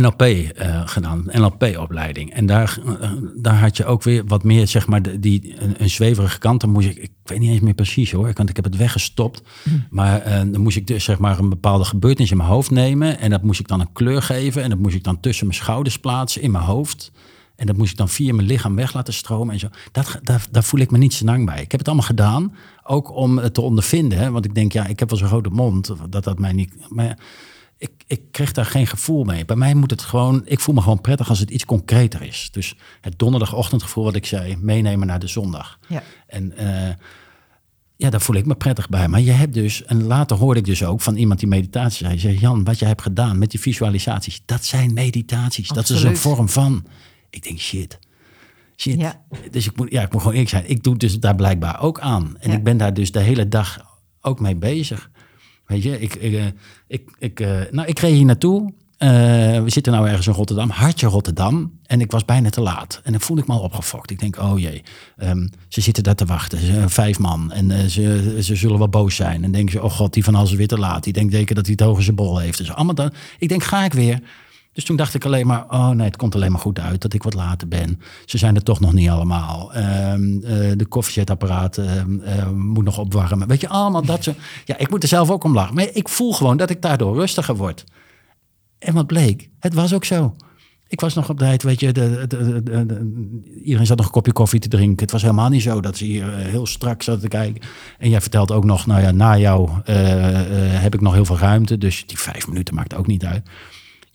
NLP 0.00 0.22
uh, 0.22 0.48
eh, 0.48 0.88
gedaan, 0.88 1.24
NLP-opleiding. 1.32 2.32
En 2.32 2.46
daar, 2.46 2.78
uh, 2.86 3.10
daar 3.36 3.58
had 3.58 3.76
je 3.76 3.84
ook 3.84 4.02
weer 4.02 4.24
wat 4.26 4.42
meer, 4.42 4.68
zeg 4.68 4.86
maar, 4.86 5.20
die, 5.20 5.54
een, 5.58 5.74
een, 5.78 5.90
zweverige 5.90 6.38
kant. 6.38 6.60
Dan 6.60 6.70
moest 6.70 6.88
ik, 6.88 6.96
ik 6.96 7.12
weet 7.24 7.38
niet 7.38 7.50
eens 7.50 7.60
meer 7.60 7.74
precies 7.74 8.12
hoor, 8.12 8.30
want 8.34 8.48
ik 8.48 8.56
heb 8.56 8.64
het 8.64 8.76
weggestopt. 8.76 9.42
Hm. 9.62 9.70
Maar 9.90 10.26
uh, 10.26 10.32
dan 10.52 10.60
moest 10.60 10.76
ik 10.76 10.86
dus, 10.86 11.04
zeg 11.04 11.18
maar, 11.18 11.38
een 11.38 11.48
bepaalde 11.48 11.84
gebeurtenis 11.84 12.30
in 12.30 12.36
mijn 12.36 12.48
hoofd 12.48 12.70
nemen. 12.70 13.18
En 13.18 13.30
dat 13.30 13.42
moest 13.42 13.60
ik 13.60 13.68
dan 13.68 13.80
een 13.80 13.92
kleur 13.92 14.22
geven. 14.22 14.62
En 14.62 14.70
dat 14.70 14.78
moest 14.78 14.94
ik 14.94 15.04
dan 15.04 15.20
tussen 15.20 15.46
mijn 15.46 15.58
schouders 15.58 15.98
plaatsen 15.98 16.42
in 16.42 16.50
mijn 16.50 16.64
hoofd. 16.64 17.12
En 17.56 17.66
dat 17.66 17.76
moest 17.76 17.90
ik 17.90 17.96
dan 17.96 18.08
via 18.08 18.34
mijn 18.34 18.46
lichaam 18.46 18.76
weg 18.76 18.94
laten 18.94 19.14
stromen 19.14 19.54
en 19.54 19.60
zo. 19.60 19.68
Dat, 19.92 20.18
daar, 20.22 20.46
daar 20.50 20.64
voel 20.64 20.80
ik 20.80 20.90
me 20.90 20.98
niet 20.98 21.14
zo 21.14 21.24
lang 21.24 21.46
bij. 21.46 21.60
Ik 21.60 21.70
heb 21.70 21.80
het 21.80 21.88
allemaal 21.88 22.06
gedaan, 22.06 22.54
ook 22.82 23.16
om 23.16 23.38
het 23.38 23.54
te 23.54 23.60
ondervinden. 23.60 24.18
Hè? 24.18 24.30
Want 24.30 24.44
ik 24.44 24.54
denk, 24.54 24.72
ja, 24.72 24.86
ik 24.86 24.98
heb 24.98 25.10
wel 25.10 25.18
zo'n 25.18 25.28
grote 25.28 25.50
mond, 25.50 25.90
dat 26.10 26.24
dat 26.24 26.38
mij 26.38 26.52
niet... 26.52 26.72
Maar, 26.88 27.18
ik, 27.84 28.04
ik 28.06 28.20
kreeg 28.30 28.52
daar 28.52 28.66
geen 28.66 28.86
gevoel 28.86 29.24
mee. 29.24 29.44
Bij 29.44 29.56
mij 29.56 29.74
moet 29.74 29.90
het 29.90 30.02
gewoon, 30.02 30.42
ik 30.44 30.60
voel 30.60 30.74
me 30.74 30.80
gewoon 30.80 31.00
prettig 31.00 31.28
als 31.28 31.38
het 31.38 31.50
iets 31.50 31.64
concreter 31.64 32.22
is. 32.22 32.48
Dus 32.52 32.76
het 33.00 33.18
donderdagochtendgevoel 33.18 34.04
wat 34.04 34.14
ik 34.14 34.26
zei, 34.26 34.56
meenemen 34.56 35.06
naar 35.06 35.18
de 35.18 35.26
zondag. 35.26 35.78
Ja. 35.88 36.02
En 36.26 36.52
uh, 36.58 36.88
ja, 37.96 38.10
daar 38.10 38.20
voel 38.20 38.36
ik 38.36 38.46
me 38.46 38.54
prettig 38.54 38.88
bij. 38.88 39.08
Maar 39.08 39.20
je 39.20 39.30
hebt 39.30 39.54
dus, 39.54 39.84
en 39.84 40.04
later 40.04 40.36
hoorde 40.36 40.60
ik 40.60 40.66
dus 40.66 40.84
ook 40.84 41.00
van 41.00 41.16
iemand 41.16 41.40
die 41.40 41.48
meditatie 41.48 42.06
zei, 42.06 42.18
zei 42.18 42.38
Jan, 42.38 42.64
wat 42.64 42.78
jij 42.78 42.88
hebt 42.88 43.02
gedaan 43.02 43.38
met 43.38 43.50
die 43.50 43.60
visualisaties, 43.60 44.42
dat 44.44 44.64
zijn 44.64 44.94
meditaties. 44.94 45.68
Dat 45.68 45.88
is 45.88 46.02
een 46.02 46.16
vorm 46.16 46.48
van. 46.48 46.86
Ik 47.30 47.42
denk, 47.42 47.58
shit. 47.58 47.98
Shit. 48.76 49.00
Ja. 49.00 49.24
Dus 49.50 49.66
ik 49.66 49.76
moet, 49.76 49.90
ja, 49.90 50.02
ik 50.02 50.12
moet 50.12 50.20
gewoon 50.20 50.36
eerlijk 50.36 50.54
zijn. 50.54 50.70
Ik 50.70 50.82
doe 50.82 50.96
dus 50.96 51.20
daar 51.20 51.34
blijkbaar 51.34 51.80
ook 51.80 52.00
aan. 52.00 52.36
En 52.38 52.50
ik 52.50 52.64
ben 52.64 52.76
daar 52.76 52.94
dus 52.94 53.12
de 53.12 53.20
hele 53.20 53.48
dag 53.48 53.92
ook 54.20 54.40
mee 54.40 54.56
bezig. 54.56 55.10
Weet 55.66 55.82
je, 55.82 56.00
ik, 56.00 56.14
ik, 56.14 56.34
eh, 56.34 56.98
ik, 57.18 57.40
eh, 57.40 57.60
nou, 57.70 57.88
ik 57.88 57.98
reed 57.98 58.14
hier 58.14 58.24
naartoe. 58.24 58.72
Uh, 58.98 59.10
we 59.62 59.70
zitten 59.70 59.92
nou 59.92 60.08
ergens 60.08 60.26
in 60.26 60.32
Rotterdam, 60.32 60.70
hartje 60.70 61.06
Rotterdam. 61.06 61.78
En 61.86 62.00
ik 62.00 62.10
was 62.10 62.24
bijna 62.24 62.50
te 62.50 62.60
laat. 62.60 63.00
En 63.04 63.12
dan 63.12 63.20
voelde 63.20 63.42
ik 63.42 63.48
me 63.48 63.54
al 63.54 63.60
opgefokt. 63.60 64.10
Ik 64.10 64.18
denk, 64.18 64.38
oh 64.38 64.58
jee, 64.58 64.82
um, 65.22 65.50
ze 65.68 65.80
zitten 65.80 66.02
daar 66.02 66.14
te 66.14 66.24
wachten. 66.24 66.90
Vijf 66.90 67.18
man. 67.18 67.52
En 67.52 67.90
ze, 67.90 68.36
ze 68.40 68.56
zullen 68.56 68.78
wel 68.78 68.88
boos 68.88 69.14
zijn. 69.14 69.44
En 69.44 69.52
denken 69.52 69.72
ze, 69.72 69.82
oh 69.82 69.90
god, 69.90 70.12
die 70.12 70.24
van 70.24 70.34
alles 70.34 70.52
weer 70.52 70.66
te 70.66 70.78
laat. 70.78 71.04
Die 71.04 71.12
denkt 71.12 71.32
zeker 71.32 71.54
dat 71.54 71.66
hij 71.66 71.74
het 71.78 71.86
hoge 71.86 72.02
zijn 72.02 72.16
bol 72.16 72.38
heeft. 72.38 72.58
Dus 72.58 72.72
allemaal 72.72 72.94
dan, 72.94 73.12
ik 73.38 73.48
denk, 73.48 73.62
ga 73.62 73.84
ik 73.84 73.92
weer. 73.92 74.20
Dus 74.74 74.84
toen 74.84 74.96
dacht 74.96 75.14
ik 75.14 75.24
alleen 75.24 75.46
maar, 75.46 75.64
oh 75.68 75.88
nee, 75.88 76.06
het 76.06 76.16
komt 76.16 76.34
alleen 76.34 76.52
maar 76.52 76.60
goed 76.60 76.78
uit 76.78 77.02
dat 77.02 77.12
ik 77.12 77.22
wat 77.22 77.34
later 77.34 77.68
ben. 77.68 78.00
Ze 78.24 78.38
zijn 78.38 78.54
er 78.54 78.62
toch 78.62 78.80
nog 78.80 78.92
niet 78.92 79.08
allemaal. 79.08 79.76
Um, 79.76 80.40
uh, 80.44 80.72
de 80.76 80.86
koffiezetapparaat 80.88 81.76
um, 81.76 82.22
uh, 82.24 82.50
moet 82.50 82.84
nog 82.84 82.98
opwarmen. 82.98 83.48
Weet 83.48 83.60
je, 83.60 83.68
allemaal 83.68 84.04
dat 84.04 84.24
ze. 84.24 84.34
Ja, 84.64 84.78
ik 84.78 84.90
moet 84.90 85.02
er 85.02 85.08
zelf 85.08 85.30
ook 85.30 85.44
om 85.44 85.54
lachen. 85.54 85.74
Maar 85.74 85.88
ik 85.92 86.08
voel 86.08 86.32
gewoon 86.32 86.56
dat 86.56 86.70
ik 86.70 86.82
daardoor 86.82 87.16
rustiger 87.16 87.56
word. 87.56 87.84
En 88.78 88.94
wat 88.94 89.06
bleek? 89.06 89.48
Het 89.58 89.74
was 89.74 89.94
ook 89.94 90.04
zo. 90.04 90.34
Ik 90.88 91.00
was 91.00 91.14
nog 91.14 91.28
op 91.28 91.38
tijd, 91.38 91.62
weet 91.62 91.80
je, 91.80 91.92
de, 91.92 92.24
de, 92.28 92.62
de, 92.62 93.52
iedereen 93.64 93.86
zat 93.86 93.96
nog 93.96 94.06
een 94.06 94.12
kopje 94.12 94.32
koffie 94.32 94.60
te 94.60 94.68
drinken. 94.68 95.02
Het 95.02 95.10
was 95.10 95.22
helemaal 95.22 95.48
niet 95.48 95.62
zo 95.62 95.80
dat 95.80 95.96
ze 95.96 96.04
hier 96.04 96.26
uh, 96.28 96.34
heel 96.34 96.66
strak 96.66 97.02
zaten 97.02 97.22
te 97.22 97.28
kijken. 97.28 97.62
En 97.98 98.10
jij 98.10 98.20
vertelt 98.20 98.52
ook 98.52 98.64
nog, 98.64 98.86
nou 98.86 99.00
ja, 99.00 99.10
na 99.10 99.38
jou 99.38 99.70
heb 99.84 100.94
ik 100.94 101.00
nog 101.00 101.14
heel 101.14 101.24
veel 101.24 101.38
ruimte. 101.38 101.78
Dus 101.78 102.06
die 102.06 102.18
vijf 102.18 102.48
minuten 102.48 102.74
maakt 102.74 102.94
ook 102.94 103.06
niet 103.06 103.24
uit. 103.24 103.48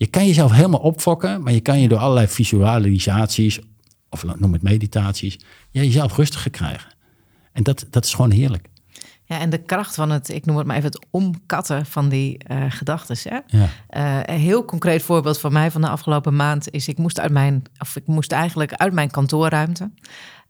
Je 0.00 0.06
kan 0.06 0.26
jezelf 0.26 0.52
helemaal 0.52 0.80
opfokken, 0.80 1.42
maar 1.42 1.52
je 1.52 1.60
kan 1.60 1.80
je 1.80 1.88
door 1.88 1.98
allerlei 1.98 2.26
visualisaties, 2.26 3.60
of 4.08 4.24
noem 4.38 4.52
het 4.52 4.62
meditaties, 4.62 5.38
jezelf 5.70 6.16
rustiger 6.16 6.50
krijgen. 6.50 6.92
En 7.52 7.62
dat, 7.62 7.86
dat 7.90 8.04
is 8.04 8.14
gewoon 8.14 8.30
heerlijk. 8.30 8.68
Ja, 9.24 9.38
en 9.38 9.50
de 9.50 9.62
kracht 9.62 9.94
van 9.94 10.10
het, 10.10 10.28
ik 10.28 10.46
noem 10.46 10.56
het 10.56 10.66
maar 10.66 10.76
even 10.76 10.90
het 10.90 11.06
omkatten 11.10 11.86
van 11.86 12.08
die 12.08 12.40
uh, 12.50 12.64
gedachten. 12.68 13.44
Ja. 13.46 13.68
Uh, 13.96 14.34
een 14.34 14.40
heel 14.40 14.64
concreet 14.64 15.02
voorbeeld 15.02 15.40
van 15.40 15.52
mij 15.52 15.70
van 15.70 15.80
de 15.80 15.88
afgelopen 15.88 16.36
maand 16.36 16.70
is: 16.70 16.88
ik 16.88 16.98
moest 16.98 17.20
uit 17.20 17.32
mijn, 17.32 17.62
of 17.78 17.96
ik 17.96 18.06
moest 18.06 18.32
eigenlijk 18.32 18.72
uit 18.72 18.92
mijn 18.92 19.10
kantoorruimte. 19.10 19.90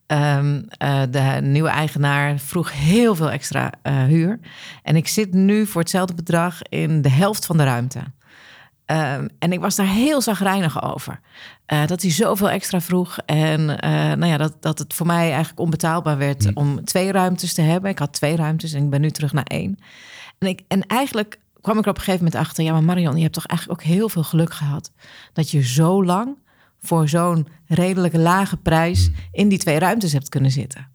Um, 0.06 0.64
uh, 0.82 1.02
de 1.10 1.38
nieuwe 1.42 1.68
eigenaar 1.68 2.38
vroeg 2.38 2.72
heel 2.72 3.14
veel 3.14 3.30
extra 3.30 3.72
huur. 3.82 4.40
En 4.82 4.96
ik 4.96 5.08
zit 5.08 5.32
nu 5.32 5.66
voor 5.66 5.80
hetzelfde 5.80 6.14
bedrag 6.14 6.62
in 6.62 7.02
de 7.02 7.10
helft 7.10 7.46
van 7.46 7.56
de 7.56 7.64
ruimte. 7.64 8.00
Ehm, 8.90 9.29
en 9.38 9.53
ik 9.53 9.61
was 9.61 9.76
daar 9.76 9.87
heel 9.87 10.20
zagrijnig 10.20 10.83
over. 10.83 11.20
Uh, 11.72 11.87
dat 11.87 12.03
hij 12.03 12.11
zoveel 12.11 12.50
extra 12.50 12.81
vroeg. 12.81 13.18
En 13.26 13.61
uh, 13.61 13.90
nou 13.90 14.26
ja, 14.26 14.37
dat, 14.37 14.57
dat 14.61 14.79
het 14.79 14.94
voor 14.94 15.07
mij 15.07 15.29
eigenlijk 15.29 15.61
onbetaalbaar 15.61 16.18
werd 16.18 16.55
om 16.55 16.85
twee 16.85 17.12
ruimtes 17.12 17.55
te 17.55 17.62
hebben. 17.62 17.90
Ik 17.90 17.98
had 17.98 18.12
twee 18.12 18.37
ruimtes 18.37 18.72
en 18.72 18.83
ik 18.83 18.90
ben 18.90 19.00
nu 19.00 19.11
terug 19.11 19.33
naar 19.33 19.44
één. 19.44 19.79
En, 20.38 20.48
ik, 20.48 20.62
en 20.68 20.87
eigenlijk 20.87 21.40
kwam 21.61 21.79
ik 21.79 21.85
er 21.85 21.90
op 21.90 21.96
een 21.96 22.03
gegeven 22.03 22.24
moment 22.24 22.42
achter... 22.42 22.64
ja, 22.64 22.72
maar 22.72 22.85
Marion, 22.85 23.16
je 23.16 23.22
hebt 23.22 23.35
toch 23.35 23.46
eigenlijk 23.46 23.81
ook 23.81 23.87
heel 23.87 24.09
veel 24.09 24.22
geluk 24.22 24.53
gehad... 24.53 24.92
dat 25.33 25.50
je 25.50 25.62
zo 25.62 26.05
lang 26.05 26.38
voor 26.81 27.09
zo'n 27.09 27.46
redelijke 27.66 28.18
lage 28.18 28.57
prijs... 28.57 29.11
in 29.33 29.48
die 29.48 29.59
twee 29.59 29.79
ruimtes 29.79 30.12
hebt 30.12 30.29
kunnen 30.29 30.50
zitten. 30.50 30.88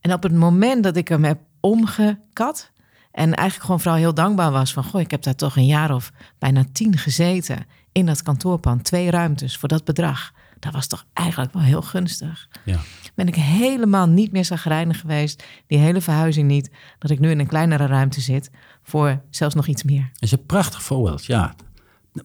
En 0.00 0.12
op 0.12 0.22
het 0.22 0.34
moment 0.34 0.82
dat 0.82 0.96
ik 0.96 1.08
hem 1.08 1.24
heb 1.24 1.38
omgekat 1.60 2.70
en 3.16 3.34
eigenlijk 3.34 3.60
gewoon 3.60 3.80
vooral 3.80 3.98
heel 3.98 4.14
dankbaar 4.14 4.50
was 4.50 4.72
van... 4.72 4.84
goh, 4.84 5.00
ik 5.00 5.10
heb 5.10 5.22
daar 5.22 5.34
toch 5.34 5.56
een 5.56 5.66
jaar 5.66 5.94
of 5.94 6.12
bijna 6.38 6.64
tien 6.72 6.98
gezeten 6.98 7.66
in 7.92 8.06
dat 8.06 8.22
kantoorpand. 8.22 8.84
Twee 8.84 9.10
ruimtes 9.10 9.56
voor 9.56 9.68
dat 9.68 9.84
bedrag. 9.84 10.32
Dat 10.58 10.72
was 10.72 10.86
toch 10.86 11.04
eigenlijk 11.12 11.52
wel 11.52 11.62
heel 11.62 11.82
gunstig. 11.82 12.48
Ja. 12.64 12.78
Ben 13.14 13.28
ik 13.28 13.34
helemaal 13.34 14.06
niet 14.06 14.32
meer 14.32 14.44
zagrijnig 14.44 15.00
geweest. 15.00 15.44
Die 15.66 15.78
hele 15.78 16.00
verhuizing 16.00 16.48
niet. 16.48 16.70
Dat 16.98 17.10
ik 17.10 17.20
nu 17.20 17.30
in 17.30 17.38
een 17.38 17.46
kleinere 17.46 17.86
ruimte 17.86 18.20
zit 18.20 18.50
voor 18.82 19.22
zelfs 19.30 19.54
nog 19.54 19.66
iets 19.66 19.82
meer. 19.82 20.08
Dat 20.12 20.22
is 20.22 20.32
een 20.32 20.46
prachtig 20.46 20.82
voorbeeld, 20.82 21.24
ja. 21.24 21.54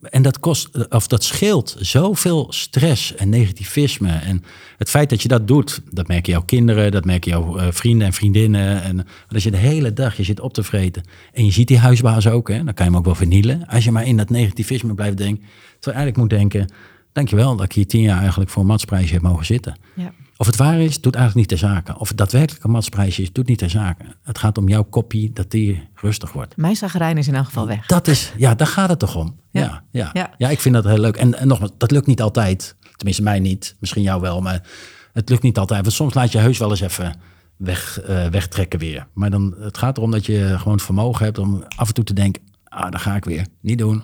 En 0.01 0.21
dat 0.21 0.39
kost, 0.39 0.89
of 0.89 1.07
dat 1.07 1.23
scheelt 1.23 1.75
zoveel 1.79 2.47
stress 2.49 3.15
en 3.15 3.29
negativisme. 3.29 4.11
En 4.11 4.43
het 4.77 4.89
feit 4.89 5.09
dat 5.09 5.21
je 5.21 5.27
dat 5.27 5.47
doet, 5.47 5.81
dat 5.89 6.07
merken 6.07 6.31
jouw 6.31 6.41
kinderen, 6.41 6.91
dat 6.91 7.05
merken 7.05 7.31
jouw 7.31 7.59
uh, 7.59 7.67
vrienden 7.69 8.07
en 8.07 8.13
vriendinnen. 8.13 8.83
En 8.83 9.07
als 9.27 9.43
je 9.43 9.51
de 9.51 9.57
hele 9.57 9.93
dag 9.93 10.17
je 10.17 10.23
zit 10.23 10.39
op 10.39 10.53
te 10.53 10.63
vreten 10.63 11.03
en 11.33 11.45
je 11.45 11.51
ziet 11.51 11.67
die 11.67 11.77
huisbaas 11.77 12.27
ook, 12.27 12.49
hè, 12.49 12.63
dan 12.63 12.73
kan 12.73 12.85
je 12.85 12.91
hem 12.91 12.99
ook 12.99 13.05
wel 13.05 13.15
vernielen. 13.15 13.67
Als 13.67 13.83
je 13.83 13.91
maar 13.91 14.05
in 14.05 14.17
dat 14.17 14.29
negativisme 14.29 14.93
blijft 14.93 15.17
denken. 15.17 15.43
Terwijl 15.79 16.03
eigenlijk 16.03 16.17
moet 16.17 16.39
denken, 16.39 16.73
dankjewel 17.11 17.55
dat 17.55 17.65
ik 17.65 17.73
hier 17.73 17.87
tien 17.87 18.01
jaar 18.01 18.19
eigenlijk 18.19 18.49
voor 18.49 18.61
een 18.61 18.67
matsprijsje 18.67 19.13
heb 19.13 19.21
mogen 19.21 19.45
zitten. 19.45 19.77
Ja. 19.93 20.13
Of 20.41 20.47
het 20.47 20.55
waar 20.55 20.79
is, 20.79 21.01
doet 21.01 21.15
eigenlijk 21.15 21.49
niet 21.49 21.59
ter 21.59 21.69
zake. 21.69 21.99
Of 21.99 22.07
het 22.07 22.17
daadwerkelijk 22.17 22.63
een 22.63 22.71
matsprijsje 22.71 23.21
is, 23.21 23.31
doet 23.31 23.47
niet 23.47 23.57
ter 23.57 23.69
zake. 23.69 24.03
Het 24.23 24.37
gaat 24.37 24.57
om 24.57 24.67
jouw 24.67 24.83
kopie, 24.83 25.33
dat 25.33 25.51
die 25.51 25.87
rustig 25.95 26.33
wordt. 26.33 26.57
Mijn 26.57 26.75
zagrijn 26.75 27.17
is 27.17 27.27
in 27.27 27.35
elk 27.35 27.45
geval 27.45 27.67
weg. 27.67 27.85
Dat 27.85 28.07
is, 28.07 28.33
ja, 28.37 28.55
daar 28.55 28.67
gaat 28.67 28.89
het 28.89 28.99
toch 28.99 29.15
om. 29.15 29.39
Ja, 29.51 29.83
ja, 29.91 30.09
ja. 30.13 30.33
ja. 30.37 30.49
ik 30.49 30.59
vind 30.59 30.75
dat 30.75 30.83
heel 30.83 30.97
leuk. 30.97 31.15
En, 31.15 31.39
en 31.39 31.47
nogmaals, 31.47 31.71
dat 31.77 31.91
lukt 31.91 32.07
niet 32.07 32.21
altijd. 32.21 32.75
Tenminste, 32.95 33.23
mij 33.23 33.39
niet. 33.39 33.75
Misschien 33.79 34.01
jou 34.01 34.21
wel, 34.21 34.41
maar 34.41 34.67
het 35.13 35.29
lukt 35.29 35.41
niet 35.41 35.57
altijd. 35.57 35.81
Want 35.81 35.93
soms 35.93 36.13
laat 36.13 36.31
je 36.31 36.37
heus 36.37 36.57
wel 36.57 36.69
eens 36.69 36.81
even 36.81 37.15
weg, 37.57 38.01
uh, 38.09 38.25
wegtrekken 38.25 38.79
weer. 38.79 39.07
Maar 39.13 39.29
dan, 39.29 39.55
het 39.59 39.77
gaat 39.77 39.97
erom 39.97 40.11
dat 40.11 40.25
je 40.25 40.55
gewoon 40.57 40.73
het 40.73 40.83
vermogen 40.83 41.25
hebt 41.25 41.37
om 41.37 41.63
af 41.75 41.87
en 41.87 41.93
toe 41.93 42.03
te 42.03 42.13
denken... 42.13 42.41
ah, 42.63 42.91
dan 42.91 42.99
ga 42.99 43.15
ik 43.15 43.25
weer. 43.25 43.45
Niet 43.59 43.77
doen. 43.77 44.03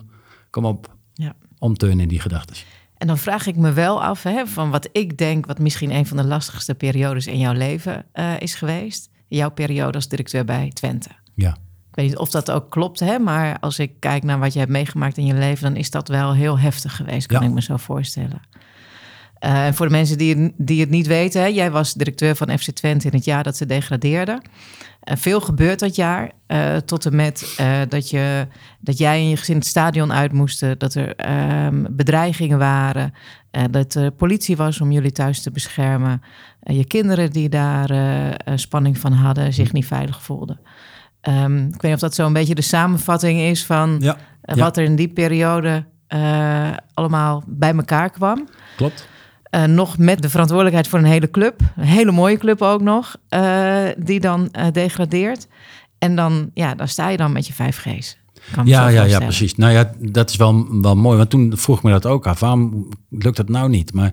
Kom 0.50 0.64
op. 0.64 0.96
Ja. 1.14 1.34
Omturnen 1.58 2.00
in 2.00 2.08
die 2.08 2.20
gedachten. 2.20 2.56
En 2.98 3.06
dan 3.06 3.18
vraag 3.18 3.46
ik 3.46 3.56
me 3.56 3.72
wel 3.72 4.02
af 4.02 4.22
hè, 4.22 4.46
van 4.46 4.70
wat 4.70 4.88
ik 4.92 5.18
denk, 5.18 5.46
wat 5.46 5.58
misschien 5.58 5.90
een 5.90 6.06
van 6.06 6.16
de 6.16 6.24
lastigste 6.24 6.74
periodes 6.74 7.26
in 7.26 7.38
jouw 7.38 7.52
leven 7.52 8.04
uh, 8.14 8.40
is 8.40 8.54
geweest. 8.54 9.10
Jouw 9.28 9.50
periode 9.50 9.92
als 9.94 10.08
directeur 10.08 10.44
bij 10.44 10.70
Twente. 10.74 11.08
Ja. 11.34 11.50
Ik 11.90 11.94
weet 12.04 12.06
niet 12.06 12.16
of 12.16 12.30
dat 12.30 12.50
ook 12.50 12.70
klopt, 12.70 13.00
hè, 13.00 13.18
maar 13.18 13.58
als 13.60 13.78
ik 13.78 13.92
kijk 13.98 14.22
naar 14.22 14.38
wat 14.38 14.52
je 14.52 14.58
hebt 14.58 14.70
meegemaakt 14.70 15.16
in 15.16 15.24
je 15.26 15.34
leven, 15.34 15.64
dan 15.64 15.76
is 15.76 15.90
dat 15.90 16.08
wel 16.08 16.34
heel 16.34 16.58
heftig 16.58 16.96
geweest, 16.96 17.26
kan 17.26 17.40
Ja. 17.42 17.48
ik 17.48 17.54
me 17.54 17.62
zo 17.62 17.76
voorstellen. 17.76 18.40
Eh, 19.38 19.66
En 19.66 19.74
voor 19.74 19.86
de 19.86 19.92
mensen 19.92 20.18
die, 20.18 20.36
het- 20.36 20.52
die 20.56 20.80
het 20.80 20.90
niet 20.90 21.06
weten, 21.06 21.40
hè, 21.40 21.46
jij 21.46 21.70
was 21.70 21.94
directeur 21.94 22.36
van 22.36 22.58
FC 22.58 22.70
Twente 22.70 23.06
in 23.06 23.14
het 23.16 23.24
jaar 23.24 23.42
dat 23.42 23.56
ze 23.56 23.66
degradeerden. 23.66 24.42
Eh, 25.00 25.16
veel 25.16 25.40
gebeurt 25.40 25.78
dat 25.78 25.94
jaar, 25.96 26.30
eh, 26.46 26.76
tot 26.76 27.06
en 27.06 27.16
met 27.16 27.60
dat, 27.88 28.10
je, 28.10 28.46
dat 28.80 28.98
jij 28.98 29.18
en 29.18 29.28
je 29.28 29.36
gezin 29.36 29.56
het 29.56 29.66
stadion 29.66 30.12
uit 30.12 30.32
moesten, 30.32 30.78
dat 30.78 30.94
er 30.94 31.14
ehm, 31.16 31.84
bedreigingen 31.90 32.58
waren, 32.58 33.14
dat 33.70 33.94
er 33.94 34.10
politie 34.10 34.56
was 34.56 34.80
om 34.80 34.92
jullie 34.92 35.12
thuis 35.12 35.42
te 35.42 35.50
beschermen, 35.50 36.22
je 36.62 36.86
kinderen 36.86 37.30
die 37.30 37.48
daar 37.48 37.90
spanning 38.54 38.98
van 38.98 39.12
hadden, 39.12 39.52
zich 39.54 39.72
niet 39.72 39.86
veilig 39.86 40.22
voelden. 40.22 40.60
Ehm, 41.20 41.56
ik 41.66 41.72
weet 41.72 41.82
niet 41.82 41.94
of 41.94 42.00
dat 42.00 42.14
zo'n 42.14 42.32
beetje 42.32 42.54
de 42.54 42.62
samenvatting 42.62 43.40
is 43.40 43.64
van 43.66 43.96
Ja, 44.00 44.16
ja. 44.42 44.54
wat 44.54 44.76
er 44.76 44.84
in 44.84 44.96
die 44.96 45.08
periode 45.08 45.84
allemaal 46.94 47.42
bij 47.46 47.74
elkaar 47.74 48.10
kwam. 48.10 48.48
klopt. 48.76 49.08
Eh, 49.50 49.64
nog 49.64 49.98
met 49.98 50.22
de 50.22 50.30
verantwoordelijkheid 50.30 50.88
voor 50.88 50.98
een 50.98 51.04
hele 51.04 51.30
club. 51.30 51.60
Een 51.76 51.84
hele 51.84 52.12
mooie 52.12 52.38
club 52.38 52.62
ook 52.62 52.80
nog. 52.82 53.16
eh, 53.28 53.84
die 53.98 54.20
dan 54.20 54.50
eh, 54.50 54.66
degradeert. 54.72 55.46
En 55.98 56.16
dan, 56.16 56.50
ja, 56.54 56.74
dan 56.74 56.88
sta 56.88 57.08
je 57.08 57.16
dan 57.16 57.32
met 57.32 57.46
je 57.46 57.52
5G's. 57.52 58.16
Kan 58.52 58.64
me 58.64 58.70
Ja, 58.70 58.88
ja, 58.88 59.02
ja, 59.02 59.18
precies. 59.18 59.54
Nou 59.54 59.72
ja, 59.72 59.92
dat 59.98 60.30
is 60.30 60.36
wel, 60.36 60.80
wel 60.80 60.96
mooi. 60.96 61.16
Want 61.16 61.30
toen 61.30 61.52
vroeg 61.56 61.76
ik 61.76 61.82
me 61.82 61.90
dat 61.90 62.06
ook 62.06 62.26
af. 62.26 62.40
Waarom 62.40 62.88
lukt 63.10 63.36
dat 63.36 63.48
nou 63.48 63.68
niet? 63.68 63.92
Maar 63.92 64.12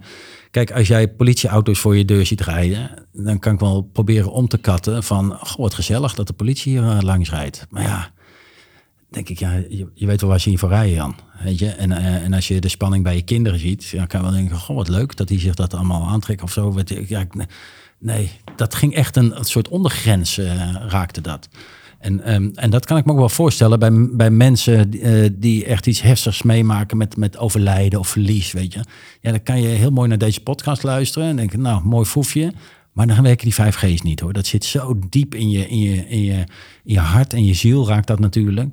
kijk, 0.52 0.71
als 0.71 0.88
jij 0.88 1.08
politieauto's 1.08 1.80
voor 1.80 1.98
je 1.98 2.06
deur 2.06 2.26
ziet 2.26 2.41
rijden... 2.41 3.08
dan 3.12 3.39
kan 3.39 3.54
ik 3.54 3.60
wel 3.60 3.89
proberen 3.93 4.32
om 4.32 4.48
te 4.48 4.58
katten 4.58 5.04
van... 5.04 5.38
goh, 5.39 5.58
wat 5.58 5.74
gezellig 5.74 6.13
dat 6.13 6.28
de 6.28 6.34
politie 6.34 6.71
hier 6.71 7.02
langs 7.02 7.30
rijdt. 7.30 7.67
Maar 7.69 7.84
ja, 7.84 8.12
denk 9.15 9.30
ik, 9.30 9.39
ja, 9.39 9.63
je, 9.93 10.06
weet 10.06 10.21
wel 10.21 10.30
waar 10.30 10.39
ze 10.39 10.49
hier 10.49 10.60
voor 10.60 10.69
rijden, 10.69 10.93
Jan. 10.93 11.15
Weet 11.43 11.60
je? 11.60 11.69
En, 11.69 11.91
eh, 11.91 12.23
en 12.23 12.34
als 12.34 12.47
je 12.47 12.60
de 12.60 12.67
spanning 12.67 13.04
bij 13.04 13.15
je 13.15 13.21
kinderen 13.21 13.60
ziet... 13.60 13.91
dan 13.95 14.08
kan 14.08 14.19
je 14.19 14.25
wel 14.25 14.36
denken, 14.36 14.58
goh, 14.58 14.75
wat 14.75 14.88
leuk 14.88 15.15
dat 15.15 15.28
die 15.28 15.39
zich 15.39 15.56
dat 15.56 15.73
allemaal 15.73 16.08
aantrekken 16.08 16.45
of 16.45 16.51
zo. 16.51 16.75
Nee, 17.99 18.32
dat 18.56 18.75
ging 18.75 18.95
echt 18.95 19.15
een, 19.15 19.38
een 19.38 19.43
soort 19.43 19.67
ondergrens 19.67 20.38
eh, 20.38 20.75
raakte 20.88 21.21
dat. 21.21 21.49
En, 21.99 22.23
ehm, 22.23 22.49
en 22.54 22.69
dat 22.69 22.86
kan 22.86 22.97
ik 22.97 23.06
me 23.06 23.12
ook 23.12 23.17
wel 23.17 23.30
voorstellen 23.30 23.80
bij, 23.80 23.91
bij 23.93 24.30
mensen 24.30 24.89
die, 24.89 25.01
eh, 25.01 25.30
die 25.34 25.65
echt 25.65 25.88
iets 25.88 26.01
heftigs 26.01 26.41
meemaken 26.41 26.97
met, 26.97 27.17
met 27.17 27.38
overlijden 27.38 27.99
of 27.99 28.08
verlies, 28.08 28.51
weet 28.51 28.73
je. 28.73 28.80
Ja, 29.21 29.32
dan 29.32 29.43
kan 29.43 29.62
je 29.62 29.67
heel 29.67 29.91
mooi 29.91 30.08
naar 30.08 30.17
deze 30.17 30.41
podcast 30.41 30.84
luisteren 30.84 31.28
en 31.28 31.36
denken, 31.36 31.62
nou, 31.62 31.86
mooi 31.86 32.06
foefje. 32.06 32.54
Maar 32.91 33.08
dan 33.08 33.21
werken 33.21 33.45
die 33.45 33.73
5G's 33.73 34.01
niet 34.01 34.19
hoor. 34.19 34.34
Dat 34.34 34.45
zit 34.45 34.65
zo 34.65 34.99
diep 35.10 35.36
in 35.36 35.49
je, 35.49 35.67
in 35.67 35.80
je, 35.80 36.08
in 36.08 36.23
je, 36.23 36.38
in 36.84 36.93
je 36.93 36.99
hart 36.99 37.34
en 37.34 37.45
je 37.45 37.54
ziel 37.54 37.88
raakt 37.88 38.08
dat 38.08 38.19
natuurlijk. 38.19 38.69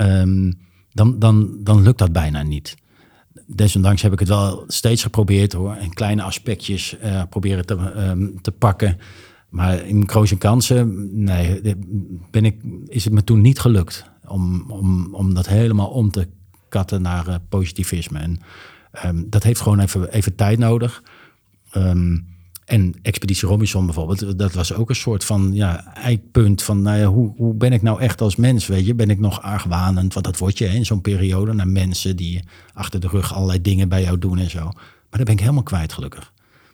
Ehm, 0.00 0.52
dan, 0.92 1.18
dan, 1.18 1.50
dan 1.58 1.82
lukt 1.82 1.98
dat 1.98 2.12
bijna 2.12 2.42
niet. 2.42 2.76
Desondanks 3.46 4.02
heb 4.02 4.12
ik 4.12 4.18
het 4.18 4.28
wel 4.28 4.64
steeds 4.66 5.02
geprobeerd 5.02 5.52
hoor. 5.52 5.74
En 5.74 5.94
kleine 5.94 6.22
aspectjes 6.22 6.98
eh, 6.98 7.22
proberen 7.30 7.66
te, 7.66 7.74
ehm, 7.74 8.26
te 8.40 8.52
pakken. 8.52 8.98
Maar 9.48 9.86
in 9.86 10.08
grote 10.08 10.36
kansen, 10.36 11.08
nee, 11.24 11.60
ben 12.30 12.44
ik, 12.44 12.62
is 12.86 13.04
het 13.04 13.12
me 13.12 13.24
toen 13.24 13.40
niet 13.40 13.58
gelukt. 13.58 14.04
Om, 14.26 14.70
om, 14.70 15.14
om 15.14 15.34
dat 15.34 15.48
helemaal 15.48 15.88
om 15.88 16.10
te 16.10 16.28
katten 16.68 17.02
naar 17.02 17.28
eh, 17.28 17.34
positivisme. 17.48 18.18
En 18.18 18.40
ehm, 18.92 19.22
dat 19.26 19.42
heeft 19.42 19.60
gewoon 19.60 19.80
even, 19.80 20.12
even 20.12 20.34
tijd 20.34 20.58
nodig. 20.58 21.02
Ehm, 21.70 22.18
en 22.70 22.94
Expeditie 23.02 23.48
Robinson 23.48 23.84
bijvoorbeeld, 23.84 24.38
dat 24.38 24.52
was 24.52 24.74
ook 24.74 24.88
een 24.88 24.96
soort 24.96 25.24
van 25.24 25.50
ja, 25.52 25.94
eikpunt 25.94 26.62
van 26.62 26.82
nou 26.82 26.98
ja, 26.98 27.06
hoe, 27.06 27.32
hoe 27.36 27.54
ben 27.54 27.72
ik 27.72 27.82
nou 27.82 28.00
echt 28.00 28.20
als 28.20 28.36
mens, 28.36 28.66
weet 28.66 28.86
je? 28.86 28.94
Ben 28.94 29.10
ik 29.10 29.18
nog 29.18 29.42
argwanend, 29.42 30.14
want 30.14 30.26
dat 30.26 30.38
word 30.38 30.58
je 30.58 30.66
hè, 30.66 30.74
in 30.74 30.86
zo'n 30.86 31.00
periode, 31.00 31.52
naar 31.52 31.68
mensen 31.68 32.16
die 32.16 32.44
achter 32.72 33.00
de 33.00 33.08
rug 33.08 33.34
allerlei 33.34 33.62
dingen 33.62 33.88
bij 33.88 34.02
jou 34.02 34.18
doen 34.18 34.38
en 34.38 34.50
zo. 34.50 34.62
Maar 34.62 35.18
dat 35.18 35.24
ben 35.24 35.34
ik 35.34 35.40
helemaal 35.40 35.62
kwijt 35.62 35.92
gelukkig. 35.92 36.32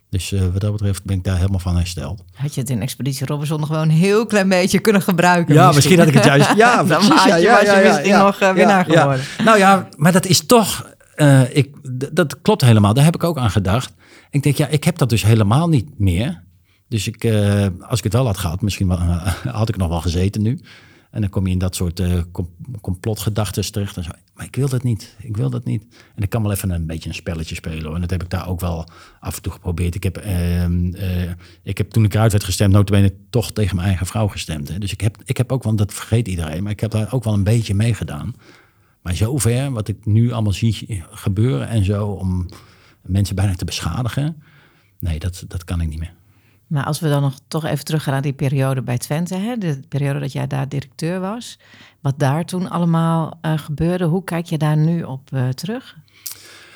Dus 0.08 0.32
eh, 0.32 0.40
wat 0.40 0.60
dat 0.60 0.72
betreft 0.72 1.04
ben 1.04 1.16
ik 1.16 1.24
daar 1.24 1.36
helemaal 1.36 1.58
van 1.58 1.76
hersteld. 1.76 2.24
Had 2.34 2.54
je 2.54 2.60
het 2.60 2.70
in 2.70 2.80
Expeditie 2.80 3.26
Robinson 3.26 3.60
nog 3.60 3.68
gewoon 3.68 3.82
een 3.82 3.90
heel 3.90 4.26
klein 4.26 4.48
beetje 4.48 4.78
kunnen 4.78 5.02
gebruiken? 5.02 5.54
Ja, 5.54 5.72
misschien 5.72 5.98
had 5.98 6.08
ik 6.08 6.14
het 6.14 6.24
juist. 6.24 6.54
Ja, 6.56 6.76
dan 6.84 7.06
precies, 7.06 7.24
je, 7.24 7.30
ja, 7.30 7.62
ja, 7.62 7.78
je 7.78 7.84
ja, 7.84 7.92
misschien 7.92 8.18
nog 8.18 8.40
eh, 8.40 8.52
winnaar 8.52 8.84
geworden. 8.84 9.24
Nou 9.44 9.58
ja, 9.58 9.88
maar 9.96 10.12
dat 10.12 10.26
is 10.26 10.46
toch. 10.46 10.94
Eh, 11.16 11.56
ik, 11.56 11.76
dat 12.12 12.40
klopt 12.40 12.60
helemaal. 12.60 12.94
Daar 12.94 13.04
heb 13.04 13.14
ik 13.14 13.24
ook 13.24 13.38
aan 13.38 13.50
gedacht. 13.50 13.94
Ik 14.30 14.42
denk, 14.42 14.56
ja, 14.56 14.66
ik 14.68 14.84
heb 14.84 14.98
dat 14.98 15.08
dus 15.08 15.22
helemaal 15.22 15.68
niet 15.68 15.98
meer. 15.98 16.44
Dus 16.88 17.06
ik, 17.06 17.24
eh, 17.24 17.66
als 17.80 17.98
ik 17.98 18.04
het 18.04 18.12
wel 18.12 18.26
had 18.26 18.38
gehad, 18.38 18.60
misschien 18.60 18.90
eh, 18.90 19.26
had 19.60 19.68
ik 19.68 19.76
nog 19.76 19.88
wel 19.88 20.00
gezeten 20.00 20.42
nu. 20.42 20.60
En 21.10 21.20
dan 21.20 21.30
kom 21.30 21.46
je 21.46 21.52
in 21.52 21.58
dat 21.58 21.74
soort 21.74 22.02
com- 22.32 22.54
complotgedachten 22.80 23.72
terecht. 23.72 23.96
En 23.96 24.04
zo. 24.04 24.10
Maar 24.36 24.46
ik 24.46 24.56
wil 24.56 24.68
dat 24.68 24.82
niet. 24.82 25.16
Ik 25.18 25.36
wil 25.36 25.50
dat 25.50 25.64
niet. 25.64 25.86
En 26.14 26.22
ik 26.22 26.30
kan 26.30 26.42
wel 26.42 26.52
even 26.52 26.70
een 26.70 26.86
beetje 26.86 27.08
een 27.08 27.14
spelletje 27.14 27.54
spelen. 27.54 27.94
En 27.94 28.00
dat 28.00 28.10
heb 28.10 28.22
ik 28.22 28.30
daar 28.30 28.48
ook 28.48 28.60
wel 28.60 28.88
af 29.20 29.36
en 29.36 29.42
toe 29.42 29.52
geprobeerd. 29.52 29.94
Ik 29.94 30.02
heb, 30.02 30.16
ehm, 30.16 30.94
eh, 30.94 31.30
ik 31.62 31.78
heb 31.78 31.90
toen 31.90 32.04
ik 32.04 32.14
eruit 32.14 32.32
werd 32.32 32.44
gestemd, 32.44 32.72
notabene 32.72 33.14
toch 33.30 33.52
tegen 33.52 33.76
mijn 33.76 33.88
eigen 33.88 34.06
vrouw 34.06 34.28
gestemd. 34.28 34.68
Hè. 34.68 34.78
Dus 34.78 34.92
ik 34.92 35.00
heb, 35.00 35.16
ik 35.24 35.36
heb 35.36 35.52
ook, 35.52 35.62
want 35.62 35.78
dat 35.78 35.94
vergeet 35.94 36.28
iedereen, 36.28 36.62
maar 36.62 36.72
ik 36.72 36.80
heb 36.80 36.90
daar 36.90 37.12
ook 37.12 37.24
wel 37.24 37.34
een 37.34 37.44
beetje 37.44 37.74
mee 37.74 37.94
gedaan. 37.94 38.34
Maar 39.06 39.14
zover, 39.14 39.72
wat 39.72 39.88
ik 39.88 40.06
nu 40.06 40.32
allemaal 40.32 40.52
zie 40.52 41.04
gebeuren 41.10 41.68
en 41.68 41.84
zo, 41.84 42.06
om 42.06 42.48
mensen 43.02 43.36
bijna 43.36 43.54
te 43.54 43.64
beschadigen. 43.64 44.42
Nee, 44.98 45.18
dat, 45.18 45.44
dat 45.48 45.64
kan 45.64 45.80
ik 45.80 45.88
niet 45.88 45.98
meer. 45.98 46.14
Maar 46.66 46.84
als 46.84 47.00
we 47.00 47.08
dan 47.08 47.22
nog 47.22 47.38
toch 47.48 47.64
even 47.64 47.84
teruggaan 47.84 48.12
naar 48.12 48.22
die 48.22 48.32
periode 48.32 48.82
bij 48.82 48.98
Twente, 48.98 49.34
hè, 49.34 49.56
de 49.56 49.80
periode 49.88 50.20
dat 50.20 50.32
jij 50.32 50.46
daar 50.46 50.68
directeur 50.68 51.20
was, 51.20 51.58
wat 52.00 52.18
daar 52.18 52.44
toen 52.44 52.70
allemaal 52.70 53.38
eh, 53.40 53.58
gebeurde, 53.58 54.04
hoe 54.04 54.24
kijk 54.24 54.46
je 54.46 54.58
daar 54.58 54.76
nu 54.76 55.02
op 55.02 55.32
eh, 55.32 55.48
terug? 55.48 55.96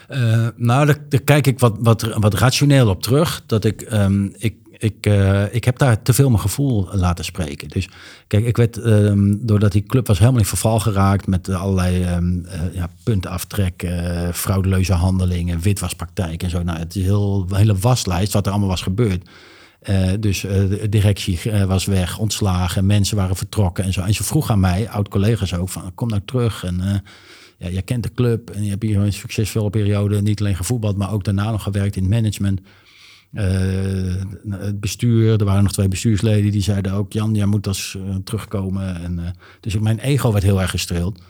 Eh, 0.09 0.49
nou, 0.57 0.87
daar, 0.87 0.99
daar 1.09 1.21
kijk 1.21 1.47
ik 1.47 1.59
wat, 1.59 1.77
wat, 1.81 2.03
wat 2.03 2.35
rationeel 2.35 2.89
op 2.89 3.03
terug. 3.03 3.43
Dat 3.47 3.65
ik, 3.65 3.83
ehm, 3.83 4.29
ik, 4.37 4.57
ik, 4.81 5.07
eh, 5.07 5.55
ik 5.55 5.65
heb 5.65 5.79
daar 5.79 6.03
te 6.03 6.13
veel 6.13 6.29
mijn 6.29 6.41
gevoel 6.41 6.89
laten 6.93 7.25
spreken. 7.25 7.69
Dus 7.69 7.89
kijk, 8.27 8.45
ik 8.45 8.57
werd, 8.57 8.77
ehm, 8.77 9.35
doordat 9.41 9.73
die 9.73 9.83
club 9.83 10.07
was 10.07 10.19
helemaal 10.19 10.41
in 10.41 10.47
verval 10.47 10.81
geraakt 10.81 11.27
met 11.27 11.49
eh, 11.49 11.61
allerlei 11.61 12.03
ehm, 12.03 12.45
eh, 12.45 12.61
ja, 12.75 12.89
puntenaftrek, 13.03 13.83
eh 13.83 14.29
fraudeleuze 14.33 14.93
handelingen, 14.93 15.61
witwaspraktijk 15.61 16.43
en 16.43 16.51
zo. 16.51 16.63
Nou, 16.63 16.79
het 16.79 16.97
is 16.97 17.03
heel, 17.03 17.47
een 17.49 17.57
hele 17.57 17.77
waslijst 17.77 18.33
wat 18.33 18.47
er 18.47 18.53
allemaal 18.53 18.69
was 18.69 18.83
gebeurd. 18.83 19.29
Dus 20.21 20.41
de 20.41 20.87
directie 20.89 21.41
was 21.67 21.85
weg, 21.85 22.19
ontslagen, 22.19 22.87
mensen 22.87 23.17
waren 23.17 23.37
vertrokken 23.37 23.85
en 23.85 23.93
zo. 23.93 24.01
En 24.01 24.15
ze 24.15 24.25
vroeg 24.25 24.51
aan 24.51 24.61
mij, 24.61 24.89
oud-collega's 24.89 25.55
ook, 25.55 25.69
van 25.69 25.95
kom 25.95 26.09
nou 26.09 26.21
terug. 26.25 26.65
En 26.65 27.03
ja, 27.59 27.69
jij 27.69 27.83
kent 27.83 28.03
de 28.03 28.15
club 28.15 28.51
en 28.51 28.65
je 28.65 28.71
hebt 28.71 28.83
hier 28.83 28.99
een 28.99 29.13
succesvolle 29.13 29.71
periode 29.71 30.23
niet 30.23 30.41
alleen 30.41 30.57
gevoetbald, 30.57 30.97
maar 30.97 31.13
ook 31.13 31.25
daarna 31.25 31.51
nog 31.51 31.63
gewerkt 31.63 31.97
in 31.97 32.09
management. 32.09 32.61
Eh, 33.33 34.23
het 34.49 34.81
bestuur, 34.81 35.39
er 35.39 35.45
waren 35.45 35.63
nog 35.63 35.73
twee 35.73 35.89
bestuursleden 35.89 36.51
die 36.51 36.63
zeiden 36.63 36.93
ook, 36.93 37.13
Jan, 37.13 37.35
jij 37.35 37.47
moet 37.47 37.67
als 37.67 37.97
eh, 37.97 38.15
terugkomen. 38.25 39.03
En, 39.03 39.19
eh, 39.19 39.31
dus 39.61 39.79
mijn 39.79 39.99
ego 39.99 40.33
werd 40.33 40.45
heel 40.45 40.61
erg 40.61 40.71
gestreeld. 40.71 41.23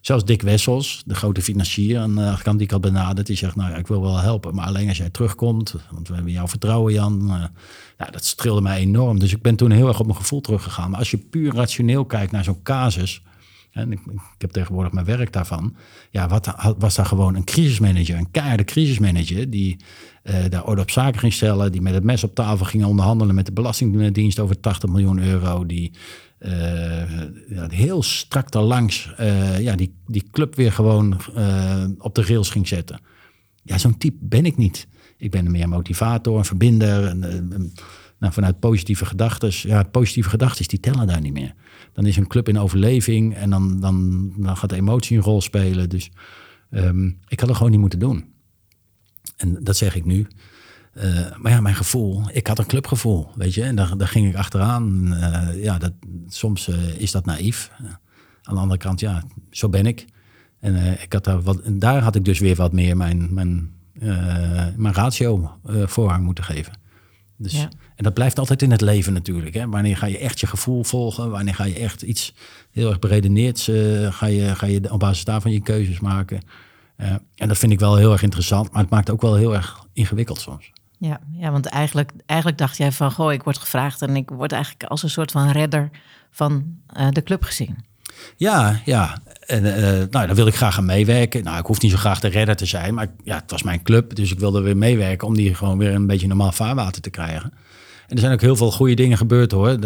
Zelfs 0.00 0.24
Dick 0.24 0.42
Wessels, 0.42 1.02
de 1.06 1.14
grote 1.14 1.42
financier 1.42 1.98
aan 1.98 2.14
de 2.14 2.26
achterkant 2.26 2.56
die 2.56 2.66
ik 2.66 2.72
had 2.72 2.80
benaderd, 2.80 3.26
die 3.26 3.36
zegt, 3.36 3.56
nou 3.56 3.74
ik 3.74 3.86
wil 3.86 4.00
wel 4.00 4.18
helpen, 4.18 4.54
maar 4.54 4.66
alleen 4.66 4.88
als 4.88 4.96
jij 4.96 5.10
terugkomt, 5.10 5.74
want 5.90 6.08
we 6.08 6.14
hebben 6.14 6.32
jouw 6.32 6.48
vertrouwen, 6.48 6.92
Jan. 6.92 7.26
Ja, 7.98 8.10
dat 8.10 8.24
streelde 8.24 8.60
mij 8.60 8.78
enorm. 8.78 9.18
Dus 9.18 9.32
ik 9.32 9.42
ben 9.42 9.56
toen 9.56 9.70
heel 9.70 9.88
erg 9.88 10.00
op 10.00 10.06
mijn 10.06 10.18
gevoel 10.18 10.40
teruggegaan. 10.40 10.90
Maar 10.90 10.98
als 10.98 11.10
je 11.10 11.18
puur 11.18 11.54
rationeel 11.54 12.04
kijkt 12.04 12.32
naar 12.32 12.44
zo'n 12.44 12.62
casus, 12.62 13.22
en 13.72 13.92
ik, 13.92 13.98
heb 14.38 14.50
tegenwoordig 14.50 14.92
mijn 14.92 15.06
werk 15.06 15.32
daarvan. 15.32 15.76
Ja, 16.10 16.28
wat 16.28 16.54
was 16.78 16.94
daar 16.94 17.06
gewoon 17.06 17.34
een 17.34 17.44
crisismanager, 17.44 18.16
een 18.16 18.30
keiharde 18.30 18.64
crisismanager, 18.64 19.50
die 19.50 19.76
eh, 20.22 20.44
daar 20.48 20.64
orde 20.64 20.82
op 20.82 20.90
zaken 20.90 21.20
ging 21.20 21.32
stellen, 21.32 21.72
die 21.72 21.80
met 21.80 21.94
het 21.94 22.04
mes 22.04 22.24
op 22.24 22.34
tafel 22.34 22.66
ging 22.66 22.84
onderhandelen 22.84 23.34
met 23.34 23.46
de 23.46 23.52
Belastingdienst 23.52 24.38
over 24.38 24.60
80 24.60 24.90
miljoen 24.90 25.18
euro, 25.18 25.66
die 25.66 25.92
eh, 26.38 26.50
heel 27.68 28.02
strak 28.02 28.50
daarlangs 28.50 29.12
eh, 29.16 29.60
ja, 29.60 29.76
die, 29.76 29.94
die 30.06 30.24
club 30.30 30.54
weer 30.54 30.72
gewoon 30.72 31.20
op 31.98 32.14
de 32.14 32.22
rails 32.22 32.50
ging 32.50 32.68
zetten. 32.68 33.00
Ja, 33.62 33.78
zo'n 33.78 33.98
type 33.98 34.16
ben 34.20 34.46
ik 34.46 34.56
niet. 34.56 34.86
Ik 35.16 35.30
ben 35.30 35.50
meer 35.50 35.68
motivator, 35.68 36.38
een 36.38 36.44
verbinder. 36.44 37.06
En, 37.06 37.22
een- 37.22 37.72
nou, 38.18 38.32
vanuit 38.34 38.60
positieve 38.60 39.04
gedachten. 39.06 39.50
Ja, 39.68 39.82
positieve 39.82 40.28
gedachten 40.28 40.68
die 40.68 40.80
tellen 40.80 41.06
daar 41.06 41.20
niet 41.20 41.32
meer. 41.32 41.54
Dan 41.92 42.06
is 42.06 42.16
een 42.16 42.26
club 42.26 42.48
in 42.48 42.58
overleving 42.58 43.34
en 43.34 43.50
dan, 43.50 43.80
dan, 43.80 44.32
dan 44.36 44.56
gaat 44.56 44.70
de 44.70 44.76
emotie 44.76 45.16
een 45.16 45.22
rol 45.22 45.40
spelen. 45.40 45.88
Dus 45.88 46.10
ehm, 46.70 47.06
ik 47.06 47.40
had 47.40 47.48
het 47.48 47.56
gewoon 47.56 47.72
niet 47.72 47.80
moeten 47.80 47.98
doen. 47.98 48.24
En 49.36 49.58
dat 49.64 49.76
zeg 49.76 49.94
ik 49.94 50.04
nu. 50.04 50.26
Eh, 50.92 51.36
maar 51.36 51.52
ja, 51.52 51.60
mijn 51.60 51.74
gevoel, 51.74 52.22
ik 52.32 52.46
had 52.46 52.58
een 52.58 52.66
clubgevoel, 52.66 53.28
weet 53.34 53.54
je. 53.54 53.62
En 53.62 53.76
daar, 53.76 53.96
daar 53.96 54.08
ging 54.08 54.28
ik 54.28 54.36
achteraan. 54.36 55.14
Eh, 55.14 55.62
ja, 55.62 55.78
dat, 55.78 55.92
soms 56.26 56.68
eh, 56.68 57.00
is 57.00 57.10
dat 57.10 57.24
naïef. 57.24 57.70
Aan 58.42 58.54
de 58.54 58.60
andere 58.60 58.78
kant, 58.78 59.00
ja, 59.00 59.22
zo 59.50 59.68
ben 59.68 59.86
ik. 59.86 60.04
En 60.60 61.02
ik 61.02 61.12
had 61.12 61.24
daar, 61.24 61.42
wat, 61.42 61.60
en 61.60 61.78
daar 61.78 62.02
had 62.02 62.14
ik 62.14 62.24
dus 62.24 62.38
weer 62.38 62.56
wat 62.56 62.72
meer 62.72 62.96
mijn, 62.96 63.34
mijn 63.34 63.80
mijn 64.76 64.94
ratio 64.94 65.58
voorrang 65.64 66.24
moeten 66.24 66.44
geven. 66.44 66.72
Dus, 67.42 67.54
En 67.96 68.04
dat 68.04 68.14
blijft 68.14 68.38
altijd 68.38 68.62
in 68.62 68.70
het 68.70 68.80
leven 68.80 69.12
natuurlijk. 69.12 69.54
Hè? 69.54 69.68
Wanneer 69.68 69.96
ga 69.96 70.06
je 70.06 70.18
echt 70.18 70.40
je 70.40 70.46
gevoel 70.46 70.84
volgen? 70.84 71.30
Wanneer 71.30 71.54
ga 71.54 71.64
je 71.64 71.78
echt 71.78 72.02
iets 72.02 72.34
heel 72.70 72.88
erg 72.88 72.98
beredeneerd? 72.98 73.60
ga, 74.10 74.26
je, 74.26 74.54
ga 74.54 74.66
je 74.66 74.92
op 74.92 75.00
basis 75.00 75.24
daarvan 75.24 75.52
je 75.52 75.60
keuzes 75.60 76.00
maken? 76.00 76.40
en 77.34 77.48
dat 77.48 77.58
vind 77.58 77.72
ik 77.72 77.80
wel 77.80 77.96
heel 77.96 78.12
erg 78.12 78.22
interessant, 78.22 78.72
maar 78.72 78.82
het 78.82 78.90
maakt 78.90 79.10
ook 79.10 79.20
wel 79.20 79.34
heel 79.34 79.54
erg 79.54 79.86
ingewikkeld 79.92 80.40
soms. 80.40 80.72
Ja, 80.98 81.20
ja 81.32 81.50
want 81.50 81.66
eigenlijk, 81.66 82.12
eigenlijk 82.26 82.58
dacht 82.58 82.76
jij 82.76 82.92
van, 82.92 83.12
goh, 83.12 83.32
ik 83.32 83.42
word 83.42 83.58
gevraagd 83.58 84.02
en 84.02 84.16
ik 84.16 84.30
word 84.30 84.52
eigenlijk 84.52 84.84
als 84.84 85.02
een 85.02 85.10
soort 85.10 85.30
van 85.30 85.50
redder 85.50 85.90
van 86.30 86.76
uh, 86.96 87.08
de 87.10 87.22
club 87.22 87.42
gezien. 87.42 87.84
Ja, 88.36 88.80
ja. 88.84 89.22
En 89.46 89.64
uh, 89.64 89.74
nou, 89.92 90.08
daar 90.10 90.34
wil 90.34 90.46
ik 90.46 90.54
graag 90.54 90.78
aan 90.78 90.84
meewerken. 90.84 91.44
Nou, 91.44 91.58
ik 91.58 91.66
hoef 91.66 91.80
niet 91.80 91.90
zo 91.90 91.96
graag 91.96 92.20
de 92.20 92.28
redder 92.28 92.56
te 92.56 92.66
zijn, 92.66 92.94
maar 92.94 93.08
ja, 93.24 93.36
het 93.36 93.50
was 93.50 93.62
mijn 93.62 93.82
club, 93.82 94.14
dus 94.14 94.32
ik 94.32 94.38
wilde 94.38 94.60
weer 94.60 94.76
meewerken 94.76 95.26
om 95.26 95.34
die 95.34 95.54
gewoon 95.54 95.78
weer 95.78 95.94
een 95.94 96.06
beetje 96.06 96.26
normaal 96.26 96.52
vaarwater 96.52 97.02
te 97.02 97.10
krijgen. 97.10 97.52
En 98.06 98.14
er 98.14 98.18
zijn 98.18 98.32
ook 98.32 98.40
heel 98.40 98.56
veel 98.56 98.70
goede 98.70 98.94
dingen 98.94 99.16
gebeurd 99.16 99.52
hoor. 99.52 99.78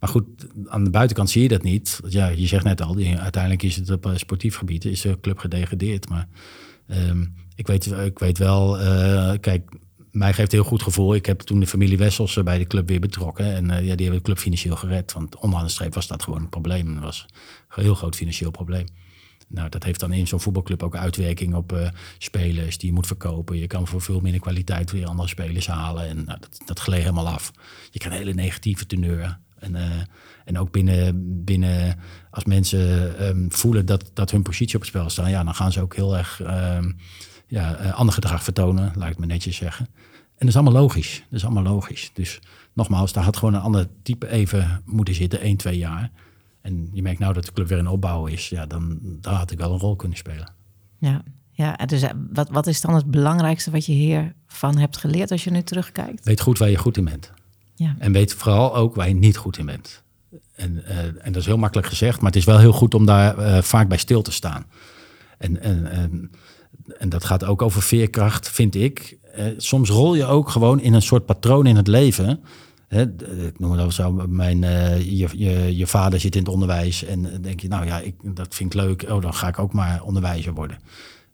Maar 0.00 0.12
goed, 0.12 0.24
aan 0.66 0.84
de 0.84 0.90
buitenkant 0.90 1.30
zie 1.30 1.42
je 1.42 1.48
dat 1.48 1.62
niet. 1.62 2.00
Ja, 2.08 2.28
je 2.28 2.46
zegt 2.46 2.64
net 2.64 2.82
al, 2.82 2.96
uiteindelijk 3.18 3.62
is 3.62 3.76
het 3.76 3.90
op 3.90 4.12
sportief 4.14 4.56
gebied, 4.56 4.84
is 4.84 5.00
de 5.00 5.20
club 5.20 5.38
gedegradeerd. 5.38 6.08
Maar 6.08 6.28
um, 7.08 7.34
ik, 7.54 7.66
weet, 7.66 7.86
ik 7.86 8.18
weet 8.18 8.38
wel, 8.38 8.80
uh, 8.80 9.32
kijk, 9.40 9.70
mij 10.14 10.32
geeft 10.32 10.52
heel 10.52 10.64
goed 10.64 10.82
gevoel. 10.82 11.14
Ik 11.14 11.26
heb 11.26 11.40
toen 11.40 11.60
de 11.60 11.66
familie 11.66 11.98
Wessels 11.98 12.42
bij 12.42 12.58
de 12.58 12.66
club 12.66 12.88
weer 12.88 13.00
betrokken. 13.00 13.54
En 13.54 13.64
uh, 13.64 13.70
ja, 13.70 13.94
die 13.94 14.04
hebben 14.04 14.12
de 14.12 14.20
club 14.20 14.38
financieel 14.38 14.76
gered. 14.76 15.12
Want 15.12 15.36
onderaan 15.36 15.66
de 15.66 15.72
streep 15.72 15.94
was 15.94 16.06
dat 16.06 16.22
gewoon 16.22 16.40
een 16.40 16.48
probleem. 16.48 16.94
Het 16.94 17.04
was 17.04 17.26
een 17.68 17.82
heel 17.82 17.94
groot 17.94 18.16
financieel 18.16 18.50
probleem. 18.50 18.86
Nou, 19.48 19.68
dat 19.68 19.84
heeft 19.84 20.00
dan 20.00 20.12
in 20.12 20.26
zo'n 20.26 20.40
voetbalclub 20.40 20.82
ook 20.82 20.96
uitwerking 20.96 21.54
op 21.54 21.72
uh, 21.72 21.88
spelers 22.18 22.78
die 22.78 22.88
je 22.88 22.94
moet 22.94 23.06
verkopen. 23.06 23.58
Je 23.58 23.66
kan 23.66 23.86
voor 23.86 24.00
veel 24.00 24.20
minder 24.20 24.40
kwaliteit 24.40 24.90
weer 24.90 25.06
andere 25.06 25.28
spelers 25.28 25.66
halen. 25.66 26.08
En 26.08 26.24
nou, 26.24 26.38
dat, 26.40 26.58
dat 26.64 26.80
gleed 26.80 27.00
helemaal 27.00 27.28
af. 27.28 27.52
Je 27.90 28.04
een 28.04 28.12
hele 28.12 28.34
negatieve 28.34 28.86
teneur. 28.86 29.38
En, 29.58 29.76
en 30.44 30.58
ook 30.58 30.70
binnen, 30.70 31.44
binnen 31.44 31.98
als 32.30 32.44
mensen 32.44 33.14
um, 33.26 33.52
voelen 33.52 33.86
dat, 33.86 34.10
dat 34.14 34.30
hun 34.30 34.42
positie 34.42 34.74
op 34.74 34.80
het 34.80 34.90
spel 34.90 35.10
staat, 35.10 35.28
ja, 35.28 35.44
dan 35.44 35.54
gaan 35.54 35.72
ze 35.72 35.80
ook 35.80 35.94
heel 35.94 36.16
erg 36.16 36.40
um, 36.40 36.96
ja, 37.46 37.72
ander 37.72 38.14
gedrag 38.14 38.44
vertonen, 38.44 38.92
laat 38.96 39.10
ik 39.10 39.18
me 39.18 39.26
netjes 39.26 39.56
zeggen. 39.56 39.88
En 40.44 40.50
dat 40.50 40.60
is 40.60 40.62
allemaal 40.62 40.82
logisch. 40.82 41.22
Dat 41.30 41.38
is 41.38 41.44
allemaal 41.44 41.72
logisch. 41.72 42.10
Dus 42.14 42.40
nogmaals, 42.72 43.12
daar 43.12 43.24
had 43.24 43.36
gewoon 43.36 43.54
een 43.54 43.60
ander 43.60 43.88
type 44.02 44.28
even 44.28 44.82
moeten 44.84 45.14
zitten, 45.14 45.40
1, 45.40 45.56
2 45.56 45.78
jaar. 45.78 46.10
En 46.60 46.88
je 46.92 47.02
merkt 47.02 47.18
nou 47.18 47.32
dat 47.32 47.44
de 47.44 47.52
club 47.52 47.68
weer 47.68 47.78
in 47.78 47.86
opbouw 47.86 48.26
is. 48.26 48.48
Ja, 48.48 48.66
dan 48.66 48.98
daar 49.20 49.34
had 49.34 49.50
ik 49.50 49.58
wel 49.58 49.72
een 49.72 49.78
rol 49.78 49.96
kunnen 49.96 50.18
spelen. 50.18 50.52
Ja, 50.98 51.22
ja 51.50 51.76
dus 51.76 52.02
eh, 52.02 52.10
wat, 52.32 52.48
wat 52.48 52.66
is 52.66 52.80
dan 52.80 52.94
het 52.94 53.10
belangrijkste 53.10 53.70
wat 53.70 53.86
je 53.86 53.92
hiervan 53.92 54.78
hebt 54.78 54.96
geleerd 54.96 55.30
als 55.30 55.44
je 55.44 55.50
nu 55.50 55.62
terugkijkt? 55.62 56.24
Weet 56.24 56.40
goed 56.40 56.58
waar 56.58 56.70
je 56.70 56.76
goed 56.76 56.96
in 56.96 57.04
bent. 57.04 57.32
Ja. 57.74 57.96
En 57.98 58.12
weet 58.12 58.34
vooral 58.34 58.76
ook 58.76 58.94
waar 58.94 59.08
je 59.08 59.14
niet 59.14 59.36
goed 59.36 59.58
in 59.58 59.66
bent. 59.66 60.02
En, 60.54 60.72
uh, 60.88 60.98
en 60.98 61.32
dat 61.32 61.36
is 61.36 61.46
heel 61.46 61.58
makkelijk 61.58 61.88
gezegd, 61.88 62.16
maar 62.20 62.30
het 62.30 62.40
is 62.40 62.44
wel 62.44 62.58
heel 62.58 62.72
goed 62.72 62.94
om 62.94 63.06
daar 63.06 63.38
uh, 63.38 63.62
vaak 63.62 63.88
bij 63.88 63.98
stil 63.98 64.22
te 64.22 64.32
staan. 64.32 64.66
En, 65.38 65.60
en, 65.60 65.86
en, 65.90 66.30
en, 66.98 67.08
dat 67.08 67.24
gaat 67.24 67.44
ook 67.44 67.62
over 67.62 67.82
veerkracht, 67.82 68.50
vind 68.50 68.74
ik. 68.74 69.18
Uh, 69.38 69.44
soms 69.56 69.90
rol 69.90 70.14
je 70.14 70.26
ook 70.26 70.48
gewoon 70.48 70.80
in 70.80 70.92
een 70.92 71.02
soort 71.02 71.26
patroon 71.26 71.66
in 71.66 71.76
het 71.76 71.86
leven. 71.86 72.40
Hè, 72.88 73.02
ik 73.46 73.58
noem 73.58 73.70
het 73.70 73.80
wel 73.80 73.90
zo, 73.90 74.12
mijn, 74.28 74.60
je, 75.16 75.28
je, 75.36 75.76
je 75.76 75.86
vader 75.86 76.20
zit 76.20 76.34
in 76.34 76.42
het 76.42 76.50
onderwijs 76.52 77.04
en 77.04 77.42
denk 77.42 77.60
je, 77.60 77.68
nou 77.68 77.86
ja, 77.86 78.00
ik, 78.00 78.14
dat 78.22 78.54
vind 78.54 78.74
ik 78.74 78.80
leuk, 78.80 79.06
oh, 79.10 79.22
dan 79.22 79.34
ga 79.34 79.48
ik 79.48 79.58
ook 79.58 79.72
maar 79.72 80.02
onderwijzer 80.02 80.54
worden. 80.54 80.78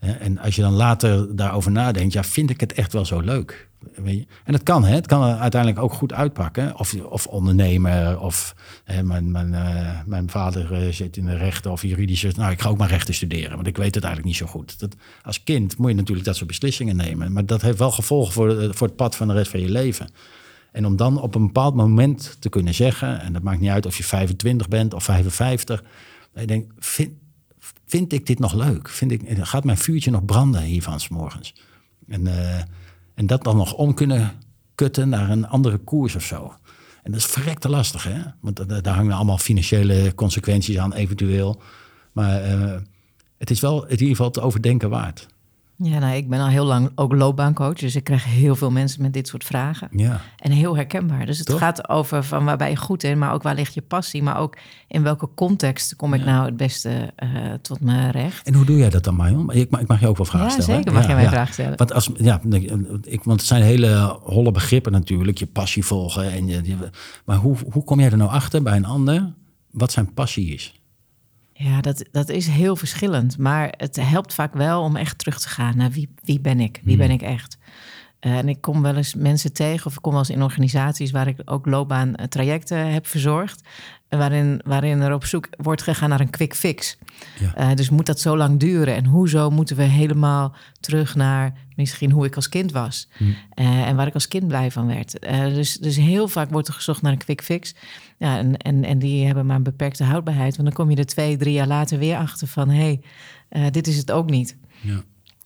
En 0.01 0.39
als 0.39 0.57
je 0.57 0.63
dan 0.63 0.73
later 0.73 1.37
daarover 1.37 1.71
nadenkt, 1.71 2.13
ja, 2.13 2.25
vind 2.25 2.51
ik 2.51 2.61
het 2.61 2.73
echt 2.73 2.93
wel 2.93 3.05
zo 3.05 3.21
leuk? 3.21 3.69
Weet 3.95 4.19
je? 4.19 4.27
En 4.45 4.53
het 4.53 4.63
kan, 4.63 4.85
hè? 4.85 4.95
het 4.95 5.07
kan 5.07 5.23
uiteindelijk 5.23 5.83
ook 5.83 5.93
goed 5.93 6.13
uitpakken. 6.13 6.79
Of, 6.79 6.95
of 6.95 7.27
ondernemer, 7.27 8.21
of 8.21 8.55
hè, 8.85 9.03
mijn, 9.03 9.31
mijn, 9.31 9.53
uh, 9.53 10.01
mijn 10.07 10.31
vader 10.31 10.87
uh, 10.87 10.93
zit 10.93 11.17
in 11.17 11.25
de 11.25 11.37
rechten 11.37 11.71
of 11.71 11.83
juridische. 11.83 12.33
Nou, 12.37 12.53
ik 12.53 12.61
ga 12.61 12.69
ook 12.69 12.79
maar 12.79 12.89
rechten 12.89 13.15
studeren, 13.15 13.55
want 13.55 13.67
ik 13.67 13.77
weet 13.77 13.95
het 13.95 14.05
eigenlijk 14.05 14.35
niet 14.35 14.49
zo 14.49 14.53
goed. 14.53 14.81
Dat, 14.81 14.97
als 15.23 15.43
kind 15.43 15.79
moet 15.79 15.91
je 15.91 15.97
natuurlijk 15.97 16.27
dat 16.27 16.37
soort 16.37 16.49
beslissingen 16.49 16.97
nemen. 16.97 17.33
Maar 17.33 17.47
dat 17.47 17.63
heeft 17.63 17.79
wel 17.79 17.91
gevolgen 17.91 18.33
voor, 18.33 18.75
voor 18.75 18.87
het 18.87 18.97
pad 18.97 19.17
van 19.17 19.29
de 19.29 19.35
rest 19.35 19.51
van 19.51 19.61
je 19.61 19.71
leven. 19.71 20.11
En 20.73 20.87
om 20.87 20.97
dan 20.97 21.21
op 21.21 21.35
een 21.35 21.47
bepaald 21.47 21.75
moment 21.75 22.37
te 22.39 22.49
kunnen 22.49 22.75
zeggen, 22.75 23.21
en 23.21 23.33
dat 23.33 23.43
maakt 23.43 23.61
niet 23.61 23.71
uit 23.71 23.87
of 23.87 23.97
je 23.97 24.05
25 24.05 24.69
bent 24.69 24.95
of 24.95 25.05
55, 25.05 25.83
je 26.35 26.47
denkt, 26.47 26.73
vind, 26.79 27.13
vind 27.91 28.13
ik 28.13 28.27
dit 28.27 28.39
nog 28.39 28.55
leuk? 28.55 28.89
Vind 28.89 29.11
ik, 29.11 29.23
gaat 29.41 29.65
mijn 29.65 29.79
vuurtje 29.79 30.11
nog 30.11 30.25
branden 30.25 30.63
hiervan 30.63 31.01
s 31.01 31.09
morgens? 31.09 31.55
En, 32.09 32.27
uh, 32.27 32.57
en 33.15 33.27
dat 33.27 33.45
dan 33.45 33.57
nog 33.57 33.75
om 33.75 33.95
kunnen 33.95 34.33
kutten 34.75 35.09
naar 35.09 35.31
een 35.31 35.49
andere 35.49 35.79
koers 35.79 36.15
of 36.15 36.25
zo. 36.25 36.55
En 37.03 37.13
dat 37.13 37.21
is 37.21 37.27
verrekte 37.27 37.69
lastig, 37.69 38.03
hè? 38.03 38.21
Want 38.41 38.85
daar 38.85 38.95
hangen 38.95 39.13
allemaal 39.13 39.39
financiële 39.39 40.13
consequenties 40.15 40.79
aan, 40.79 40.93
eventueel. 40.93 41.63
Maar 42.13 42.51
uh, 42.51 42.77
het 43.39 43.51
is 43.51 43.61
wel 43.61 43.85
in 43.85 43.91
ieder 43.91 44.09
geval 44.09 44.31
te 44.31 44.41
overdenken 44.41 44.91
waard. 44.91 45.27
Ja, 45.83 45.99
nou, 45.99 46.17
ik 46.17 46.29
ben 46.29 46.41
al 46.41 46.49
heel 46.49 46.65
lang 46.65 46.91
ook 46.95 47.13
loopbaancoach, 47.13 47.75
dus 47.75 47.97
ik 47.97 48.05
krijg 48.05 48.25
heel 48.25 48.57
veel 48.57 48.71
mensen 48.71 49.03
met 49.03 49.13
dit 49.13 49.29
soort 49.29 49.45
vragen. 49.45 49.89
Ja. 49.91 50.21
En 50.37 50.51
heel 50.51 50.77
herkenbaar. 50.77 51.27
Dus 51.27 51.39
het 51.39 51.53
gaat 51.53 51.89
over 51.89 52.25
van 52.25 52.45
waar 52.45 52.57
ben 52.57 52.71
je 52.71 52.77
goed 52.77 53.03
in, 53.03 53.19
maar 53.19 53.33
ook 53.33 53.43
waar 53.43 53.55
ligt 53.55 53.75
je 53.75 53.83
passie, 53.83 54.23
maar 54.23 54.39
ook 54.39 54.57
in 54.89 55.03
welke 55.03 55.29
context 55.35 55.97
kom 55.97 56.15
ik 56.15 56.25
nou 56.25 56.45
het 56.47 56.57
beste 56.57 57.13
uh, 57.23 57.29
tot 57.63 57.81
mijn 57.81 58.11
recht. 58.11 58.47
En 58.47 58.55
hoe 58.55 58.65
doe 58.65 58.77
jij 58.77 58.91
dat 58.91 59.05
dan, 59.05 59.17
Marion? 59.17 59.51
Ik, 59.53 59.71
ik 59.71 59.87
mag 59.87 60.01
je 60.01 60.07
ook 60.09 60.17
wel 60.17 60.27
vragen 60.27 60.47
ja, 60.47 60.53
stellen. 60.53 60.75
Zeker 60.75 60.93
mag 60.93 61.03
ja, 61.03 61.09
jij 61.09 61.17
mij 61.17 61.29
vragen 61.29 61.53
stellen. 61.53 61.77
Want, 61.77 61.93
als, 61.93 62.11
ja, 62.17 62.41
ik, 63.03 63.25
want 63.25 63.41
het 63.41 63.49
zijn 63.49 63.63
hele 63.63 64.19
holle 64.23 64.51
begrippen 64.51 64.93
natuurlijk, 64.93 65.39
je 65.39 65.47
passie 65.47 65.85
volgen. 65.85 66.33
En 66.33 66.47
je, 66.47 66.77
maar 67.25 67.37
hoe, 67.37 67.57
hoe 67.71 67.85
kom 67.85 68.01
jij 68.01 68.11
er 68.11 68.17
nou 68.17 68.31
achter 68.31 68.63
bij 68.63 68.77
een 68.77 68.87
ander 68.87 69.33
wat 69.71 69.93
zijn 69.93 70.15
passie 70.15 70.55
is? 70.55 70.80
Ja, 71.63 71.81
dat, 71.81 72.05
dat 72.11 72.29
is 72.29 72.47
heel 72.47 72.77
verschillend. 72.77 73.39
Maar 73.39 73.75
het 73.77 73.97
helpt 73.97 74.35
vaak 74.35 74.55
wel 74.55 74.83
om 74.83 74.97
echt 74.97 75.19
terug 75.19 75.41
te 75.41 75.49
gaan 75.49 75.77
naar 75.77 75.91
wie, 75.91 76.09
wie 76.25 76.41
ben 76.41 76.61
ik? 76.61 76.81
Wie 76.85 76.97
ben 76.97 77.07
hmm. 77.07 77.15
ik 77.15 77.23
echt? 77.23 77.59
Uh, 78.21 78.39
en 78.39 78.49
ik 78.49 78.61
kom 78.61 78.83
wel 78.83 78.97
eens 78.97 79.15
mensen 79.15 79.53
tegen, 79.53 79.87
of 79.87 79.95
ik 79.95 80.03
kom 80.03 80.13
wel 80.13 80.21
eens 80.21 80.31
in 80.31 80.43
organisaties 80.43 81.11
waar 81.11 81.27
ik 81.27 81.43
ook 81.45 81.67
loopbaan 81.67 82.15
trajecten 82.29 82.93
heb 82.93 83.07
verzorgd. 83.07 83.63
Waarin, 84.09 84.61
waarin 84.65 85.01
er 85.01 85.15
op 85.15 85.25
zoek 85.25 85.49
wordt 85.57 85.83
gegaan 85.83 86.09
naar 86.09 86.21
een 86.21 86.31
quick 86.31 86.55
fix. 86.55 86.99
Ja. 87.39 87.71
Uh, 87.71 87.77
dus 87.77 87.91
moet 87.91 88.07
dat 88.07 88.21
zo 88.21 88.37
lang 88.37 88.61
duren? 88.61 88.95
En 88.95 89.07
hoezo 89.07 89.51
moeten 89.51 89.77
we 89.77 89.83
helemaal 89.83 90.55
terug 90.81 91.15
naar 91.15 91.53
misschien 91.77 92.11
hoe 92.11 92.27
ik 92.27 92.37
als 92.37 92.49
kind 92.49 92.73
was? 92.73 93.09
Hmm. 93.17 93.29
Uh, 93.29 93.89
en 93.89 93.97
waar 93.97 94.07
ik 94.07 94.15
als 94.15 94.29
kind 94.29 94.47
blij 94.47 94.71
van 94.71 94.87
werd. 94.87 95.21
dus, 95.55 95.77
dus 95.77 95.97
heel 95.97 96.29
vaak 96.29 96.51
wordt 96.51 96.69
er 96.69 96.75
gezocht 96.75 97.03
naar 97.03 97.13
een 97.13 97.19
quick 97.19 97.43
fix. 97.43 97.75
Ja, 98.19 98.39
en, 98.39 98.57
en, 98.57 98.85
en 98.85 98.99
die 98.99 99.27
hebben 99.27 99.47
maar 99.47 99.57
een 99.57 99.63
beperkte 99.63 100.05
houdbaarheid. 100.05 100.57
Want 100.57 100.69
dan 100.69 100.77
kom 100.77 100.91
je 100.91 100.97
er 100.97 101.07
twee, 101.07 101.37
drie 101.37 101.53
jaar 101.53 101.67
later 101.67 101.99
weer 101.99 102.17
achter 102.17 102.47
van... 102.47 102.69
hé, 102.69 103.01
hey, 103.49 103.71
dit 103.71 103.87
is 103.87 103.97
het 103.97 104.11
ook 104.11 104.31
niet. 104.31 104.57
Ja. 104.81 105.03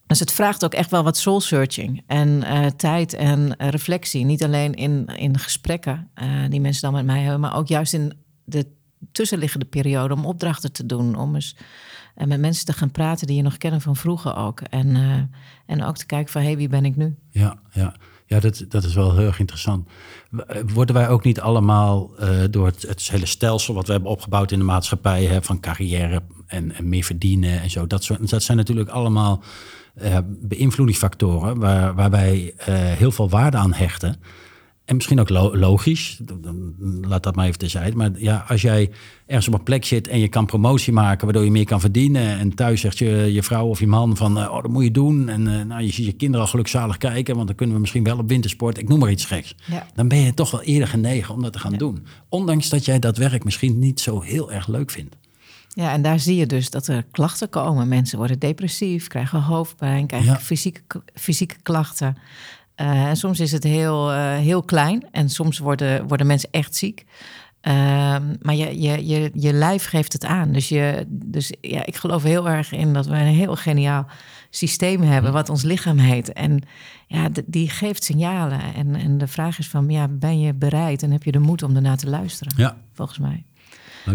Dus 0.06 0.20
het 0.20 0.32
vraagt 0.32 0.64
ook 0.64 0.74
echt 0.74 0.90
wel 0.90 1.02
wat 1.02 1.16
soul 1.16 1.40
searching 1.40 2.02
en 2.06 2.28
uh, 2.28 2.66
tijd 2.66 3.12
en 3.12 3.40
uh, 3.40 3.68
reflectie. 3.68 4.24
Niet 4.24 4.44
alleen 4.44 4.74
in, 4.74 5.06
in 5.06 5.38
gesprekken 5.38 6.10
die 6.48 6.60
mensen 6.60 6.82
dan 6.82 6.92
met 6.92 7.04
mij 7.04 7.20
hebben... 7.20 7.40
maar 7.40 7.56
ook 7.56 7.68
juist 7.68 7.92
in 7.92 8.12
de 8.44 8.66
tussenliggende 9.12 9.66
periode 9.66 10.14
om 10.14 10.26
opdrachten 10.26 10.72
te 10.72 10.86
doen. 10.86 11.14
Om 11.14 11.34
eens 11.34 11.56
met 12.14 12.40
mensen 12.40 12.66
te 12.66 12.72
gaan 12.72 12.90
praten 12.90 13.26
die 13.26 13.36
je 13.36 13.42
nog 13.42 13.56
kennen 13.56 13.80
van 13.80 13.96
vroeger 13.96 14.36
ook. 14.36 14.60
En, 14.60 14.96
en 15.66 15.84
ook 15.84 15.96
te 15.96 16.06
kijken 16.06 16.32
van, 16.32 16.40
hé, 16.40 16.46
hey, 16.46 16.56
wie 16.56 16.68
ben 16.68 16.84
ik 16.84 16.96
nu? 16.96 17.16
Ja, 17.30 17.58
ja. 17.70 17.96
Ja, 18.26 18.40
dat, 18.40 18.64
dat 18.68 18.84
is 18.84 18.94
wel 18.94 19.16
heel 19.16 19.26
erg 19.26 19.38
interessant. 19.38 19.88
Eh, 20.46 20.60
worden 20.72 20.94
wij 20.94 21.08
ook 21.08 21.24
niet 21.24 21.40
allemaal 21.40 22.10
door 22.50 22.66
het, 22.66 22.82
het, 22.82 23.08
hele 23.10 23.26
stelsel 23.26 23.74
wat 23.74 23.86
we 23.86 23.92
hebben 23.92 24.10
opgebouwd 24.10 24.50
in 24.50 24.58
de 24.58 24.64
maatschappij, 24.64 25.24
hè, 25.24 25.42
van 25.42 25.60
carrière 25.60 26.22
en, 26.46 26.72
en, 26.72 26.88
meer 26.88 27.04
verdienen 27.04 27.60
en 27.60 27.70
zo, 27.70 27.86
dat, 27.86 28.04
soort, 28.04 28.30
dat 28.30 28.42
zijn 28.42 28.56
natuurlijk 28.56 28.88
allemaal 28.88 29.42
uh, 30.02 30.18
beïnvloedingsfactoren 30.26 31.58
waar, 31.58 31.94
waar 31.94 32.10
wij 32.10 32.54
heel 32.98 33.12
veel 33.12 33.28
waarde 33.28 33.56
aan 33.56 33.72
hechten. 33.72 34.16
En 34.84 34.96
misschien 34.96 35.20
ook 35.20 35.28
logisch, 35.54 36.20
laat 37.02 37.22
dat 37.22 37.34
maar 37.34 37.46
even 37.46 37.58
terzijde. 37.58 37.96
Maar 37.96 38.10
ja, 38.16 38.44
als 38.48 38.62
jij 38.62 38.90
ergens 39.26 39.48
op 39.48 39.54
een 39.54 39.62
plek 39.62 39.84
zit 39.84 40.08
en 40.08 40.18
je 40.18 40.28
kan 40.28 40.46
promotie 40.46 40.92
maken, 40.92 41.24
waardoor 41.24 41.44
je 41.44 41.50
meer 41.50 41.64
kan 41.64 41.80
verdienen. 41.80 42.38
En 42.38 42.54
thuis 42.54 42.80
zegt 42.80 42.98
je, 42.98 43.32
je 43.32 43.42
vrouw 43.42 43.66
of 43.66 43.80
je 43.80 43.86
man 43.86 44.16
van, 44.16 44.38
oh, 44.38 44.62
dat 44.62 44.70
moet 44.70 44.84
je 44.84 44.90
doen. 44.90 45.28
En 45.28 45.46
uh, 45.46 45.62
nou, 45.62 45.82
je 45.82 45.92
ziet 45.92 46.06
je 46.06 46.12
kinderen 46.12 46.44
al 46.44 46.50
gelukzalig 46.50 46.96
kijken, 46.96 47.34
want 47.34 47.46
dan 47.46 47.56
kunnen 47.56 47.74
we 47.74 47.80
misschien 47.80 48.04
wel 48.04 48.18
op 48.18 48.28
wintersport. 48.28 48.78
Ik 48.78 48.88
noem 48.88 48.98
maar 48.98 49.10
iets 49.10 49.24
geks. 49.24 49.54
Ja. 49.64 49.86
Dan 49.94 50.08
ben 50.08 50.18
je 50.18 50.34
toch 50.34 50.50
wel 50.50 50.62
eerder 50.62 50.88
genegen 50.88 51.34
om 51.34 51.42
dat 51.42 51.52
te 51.52 51.58
gaan 51.58 51.76
doen. 51.76 52.06
Ondanks 52.28 52.68
dat 52.68 52.84
jij 52.84 52.98
dat 52.98 53.16
werk 53.16 53.44
misschien 53.44 53.78
niet 53.78 54.00
zo 54.00 54.20
heel 54.20 54.52
erg 54.52 54.68
leuk 54.68 54.90
vindt. 54.90 55.16
Ja, 55.74 55.92
en 55.92 56.02
daar 56.02 56.18
zie 56.18 56.36
je 56.36 56.46
dus 56.46 56.70
dat 56.70 56.86
er 56.86 57.04
klachten 57.10 57.48
komen. 57.48 57.88
Mensen 57.88 58.18
worden 58.18 58.38
depressief, 58.38 59.06
krijgen 59.06 59.42
hoofdpijn, 59.42 60.06
krijgen 60.06 60.40
fysieke, 60.40 61.02
fysieke 61.14 61.56
klachten. 61.62 62.16
Uh, 62.76 63.04
en 63.04 63.16
soms 63.16 63.40
is 63.40 63.52
het 63.52 63.64
heel, 63.64 64.12
uh, 64.12 64.36
heel 64.36 64.62
klein 64.62 65.06
en 65.10 65.28
soms 65.28 65.58
worden, 65.58 66.08
worden 66.08 66.26
mensen 66.26 66.48
echt 66.50 66.76
ziek. 66.76 67.04
Ehm, 67.60 68.34
maar 68.40 68.54
je, 68.54 68.80
je, 68.80 69.06
je, 69.06 69.30
je 69.34 69.52
lijf 69.52 69.84
geeft 69.84 70.12
het 70.12 70.24
aan. 70.24 70.52
Dus, 70.52 70.68
je, 70.68 71.06
dus 71.08 71.52
ja, 71.60 71.86
ik 71.86 71.96
geloof 71.96 72.22
heel 72.22 72.48
erg 72.48 72.72
in 72.72 72.92
dat 72.92 73.06
we 73.06 73.14
een 73.14 73.26
heel 73.26 73.56
geniaal 73.56 74.06
systeem 74.50 75.02
hebben, 75.02 75.32
wat 75.32 75.48
ons 75.48 75.62
lichaam 75.62 75.98
heet. 75.98 76.32
En 76.32 76.62
ja, 77.06 77.28
die 77.46 77.68
geeft 77.68 78.04
signalen. 78.04 78.60
En, 78.74 78.94
en 78.94 79.18
de 79.18 79.26
vraag 79.26 79.58
is 79.58 79.68
van, 79.68 79.88
ja, 79.88 80.08
ben 80.08 80.40
je 80.40 80.54
bereid 80.54 81.02
en 81.02 81.10
heb 81.10 81.22
je 81.22 81.32
de 81.32 81.38
moed 81.38 81.62
om 81.62 81.76
ernaar 81.76 81.96
te 81.96 82.08
luisteren? 82.08 82.52
Ja. 82.56 82.76
Volgens 82.92 83.18
mij. 83.18 83.44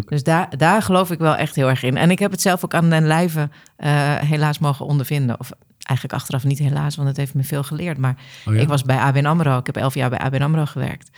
Dus 0.06 0.24
daar, 0.24 0.58
daar 0.58 0.82
geloof 0.82 1.12
ik 1.12 1.20
wel 1.20 1.36
echt 1.36 1.56
heel 1.56 1.70
erg 1.70 1.84
in. 1.84 1.98
En 1.98 2.12
ik 2.12 2.20
heb 2.20 2.32
het 2.32 2.42
zelf 2.42 2.66
ook 2.66 2.74
aan 2.74 2.90
den 2.90 3.08
lijve 3.08 3.50
uh, 3.78 4.16
helaas 4.16 4.60
mogen 4.60 4.86
ondervinden. 4.86 5.40
Of 5.40 5.52
eigenlijk 5.90 6.20
achteraf 6.20 6.44
niet 6.44 6.60
helaas, 6.60 6.96
want 6.96 7.08
het 7.08 7.18
heeft 7.18 7.34
me 7.34 7.44
veel 7.44 7.64
geleerd. 7.64 7.98
Maar 7.98 8.16
oh 8.46 8.54
ik 8.54 8.68
was 8.68 8.84
bij 8.84 8.98
ABN 8.98 9.26
AMRO. 9.26 9.58
Ik 9.58 9.66
heb 9.66 9.76
elf 9.76 9.94
jaar 9.94 10.10
bij 10.10 10.20
ABN 10.20 10.42
AMRO 10.42 10.66
gewerkt. 10.66 11.10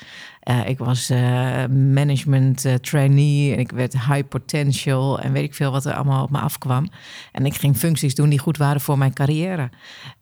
Uh, 0.49 0.67
ik 0.67 0.78
was 0.78 1.11
uh, 1.11 1.65
management 1.67 2.65
uh, 2.65 2.74
trainee 2.74 3.53
en 3.53 3.59
ik 3.59 3.72
werd 3.72 3.93
high 3.93 4.28
potential 4.28 5.19
en 5.19 5.32
weet 5.32 5.43
ik 5.43 5.53
veel 5.53 5.72
wat 5.72 5.86
er 5.86 5.93
allemaal 5.93 6.24
op 6.24 6.30
me 6.30 6.39
afkwam. 6.39 6.89
En 7.32 7.45
ik 7.45 7.55
ging 7.55 7.78
functies 7.78 8.15
doen 8.15 8.30
die 8.30 8.39
goed 8.39 8.57
waren 8.57 8.82
voor 8.82 8.97
mijn 8.97 9.13
carrière. 9.13 9.69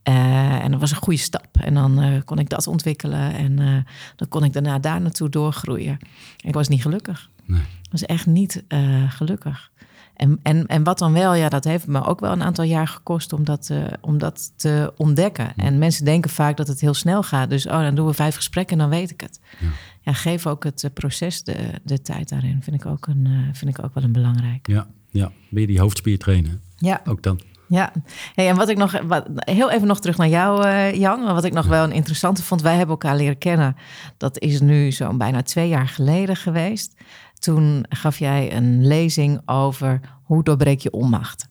en 0.03 0.71
dat 0.71 0.79
was 0.79 0.91
een 0.91 0.97
goede 0.97 1.19
stap. 1.19 1.47
En 1.61 1.73
dan 1.73 2.21
kon 2.25 2.39
ik 2.39 2.49
dat 2.49 2.67
ontwikkelen 2.67 3.33
en 3.33 3.85
dan 4.15 4.27
kon 4.27 4.43
ik 4.43 4.53
daarna 4.53 4.79
daar 4.79 5.01
naartoe 5.01 5.29
doorgroeien. 5.29 5.97
ik 6.41 6.53
was 6.53 6.67
niet 6.67 6.81
gelukkig. 6.81 7.29
Nee. 7.45 7.61
Ik 7.89 7.99
was 7.99 8.05
echt 8.05 8.25
niet 8.25 8.63
gelukkig. 9.09 9.71
En, 10.19 10.39
en, 10.43 10.67
en 10.67 10.83
wat 10.83 10.99
dan 10.99 11.13
wel, 11.13 11.33
ja, 11.33 11.49
dat 11.49 11.63
heeft 11.63 11.87
me 11.87 12.05
ook 12.05 12.19
wel 12.19 12.31
een 12.31 12.43
aantal 12.43 12.65
jaar 12.65 12.87
gekost 12.87 13.33
om 13.33 13.43
dat, 13.43 13.69
uh, 13.71 13.83
om 14.01 14.17
dat 14.17 14.51
te 14.55 14.93
ontdekken. 14.97 15.53
En 15.55 15.77
mensen 15.77 16.05
denken 16.05 16.29
vaak 16.29 16.57
dat 16.57 16.67
het 16.67 16.81
heel 16.81 16.93
snel 16.93 17.23
gaat. 17.23 17.49
Dus 17.49 17.65
oh, 17.65 17.81
dan 17.81 17.95
doen 17.95 18.05
we 18.07 18.13
vijf 18.13 18.35
gesprekken 18.35 18.77
en 18.77 18.89
dan 18.89 18.99
weet 18.99 19.11
ik 19.11 19.21
het. 19.21 19.39
Ja, 19.59 19.67
ja 20.01 20.13
geef 20.13 20.47
ook 20.47 20.63
het 20.63 20.83
eh, 20.83 20.91
proces 20.93 21.43
de, 21.43 21.55
de 21.83 22.01
tijd 22.01 22.29
daarin. 22.29 22.63
Vind 22.63 22.75
ik 22.75 22.85
ook, 22.85 23.07
een, 23.07 23.25
uh, 23.27 23.37
vind 23.53 23.77
ik 23.77 23.85
ook 23.85 23.93
wel 23.93 24.03
een 24.03 24.11
belangrijk. 24.11 24.67
Ja, 24.67 24.87
ja, 25.09 25.31
ben 25.49 25.61
je 25.61 25.67
die 25.67 25.79
hoofdspier 25.79 26.17
trainen? 26.17 26.61
Ja. 26.77 27.01
Ook 27.05 27.23
dan. 27.23 27.39
Ja, 27.67 27.91
hey, 28.35 28.49
en 28.49 28.55
wat 28.55 28.69
ik 28.69 28.77
nog, 28.77 29.01
wat, 29.01 29.27
heel 29.35 29.71
even 29.71 29.87
nog 29.87 29.99
terug 29.99 30.17
naar 30.17 30.27
jou, 30.27 30.65
uh, 30.65 30.93
Jan. 30.93 31.33
Wat 31.33 31.43
ik 31.43 31.53
nog 31.53 31.65
wel 31.65 31.83
een 31.83 31.91
interessante 31.91 32.43
vond, 32.43 32.61
wij 32.61 32.75
hebben 32.75 32.89
elkaar 32.89 33.15
leren 33.15 33.37
kennen. 33.37 33.75
Dat 34.17 34.39
is 34.39 34.61
nu 34.61 34.91
zo'n 34.91 35.17
bijna 35.17 35.41
twee 35.41 35.67
jaar 35.67 35.87
geleden 35.87 36.35
geweest. 36.35 36.93
Toen 37.39 37.85
gaf 37.89 38.19
jij 38.19 38.55
een 38.55 38.87
lezing 38.87 39.41
over 39.45 39.99
hoe 40.23 40.43
doorbreek 40.43 40.79
je 40.79 40.91
onmacht. 40.91 41.47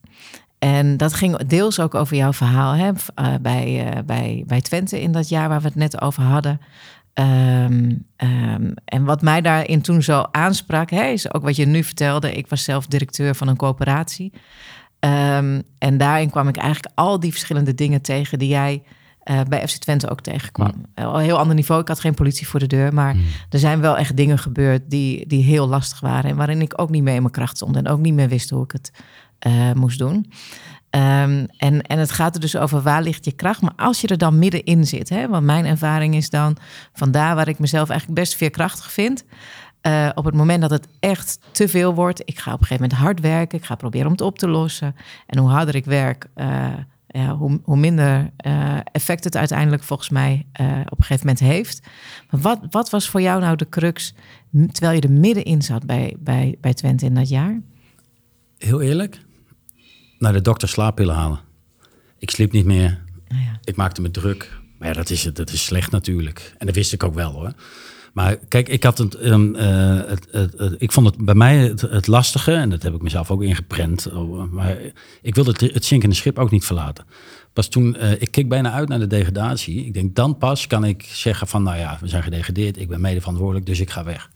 En 0.58 0.96
dat 0.96 1.14
ging 1.14 1.36
deels 1.36 1.80
ook 1.80 1.94
over 1.94 2.16
jouw 2.16 2.32
verhaal 2.32 2.72
hè, 2.72 2.90
uh, 2.90 3.34
bij, 3.40 3.86
uh, 3.86 4.02
bij, 4.06 4.44
bij 4.46 4.60
Twente 4.60 5.00
in 5.00 5.12
dat 5.12 5.28
jaar 5.28 5.48
waar 5.48 5.60
we 5.60 5.66
het 5.66 5.76
net 5.76 6.00
over 6.00 6.22
hadden. 6.22 6.60
Um, 7.14 8.06
um, 8.16 8.74
en 8.84 9.04
wat 9.04 9.22
mij 9.22 9.40
daarin 9.40 9.80
toen 9.80 10.02
zo 10.02 10.24
aansprak, 10.30 10.90
hè, 10.90 11.04
is 11.04 11.34
ook 11.34 11.42
wat 11.42 11.56
je 11.56 11.66
nu 11.66 11.84
vertelde. 11.84 12.32
Ik 12.32 12.46
was 12.46 12.64
zelf 12.64 12.86
directeur 12.86 13.34
van 13.34 13.48
een 13.48 13.56
coöperatie. 13.56 14.32
Um, 15.00 15.62
en 15.78 15.96
daarin 15.96 16.30
kwam 16.30 16.48
ik 16.48 16.56
eigenlijk 16.56 16.94
al 16.94 17.20
die 17.20 17.30
verschillende 17.30 17.74
dingen 17.74 18.02
tegen 18.02 18.38
die 18.38 18.48
jij 18.48 18.82
uh, 19.30 19.40
bij 19.48 19.68
FC 19.68 19.76
Twente 19.76 20.10
ook 20.10 20.20
tegenkwam. 20.20 20.72
Mm. 20.76 21.04
Al 21.04 21.14
een 21.14 21.24
heel 21.24 21.38
ander 21.38 21.54
niveau. 21.54 21.80
Ik 21.80 21.88
had 21.88 22.00
geen 22.00 22.14
politie 22.14 22.48
voor 22.48 22.60
de 22.60 22.66
deur. 22.66 22.94
Maar 22.94 23.14
mm. 23.14 23.24
er 23.50 23.58
zijn 23.58 23.80
wel 23.80 23.96
echt 23.96 24.16
dingen 24.16 24.38
gebeurd 24.38 24.82
die, 24.90 25.26
die 25.26 25.44
heel 25.44 25.68
lastig 25.68 26.00
waren. 26.00 26.30
En 26.30 26.36
waarin 26.36 26.62
ik 26.62 26.80
ook 26.80 26.90
niet 26.90 27.02
mee 27.02 27.14
in 27.14 27.22
mijn 27.22 27.32
kracht 27.32 27.56
stond. 27.56 27.76
En 27.76 27.88
ook 27.88 28.00
niet 28.00 28.14
meer 28.14 28.28
wist 28.28 28.50
hoe 28.50 28.64
ik 28.64 28.72
het 28.72 28.92
uh, 29.46 29.72
moest 29.72 29.98
doen. 29.98 30.32
Um, 30.90 31.46
en, 31.56 31.82
en 31.82 31.98
het 31.98 32.10
gaat 32.10 32.34
er 32.34 32.40
dus 32.40 32.56
over 32.56 32.82
waar 32.82 33.02
ligt 33.02 33.24
je 33.24 33.32
kracht. 33.32 33.60
Maar 33.60 33.72
als 33.76 34.00
je 34.00 34.06
er 34.06 34.18
dan 34.18 34.38
middenin 34.38 34.86
zit. 34.86 35.08
Hè, 35.08 35.28
want 35.28 35.44
mijn 35.44 35.66
ervaring 35.66 36.14
is 36.14 36.30
dan 36.30 36.56
vandaar 36.92 37.34
waar 37.34 37.48
ik 37.48 37.58
mezelf 37.58 37.88
eigenlijk 37.88 38.20
best 38.20 38.36
veerkrachtig 38.36 38.92
vind. 38.92 39.24
Uh, 39.82 40.08
op 40.14 40.24
het 40.24 40.34
moment 40.34 40.60
dat 40.60 40.70
het 40.70 40.88
echt 41.00 41.38
te 41.50 41.68
veel 41.68 41.94
wordt, 41.94 42.22
ik 42.24 42.38
ga 42.38 42.52
op 42.52 42.60
een 42.60 42.66
gegeven 42.66 42.82
moment 42.82 43.00
hard 43.00 43.20
werken. 43.20 43.58
Ik 43.58 43.64
ga 43.64 43.74
proberen 43.74 44.06
om 44.06 44.12
het 44.12 44.20
op 44.20 44.38
te 44.38 44.48
lossen. 44.48 44.96
En 45.26 45.38
hoe 45.38 45.50
harder 45.50 45.74
ik 45.74 45.84
werk, 45.84 46.26
uh, 46.36 46.66
ja, 47.08 47.36
hoe, 47.36 47.60
hoe 47.64 47.76
minder 47.76 48.30
uh, 48.46 48.78
effect 48.92 49.24
het 49.24 49.36
uiteindelijk 49.36 49.82
volgens 49.82 50.08
mij 50.08 50.46
uh, 50.60 50.66
op 50.66 50.98
een 50.98 51.04
gegeven 51.04 51.26
moment 51.26 51.38
heeft. 51.38 51.80
Maar 52.30 52.40
wat, 52.40 52.60
wat 52.70 52.90
was 52.90 53.08
voor 53.08 53.20
jou 53.20 53.40
nou 53.40 53.56
de 53.56 53.68
crux 53.68 54.14
terwijl 54.72 54.94
je 54.94 55.00
er 55.00 55.12
middenin 55.12 55.62
zat 55.62 55.86
bij, 55.86 56.16
bij, 56.18 56.56
bij 56.60 56.74
Twente 56.74 57.04
in 57.04 57.14
dat 57.14 57.28
jaar? 57.28 57.60
Heel 58.58 58.80
eerlijk, 58.80 59.20
naar 60.18 60.32
de 60.32 60.42
dokter 60.42 60.68
slaappillen 60.68 61.14
halen. 61.14 61.40
Ik 62.18 62.30
sliep 62.30 62.52
niet 62.52 62.64
meer. 62.64 63.02
Oh 63.28 63.40
ja. 63.40 63.58
Ik 63.64 63.76
maakte 63.76 64.00
me 64.00 64.10
druk. 64.10 64.58
Maar 64.78 64.88
ja, 64.88 64.94
dat 64.94 65.10
is, 65.10 65.22
dat 65.22 65.50
is 65.50 65.64
slecht 65.64 65.90
natuurlijk. 65.90 66.54
En 66.58 66.66
dat 66.66 66.74
wist 66.74 66.92
ik 66.92 67.02
ook 67.02 67.14
wel 67.14 67.32
hoor. 67.32 67.52
Maar 68.18 68.36
kijk, 68.36 68.68
ik 68.68 68.82
had 68.82 68.98
het, 68.98 69.24
um, 69.24 69.54
uh, 69.54 70.00
het, 70.06 70.28
het, 70.30 70.54
het, 70.58 70.74
ik 70.78 70.92
vond 70.92 71.06
het 71.06 71.24
bij 71.24 71.34
mij 71.34 71.58
het, 71.58 72.06
lastige, 72.06 72.52
en 72.52 72.70
dat 72.70 72.82
heb 72.82 72.94
ik 72.94 73.02
mezelf 73.02 73.30
ook 73.30 73.42
ingeprent. 73.42 74.12
Oh, 74.12 74.52
maar 74.52 74.76
ik 75.22 75.34
wilde 75.34 75.50
het, 75.50 75.60
het 75.60 75.84
zinkende 75.84 76.14
schip 76.14 76.38
ook 76.38 76.50
niet 76.50 76.64
verlaten. 76.64 77.04
Pas 77.52 77.68
toen, 77.68 77.96
uh, 77.98 78.10
ik 78.12 78.30
keek 78.30 78.48
bijna 78.48 78.72
uit 78.72 78.88
naar 78.88 78.98
de 78.98 79.06
degradatie. 79.06 79.86
Ik 79.86 79.94
denk, 79.94 80.14
dan 80.14 80.38
pas 80.38 80.66
kan 80.66 80.84
ik 80.84 81.02
zeggen 81.02 81.46
van, 81.46 81.62
nou 81.62 81.78
ja, 81.78 81.98
we 82.00 82.08
zijn 82.08 82.22
gedegradeerd. 82.22 82.78
Ik 82.78 82.88
ben 82.88 83.00
mede 83.00 83.20
verantwoordelijk, 83.20 83.66
dus 83.66 83.80
ik 83.80 83.90
ga 83.90 84.04
weg. 84.04 84.30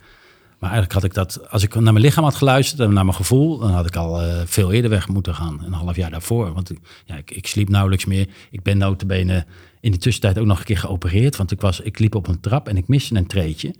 Maar 0.58 0.70
eigenlijk 0.70 0.92
had 0.92 1.04
ik 1.04 1.14
dat, 1.14 1.50
als 1.50 1.62
ik 1.62 1.74
naar 1.74 1.92
mijn 1.92 2.04
lichaam 2.04 2.24
had 2.24 2.34
geluisterd 2.34 2.80
en 2.80 2.92
naar 2.92 3.04
mijn 3.04 3.16
gevoel, 3.16 3.58
dan 3.58 3.70
had 3.70 3.86
ik 3.86 3.96
al 3.96 4.22
uh, 4.22 4.40
veel 4.44 4.72
eerder 4.72 4.90
weg 4.90 5.08
moeten 5.08 5.34
gaan. 5.34 5.60
Een 5.64 5.72
half 5.72 5.96
jaar 5.96 6.10
daarvoor. 6.10 6.52
Want 6.52 6.72
ja, 7.04 7.16
ik, 7.16 7.30
ik 7.30 7.46
sliep 7.46 7.68
nauwelijks 7.68 8.04
meer. 8.04 8.28
Ik 8.50 8.62
ben 8.62 8.78
notabene 8.78 9.46
in 9.82 9.92
de 9.92 9.98
tussentijd 9.98 10.38
ook 10.38 10.46
nog 10.46 10.58
een 10.58 10.64
keer 10.64 10.78
geopereerd. 10.78 11.36
Want 11.36 11.50
ik, 11.50 11.60
was, 11.60 11.80
ik 11.80 11.98
liep 11.98 12.14
op 12.14 12.26
een 12.28 12.40
trap 12.40 12.68
en 12.68 12.76
ik 12.76 12.88
miste 12.88 13.14
een 13.14 13.26
treetje. 13.26 13.74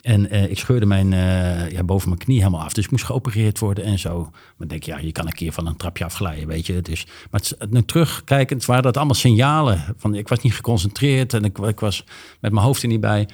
En 0.00 0.34
uh, 0.34 0.50
ik 0.50 0.58
scheurde 0.58 0.86
mijn, 0.86 1.12
uh, 1.12 1.70
ja, 1.70 1.84
boven 1.84 2.08
mijn 2.08 2.20
knie 2.20 2.38
helemaal 2.38 2.62
af. 2.62 2.72
Dus 2.72 2.84
ik 2.84 2.90
moest 2.90 3.04
geopereerd 3.04 3.58
worden 3.58 3.84
en 3.84 3.98
zo. 3.98 4.30
Maar 4.56 4.68
denk, 4.68 4.82
ja, 4.82 4.98
je 4.98 5.12
kan 5.12 5.26
een 5.26 5.32
keer 5.32 5.52
van 5.52 5.66
een 5.66 5.76
trapje 5.76 6.04
afglijden, 6.04 6.46
weet 6.46 6.66
je. 6.66 6.82
Dus, 6.82 7.06
maar 7.30 7.40
het, 7.58 7.70
nu 7.70 7.82
terugkijkend 7.82 8.64
waren 8.64 8.82
dat 8.82 8.96
allemaal 8.96 9.14
signalen. 9.14 9.94
Van, 9.96 10.14
ik 10.14 10.28
was 10.28 10.40
niet 10.40 10.54
geconcentreerd 10.54 11.34
en 11.34 11.44
ik, 11.44 11.58
ik 11.58 11.80
was 11.80 12.04
met 12.40 12.52
mijn 12.52 12.64
hoofd 12.64 12.82
er 12.82 12.88
niet 12.88 13.00
bij. 13.00 13.28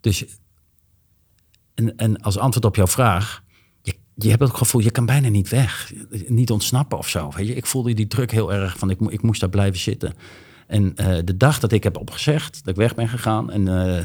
Dus, 0.00 0.24
en, 1.74 1.96
en 1.96 2.20
als 2.20 2.38
antwoord 2.38 2.64
op 2.64 2.76
jouw 2.76 2.86
vraag... 2.86 3.42
Je, 3.82 3.94
je 4.14 4.28
hebt 4.28 4.42
het 4.42 4.54
gevoel, 4.54 4.80
je 4.80 4.90
kan 4.90 5.06
bijna 5.06 5.28
niet 5.28 5.48
weg. 5.48 5.92
Niet 6.26 6.50
ontsnappen 6.50 6.98
of 6.98 7.08
zo. 7.08 7.32
Weet 7.36 7.46
je? 7.46 7.54
Ik 7.54 7.66
voelde 7.66 7.94
die 7.94 8.06
druk 8.06 8.30
heel 8.30 8.52
erg 8.52 8.78
van, 8.78 8.90
ik, 8.90 9.00
ik 9.00 9.22
moest 9.22 9.40
daar 9.40 9.50
blijven 9.50 9.80
zitten. 9.80 10.14
En 10.66 10.94
uh, 11.00 11.18
de 11.24 11.36
dag 11.36 11.58
dat 11.58 11.72
ik 11.72 11.82
heb 11.82 11.96
opgezegd, 11.98 12.64
dat 12.64 12.74
ik 12.74 12.80
weg 12.80 12.94
ben 12.94 13.08
gegaan... 13.08 13.50
en 13.50 13.60
uh, 13.60 14.04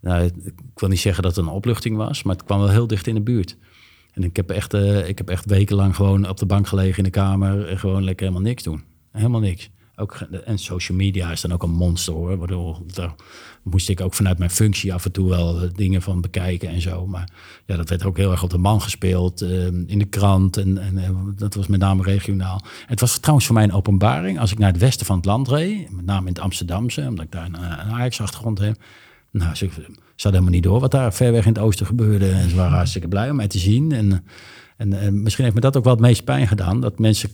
nou, 0.00 0.24
ik 0.24 0.54
wil 0.74 0.88
niet 0.88 1.00
zeggen 1.00 1.22
dat 1.22 1.36
het 1.36 1.44
een 1.44 1.52
opluchting 1.52 1.96
was, 1.96 2.22
maar 2.22 2.36
het 2.36 2.44
kwam 2.44 2.58
wel 2.58 2.68
heel 2.68 2.86
dicht 2.86 3.06
in 3.06 3.14
de 3.14 3.20
buurt. 3.20 3.56
En 4.12 4.22
ik 4.22 4.36
heb 4.36 4.50
echt, 4.50 4.74
uh, 4.74 5.08
ik 5.08 5.18
heb 5.18 5.28
echt 5.28 5.44
wekenlang 5.44 5.96
gewoon 5.96 6.28
op 6.28 6.36
de 6.36 6.46
bank 6.46 6.66
gelegen 6.66 6.98
in 6.98 7.04
de 7.04 7.10
kamer 7.10 7.68
en 7.68 7.78
gewoon 7.78 8.04
lekker 8.04 8.26
helemaal 8.26 8.48
niks 8.48 8.62
doen. 8.62 8.82
Helemaal 9.12 9.40
niks. 9.40 9.70
Ook, 10.00 10.20
en 10.44 10.58
social 10.58 10.98
media 10.98 11.30
is 11.30 11.40
dan 11.40 11.52
ook 11.52 11.62
een 11.62 11.70
monster 11.70 12.12
hoor. 12.12 12.36
Waardoor, 12.36 12.78
daar 12.86 13.14
moest 13.62 13.88
ik 13.88 14.00
ook 14.00 14.14
vanuit 14.14 14.38
mijn 14.38 14.50
functie 14.50 14.94
af 14.94 15.04
en 15.04 15.12
toe 15.12 15.28
wel 15.28 15.68
dingen 15.74 16.02
van 16.02 16.20
bekijken 16.20 16.68
en 16.68 16.80
zo. 16.80 17.06
Maar 17.06 17.28
ja, 17.66 17.76
dat 17.76 17.88
werd 17.88 18.04
ook 18.04 18.16
heel 18.16 18.30
erg 18.30 18.42
op 18.42 18.50
de 18.50 18.58
man 18.58 18.82
gespeeld 18.82 19.42
uh, 19.42 19.66
in 19.66 19.98
de 19.98 20.04
krant. 20.04 20.56
En, 20.56 20.78
en, 20.78 21.34
dat 21.36 21.54
was 21.54 21.66
met 21.66 21.80
name 21.80 22.02
regionaal. 22.02 22.62
het 22.86 23.00
was 23.00 23.18
trouwens 23.18 23.46
voor 23.46 23.54
mij 23.54 23.64
een 23.64 23.72
openbaring. 23.72 24.38
Als 24.38 24.52
ik 24.52 24.58
naar 24.58 24.72
het 24.72 24.80
westen 24.80 25.06
van 25.06 25.16
het 25.16 25.24
land 25.24 25.48
reed, 25.48 25.90
met 25.90 26.04
name 26.04 26.26
in 26.26 26.32
het 26.32 26.42
Amsterdamse, 26.42 27.06
omdat 27.08 27.24
ik 27.24 27.32
daar 27.32 27.44
een, 27.44 27.62
een 27.62 27.92
Ajax-achtergrond 27.92 28.58
heb 28.58 28.76
nou, 29.30 29.54
ze, 29.54 29.68
ze 30.16 30.28
helemaal 30.28 30.50
niet 30.50 30.62
door 30.62 30.80
wat 30.80 30.90
daar 30.90 31.14
ver 31.14 31.32
weg 31.32 31.46
in 31.46 31.52
het 31.52 31.62
oosten 31.62 31.86
gebeurde. 31.86 32.30
En 32.30 32.50
ze 32.50 32.56
waren 32.56 32.76
hartstikke 32.76 33.08
blij 33.08 33.30
om 33.30 33.36
mij 33.36 33.48
te 33.48 33.58
zien. 33.58 33.92
En, 33.92 34.24
en, 34.76 34.92
en 34.92 35.22
misschien 35.22 35.44
heeft 35.44 35.56
me 35.56 35.62
dat 35.62 35.76
ook 35.76 35.84
wel 35.84 35.92
het 35.92 36.02
meest 36.02 36.24
pijn 36.24 36.48
gedaan. 36.48 36.80
Dat 36.80 36.98
mensen 36.98 37.30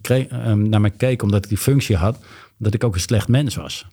naar 0.70 0.80
mij 0.80 0.90
keken 0.90 1.24
omdat 1.24 1.44
ik 1.44 1.48
die 1.48 1.58
functie 1.58 1.96
had. 1.96 2.18
Dat 2.58 2.74
ik 2.74 2.84
ook 2.84 2.94
een 2.94 3.00
slecht 3.00 3.28
mens 3.28 3.54
was. 3.54 3.86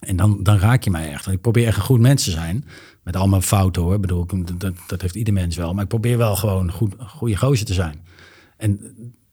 En 0.00 0.16
dan, 0.16 0.42
dan 0.42 0.58
raak 0.58 0.84
je 0.84 0.90
mij 0.90 1.12
echt. 1.12 1.26
Ik 1.26 1.40
probeer 1.40 1.66
echt 1.66 1.76
een 1.76 1.82
goed 1.82 2.00
mens 2.00 2.24
te 2.24 2.30
zijn. 2.30 2.64
Met 3.02 3.16
al 3.16 3.28
mijn 3.28 3.42
fouten 3.42 3.82
hoor. 3.82 3.94
Ik 3.94 4.00
bedoel, 4.00 4.26
dat, 4.56 4.74
dat 4.86 5.02
heeft 5.02 5.14
ieder 5.14 5.34
mens 5.34 5.56
wel. 5.56 5.74
Maar 5.74 5.82
ik 5.82 5.88
probeer 5.88 6.18
wel 6.18 6.36
gewoon 6.36 6.72
goed, 6.72 6.94
een 6.98 7.08
goede 7.08 7.36
gozer 7.36 7.66
te 7.66 7.74
zijn. 7.74 8.04
En, 8.56 8.80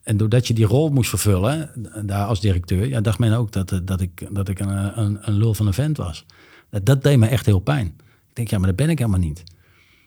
en 0.04 0.18
doordat 0.18 0.48
je 0.48 0.54
die 0.54 0.66
rol 0.66 0.90
moest 0.90 1.10
vervullen, 1.10 1.72
daar 2.06 2.26
als 2.26 2.42
directeur, 2.42 2.88
ja, 2.88 3.02
dacht 3.02 3.20
men 3.20 3.34
ook 3.34 3.52
dat, 3.52 3.82
dat 3.84 4.02
ik, 4.02 4.28
dat 4.32 4.50
ik 4.50 4.60
een, 4.60 5.00
een, 5.00 5.18
een 5.22 5.38
lul 5.38 5.54
van 5.54 5.68
een 5.68 5.74
vent 5.74 5.98
was. 5.98 6.26
Dat 6.84 7.04
deed 7.04 7.18
me 7.18 7.28
echt 7.28 7.46
heel 7.46 7.60
pijn. 7.60 7.88
Ik 8.30 8.36
denk, 8.36 8.50
ja, 8.50 8.58
maar 8.58 8.68
dat 8.68 8.76
ben 8.76 8.90
ik 8.90 8.98
helemaal 8.98 9.20
niet. 9.20 9.44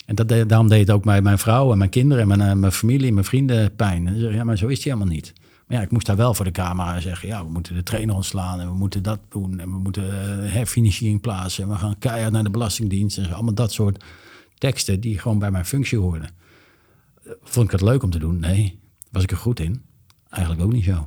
En 0.07 0.14
dat 0.14 0.28
daarom 0.28 0.68
deed 0.68 0.80
het 0.80 0.91
ook 0.91 1.05
mijn, 1.05 1.22
mijn 1.22 1.38
vrouw 1.38 1.72
en 1.72 1.78
mijn 1.78 1.91
kinderen 1.91 2.22
en 2.22 2.28
mijn, 2.28 2.51
eh, 2.51 2.57
mijn 2.57 2.72
familie 2.72 3.09
en 3.09 3.14
mijn 3.14 3.26
vrienden 3.26 3.74
pijn. 3.74 4.18
Ja, 4.18 4.45
maar 4.45 4.59
zo 4.59 4.66
is 4.66 4.76
het 4.76 4.84
helemaal 4.84 5.07
niet. 5.07 5.32
Maar 5.70 5.78
ja, 5.78 5.84
ik 5.84 5.90
moest 5.90 6.06
daar 6.06 6.16
wel 6.16 6.34
voor 6.34 6.44
de 6.44 6.50
camera 6.50 7.00
zeggen, 7.00 7.28
ja, 7.28 7.44
we 7.44 7.50
moeten 7.50 7.74
de 7.74 7.82
trainer 7.82 8.14
ontslaan 8.14 8.60
en 8.60 8.66
we 8.66 8.74
moeten 8.74 9.02
dat 9.02 9.20
doen. 9.28 9.60
En 9.60 9.70
we 9.70 9.78
moeten 9.78 10.04
uh, 10.04 10.52
herfinanciering 10.52 11.20
plaatsen. 11.20 11.64
En 11.64 11.70
we 11.70 11.76
gaan 11.76 11.98
keihard 11.98 12.32
naar 12.32 12.42
de 12.42 12.50
Belastingdienst. 12.50 13.18
En 13.18 13.24
zo, 13.24 13.32
allemaal 13.32 13.54
dat 13.54 13.72
soort 13.72 14.04
teksten 14.58 15.00
die 15.00 15.18
gewoon 15.18 15.38
bij 15.38 15.50
mijn 15.50 15.64
functie 15.64 15.98
hoorden. 15.98 16.30
Vond 17.42 17.66
ik 17.66 17.72
het 17.72 17.80
leuk 17.80 18.02
om 18.02 18.10
te 18.10 18.18
doen? 18.18 18.40
Nee. 18.40 18.80
Was 19.10 19.22
ik 19.22 19.30
er 19.30 19.36
goed 19.36 19.60
in? 19.60 19.82
Eigenlijk 20.28 20.64
ook 20.64 20.72
niet 20.72 20.84
zo. 20.84 21.06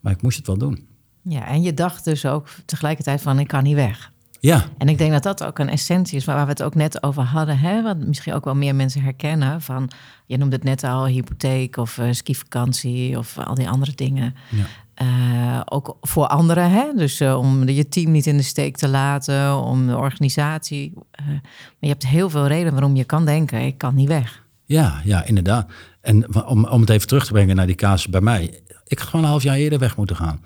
Maar 0.00 0.12
ik 0.12 0.22
moest 0.22 0.36
het 0.36 0.46
wel 0.46 0.58
doen. 0.58 0.86
Ja, 1.22 1.46
en 1.46 1.62
je 1.62 1.74
dacht 1.74 2.04
dus 2.04 2.26
ook 2.26 2.48
tegelijkertijd 2.64 3.22
van, 3.22 3.38
ik 3.38 3.48
kan 3.48 3.62
niet 3.62 3.74
weg. 3.74 4.12
Ja, 4.40 4.64
En 4.78 4.88
ik 4.88 4.98
denk 4.98 5.12
dat 5.12 5.22
dat 5.22 5.44
ook 5.44 5.58
een 5.58 5.68
essentie 5.68 6.16
is 6.16 6.24
waar 6.24 6.44
we 6.44 6.50
het 6.50 6.62
ook 6.62 6.74
net 6.74 7.02
over 7.02 7.22
hadden. 7.22 7.58
Hè? 7.58 7.82
Wat 7.82 7.96
misschien 7.96 8.34
ook 8.34 8.44
wel 8.44 8.54
meer 8.54 8.74
mensen 8.74 9.02
herkennen. 9.02 9.62
Van, 9.62 9.90
je 10.26 10.36
noemde 10.36 10.54
het 10.54 10.64
net 10.64 10.84
al, 10.84 11.06
hypotheek 11.06 11.76
of 11.76 11.98
eh 11.98 12.08
skivakantie 12.10 13.18
of 13.18 13.38
al 13.38 13.54
die 13.54 13.68
andere 13.68 13.92
dingen. 13.94 14.34
Ja. 14.48 14.64
Eh, 14.94 15.60
ook 15.64 15.96
voor 16.00 16.26
anderen, 16.26 16.70
hè? 16.70 16.84
dus 16.96 17.20
eh, 17.20 17.38
om 17.38 17.68
je 17.68 17.88
team 17.88 18.10
niet 18.10 18.26
in 18.26 18.36
de 18.36 18.42
steek 18.42 18.76
te 18.76 18.88
laten, 18.88 19.56
om 19.56 19.86
de 19.86 19.96
organisatie. 19.96 20.92
Maar 21.26 21.40
je 21.78 21.88
hebt 21.88 22.06
heel 22.06 22.30
veel 22.30 22.46
redenen 22.46 22.72
waarom 22.72 22.96
je 22.96 23.04
kan 23.04 23.24
denken, 23.24 23.60
ik 23.60 23.78
kan 23.78 23.94
niet 23.94 24.08
weg. 24.08 24.44
ja, 24.66 25.00
ja, 25.04 25.24
inderdaad. 25.24 25.70
En 26.00 26.46
om, 26.46 26.64
om 26.64 26.80
het 26.80 26.90
even 26.90 27.06
terug 27.06 27.26
te 27.26 27.32
brengen 27.32 27.56
naar 27.56 27.66
die 27.66 27.74
casus 27.74 28.08
bij 28.08 28.20
mij. 28.20 28.60
Ik 28.86 28.98
had 28.98 29.08
gewoon 29.08 29.24
een 29.24 29.30
half 29.30 29.42
jaar 29.42 29.56
eerder 29.56 29.78
weg 29.78 29.96
moeten 29.96 30.16
gaan. 30.16 30.40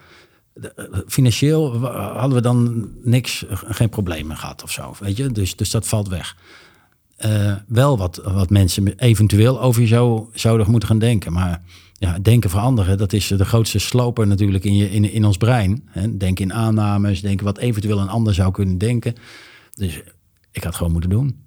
Eh, 0.54 0.84
Financieel 1.06 1.86
hadden 1.96 2.36
we 2.36 2.40
dan 2.40 2.88
niks, 3.02 3.46
eh, 3.46 3.56
geen 3.64 3.88
problemen 3.88 4.36
gehad 4.36 4.62
of 4.62 4.70
zo. 4.70 4.94
Weet 5.00 5.16
je? 5.16 5.30
Dus, 5.30 5.56
dus 5.56 5.70
dat 5.70 5.88
valt 5.88 6.08
weg. 6.08 6.36
Eh, 7.16 7.54
wel 7.66 7.98
wat, 7.98 8.20
wat 8.24 8.50
mensen 8.50 8.98
eventueel 8.98 9.60
over 9.60 9.80
je 9.80 9.86
zou, 9.86 10.26
zouden 10.32 10.70
moeten 10.70 10.88
gaan 10.88 10.98
denken. 10.98 11.32
Maar 11.32 11.62
ja, 11.92 12.18
denken 12.18 12.50
veranderen, 12.50 12.98
dat 12.98 13.12
is 13.12 13.26
de 13.26 13.44
grootste 13.44 13.78
sloper 13.78 14.26
natuurlijk 14.26 14.64
in, 14.64 14.76
je, 14.76 14.90
in, 14.90 15.12
in 15.12 15.24
ons 15.24 15.36
brein. 15.36 15.82
Hè? 15.86 16.16
Denken 16.16 16.44
in 16.44 16.52
aannames, 16.52 17.20
denken 17.20 17.44
wat 17.44 17.58
eventueel 17.58 17.98
een 17.98 18.08
ander 18.08 18.34
zou 18.34 18.52
kunnen 18.52 18.78
denken. 18.78 19.14
Dus 19.74 20.00
ik 20.50 20.64
had 20.64 20.74
gewoon 20.74 20.92
moeten 20.92 21.10
doen. 21.10 21.40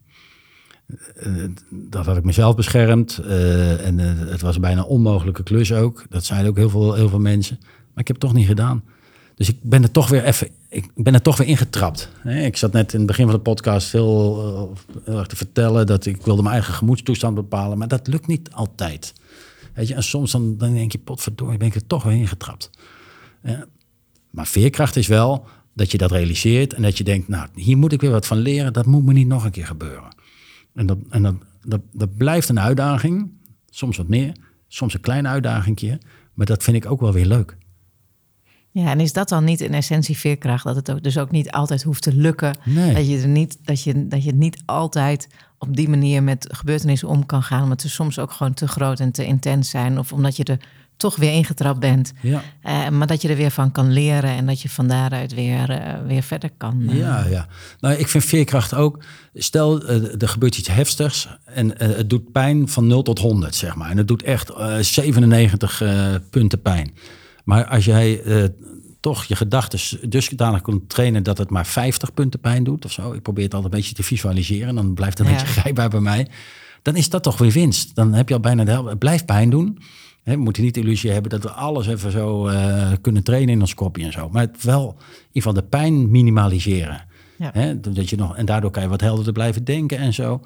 Dat 1.69 2.05
had 2.05 2.17
ik 2.17 2.23
mezelf 2.23 2.55
beschermd. 2.55 3.17
en 3.17 3.97
het 4.29 4.41
was 4.41 4.59
bijna 4.59 4.83
onmogelijke 4.83 5.43
klus 5.43 5.73
ook. 5.73 6.05
Dat 6.09 6.25
zeiden 6.25 6.49
ook 6.49 6.57
heel 6.57 6.69
veel, 6.69 6.93
heel 6.93 7.09
veel 7.09 7.19
mensen. 7.19 7.57
Maar 7.61 8.03
ik 8.03 8.07
heb 8.07 8.15
het 8.15 8.19
toch 8.19 8.33
niet 8.33 8.47
gedaan. 8.47 8.83
Dus 9.35 9.49
ik 9.49 9.57
ben 9.61 9.83
er 9.83 9.91
toch 9.91 10.09
weer 10.09 10.23
even, 10.23 10.49
ik 10.69 10.91
ben 10.95 11.13
er 11.13 11.21
toch 11.21 11.37
weer 11.37 11.47
ingetrapt. 11.47 12.09
Ik 12.23 12.57
zat 12.57 12.71
net 12.71 12.93
in 12.93 12.97
het 12.97 13.07
begin 13.07 13.25
van 13.25 13.35
de 13.35 13.41
podcast 13.41 13.91
heel, 13.91 14.43
eh, 14.43 15.03
heel 15.05 15.17
erg 15.17 15.27
te 15.27 15.35
vertellen 15.35 15.85
dat 15.85 16.05
ik 16.05 16.21
wilde 16.21 16.41
mijn 16.41 16.53
eigen 16.53 16.73
gemoedstoestand 16.73 17.35
bepalen, 17.35 17.77
maar 17.77 17.87
dat 17.87 18.07
lukt 18.07 18.27
niet 18.27 18.51
altijd. 18.51 19.13
Weet 19.73 19.87
je, 19.87 19.93
en 19.93 20.03
soms 20.03 20.31
dan, 20.31 20.57
dan 20.57 20.73
denk 20.73 20.91
je, 20.91 20.97
potverdorie, 20.97 21.57
ben 21.57 21.67
ik 21.67 21.75
er 21.75 21.87
toch 21.87 22.03
weer 22.03 22.13
ingetrapt. 22.13 22.69
Maar 24.29 24.47
veerkracht 24.47 24.95
is 24.95 25.07
wel 25.07 25.47
dat 25.73 25.91
je 25.91 25.97
dat 25.97 26.11
realiseert 26.11 26.73
en 26.73 26.81
dat 26.81 26.97
je 26.97 27.03
denkt, 27.03 27.27
nou, 27.27 27.47
hier 27.55 27.77
moet 27.77 27.91
ik 27.91 28.01
weer 28.01 28.11
wat 28.11 28.25
van 28.25 28.37
leren. 28.37 28.73
Dat 28.73 28.85
moet 28.85 29.05
me 29.05 29.13
niet 29.13 29.27
nog 29.27 29.43
een 29.43 29.51
keer 29.51 29.65
gebeuren. 29.65 30.15
En 30.73 30.85
dat, 30.85 30.97
en 31.09 31.23
dat, 31.23 31.35
dat, 31.65 31.81
dat 31.91 32.17
blijft 32.17 32.49
een 32.49 32.59
uitdaging. 32.59 33.31
Soms 33.69 33.97
wat 33.97 34.07
meer, 34.07 34.35
soms 34.67 34.93
een 34.93 34.99
kleine 34.99 35.27
uitdaging. 35.27 36.01
Maar 36.33 36.45
dat 36.45 36.63
vind 36.63 36.77
ik 36.77 36.91
ook 36.91 37.01
wel 37.01 37.13
weer 37.13 37.25
leuk. 37.25 37.57
Ja, 38.75 38.89
en 38.89 38.99
is 38.99 39.13
dat 39.13 39.29
dan 39.29 39.43
niet 39.43 39.61
in 39.61 39.73
essentie 39.73 40.17
veerkracht? 40.17 40.63
Dat 40.63 40.75
het 40.75 40.91
ook, 40.91 41.03
dus 41.03 41.17
ook 41.17 41.31
niet 41.31 41.51
altijd 41.51 41.83
hoeft 41.83 42.01
te 42.01 42.13
lukken. 42.15 42.57
Nee. 42.63 42.93
Dat, 42.93 43.07
je 43.09 43.17
er 43.21 43.27
niet, 43.27 43.57
dat, 43.63 43.83
je, 43.83 44.07
dat 44.07 44.23
je 44.23 44.33
niet 44.33 44.61
altijd 44.65 45.27
op 45.57 45.75
die 45.75 45.89
manier 45.89 46.23
met 46.23 46.47
gebeurtenissen 46.51 47.07
om 47.07 47.25
kan 47.25 47.43
gaan. 47.43 47.63
Omdat 47.63 47.81
ze 47.81 47.89
soms 47.89 48.19
ook 48.19 48.31
gewoon 48.31 48.53
te 48.53 48.67
groot 48.67 48.99
en 48.99 49.11
te 49.11 49.25
intens 49.25 49.69
zijn. 49.69 49.99
Of 49.99 50.13
omdat 50.13 50.35
je 50.37 50.43
er 50.43 50.59
toch 50.97 51.15
weer 51.15 51.31
ingetrapt 51.31 51.79
bent. 51.79 52.13
Ja. 52.21 52.41
Eh, 52.61 52.89
maar 52.89 53.07
dat 53.07 53.21
je 53.21 53.29
er 53.29 53.35
weer 53.35 53.51
van 53.51 53.71
kan 53.71 53.91
leren. 53.91 54.29
En 54.29 54.45
dat 54.45 54.61
je 54.61 54.69
van 54.69 54.87
daaruit 54.87 55.33
weer, 55.33 55.69
eh, 55.69 55.93
weer 56.07 56.23
verder 56.23 56.49
kan. 56.57 56.85
eh. 56.89 56.97
Ja, 56.97 57.25
ja. 57.29 57.47
Nou, 57.79 57.95
ik 57.95 58.07
vind 58.07 58.23
veerkracht 58.25 58.73
ook. 58.73 59.03
Stel, 59.33 59.83
er 59.89 60.29
gebeurt 60.29 60.57
iets 60.57 60.67
heftigs 60.69 61.27
en 61.45 61.73
het 61.77 62.09
doet 62.09 62.31
pijn 62.31 62.69
van 62.69 62.87
0 62.87 63.01
tot 63.01 63.19
100, 63.19 63.55
zeg 63.55 63.75
maar. 63.75 63.89
En 63.89 63.97
het 63.97 64.07
doet 64.07 64.23
echt 64.23 64.49
eh, 64.49 64.77
97 64.79 65.81
eh, 65.81 66.15
punten 66.29 66.61
pijn. 66.61 66.93
Maar 67.45 67.65
als 67.65 67.85
jij 67.85 68.21
eh, 68.21 68.43
toch 68.99 69.23
je 69.23 69.35
gedachten 69.35 70.09
dusdanig 70.09 70.61
kunt 70.61 70.89
trainen 70.89 71.23
dat 71.23 71.37
het 71.37 71.49
maar 71.49 71.65
50 71.65 72.13
punten 72.13 72.39
pijn 72.39 72.63
doet 72.63 72.85
of 72.85 72.91
zo. 72.91 73.13
Ik 73.13 73.21
probeer 73.21 73.43
het 73.43 73.53
altijd 73.53 73.73
een 73.73 73.79
beetje 73.79 73.95
te 73.95 74.03
visualiseren, 74.03 74.75
dan 74.75 74.93
blijft 74.93 75.17
het 75.17 75.27
een 75.27 75.33
Ja. 75.33 75.39
beetje 75.39 75.53
grijpbaar 75.61 75.89
bij 75.89 75.99
mij. 75.99 76.27
Dan 76.81 76.95
is 76.95 77.09
dat 77.09 77.23
toch 77.23 77.37
weer 77.37 77.51
winst. 77.51 77.95
Dan 77.95 78.13
heb 78.13 78.27
je 78.27 78.33
al 78.35 78.39
bijna 78.39 78.63
de 78.63 78.71
helft. 78.71 78.89
Het 78.89 78.99
blijft 78.99 79.25
pijn 79.25 79.49
doen. 79.49 79.79
Hè, 80.23 80.33
we 80.33 80.39
moeten 80.41 80.63
niet 80.63 80.73
de 80.73 80.79
illusie 80.79 81.11
hebben 81.11 81.29
dat 81.31 81.43
we 81.43 81.49
alles 81.51 81.87
even 81.87 82.11
zo 82.11 82.47
eh, 82.47 82.91
kunnen 83.01 83.23
trainen 83.23 83.53
in 83.53 83.59
ons 83.61 83.73
kopje 83.73 84.05
en 84.05 84.11
zo. 84.11 84.29
Maar 84.29 84.41
het 84.41 84.63
wel 84.63 84.87
in 84.89 84.95
ieder 84.97 85.27
geval 85.33 85.53
de 85.53 85.63
pijn 85.63 86.11
minimaliseren. 86.11 87.05
Ja. 87.37 87.73
Dat 87.73 88.09
je 88.09 88.15
nog, 88.15 88.35
en 88.37 88.45
daardoor 88.45 88.71
kan 88.71 88.83
je 88.83 88.89
wat 88.89 89.01
helderder 89.01 89.33
blijven 89.33 89.63
denken 89.63 89.97
en 89.97 90.13
zo. 90.13 90.41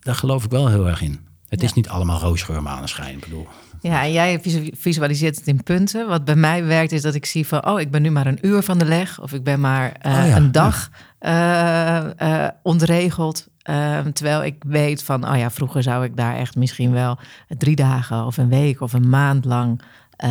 Daar 0.00 0.14
geloof 0.14 0.44
ik 0.44 0.50
wel 0.50 0.68
heel 0.68 0.88
erg 0.88 1.02
in. 1.02 1.18
Het 1.48 1.62
is 1.62 1.72
niet 1.72 1.88
allemaal 1.88 2.20
roosgeur 2.20 2.62
maneschijn. 2.62 3.14
Ik 3.14 3.20
bedoel, 3.24 3.46
Ja, 3.80 4.02
en 4.02 4.12
jij 4.12 4.40
visu- 4.40 4.70
visualiseert 4.76 5.36
het 5.36 5.46
in 5.46 5.62
punten. 5.62 6.08
Wat 6.08 6.24
bij 6.24 6.36
mij 6.36 6.64
werkt 6.64 6.92
is 6.92 7.02
dat 7.02 7.14
ik 7.14 7.26
zie 7.26 7.46
van... 7.46 7.66
oh, 7.66 7.80
ik 7.80 7.90
ben 7.90 8.02
nu 8.02 8.10
maar 8.10 8.26
een 8.26 8.38
uur 8.46 8.62
van 8.62 8.78
de 8.78 8.84
leg. 8.84 9.20
Of 9.20 9.32
ik 9.32 9.44
ben 9.44 9.60
maar 9.60 9.92
eh, 9.92 10.12
Oh 10.12 10.26
ja, 10.28 10.36
een 10.36 10.52
dag 10.52 10.90
eh, 11.18 12.44
eh, 12.44 12.50
ontregeld. 12.62 13.46
Eh, 13.62 13.98
terwijl 13.98 14.44
ik 14.44 14.62
weet 14.66 15.02
van... 15.02 15.28
oh 15.28 15.36
ja, 15.38 15.50
vroeger 15.50 15.82
zou 15.82 16.04
ik 16.04 16.16
daar 16.16 16.36
echt 16.36 16.56
misschien 16.56 16.92
wel... 16.92 17.18
drie 17.58 17.76
dagen 17.76 18.24
of 18.26 18.36
een 18.36 18.48
week 18.48 18.80
of 18.80 18.92
een 18.92 19.08
maand 19.08 19.44
lang 19.44 19.80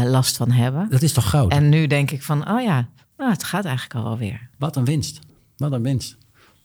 last 0.06 0.38
van 0.38 0.52
hebben. 0.52 0.88
dat 0.90 1.02
is 1.02 1.14
toch 1.14 1.30
goud? 1.30 1.52
En 1.52 1.70
nu 1.70 1.88
denk 1.88 2.12
ik 2.12 2.24
van... 2.24 2.50
oh 2.52 2.62
ja, 2.62 2.88
nou, 3.18 3.32
het 3.32 3.44
gaat 3.44 3.66
eigenlijk 3.66 3.96
al 3.96 4.04
wel 4.04 4.18
weer. 4.18 4.50
Wat 4.58 4.76
een 4.76 4.86
winst. 4.86 5.20
Wat 5.58 5.72
een 5.72 5.84
winst. 5.84 6.18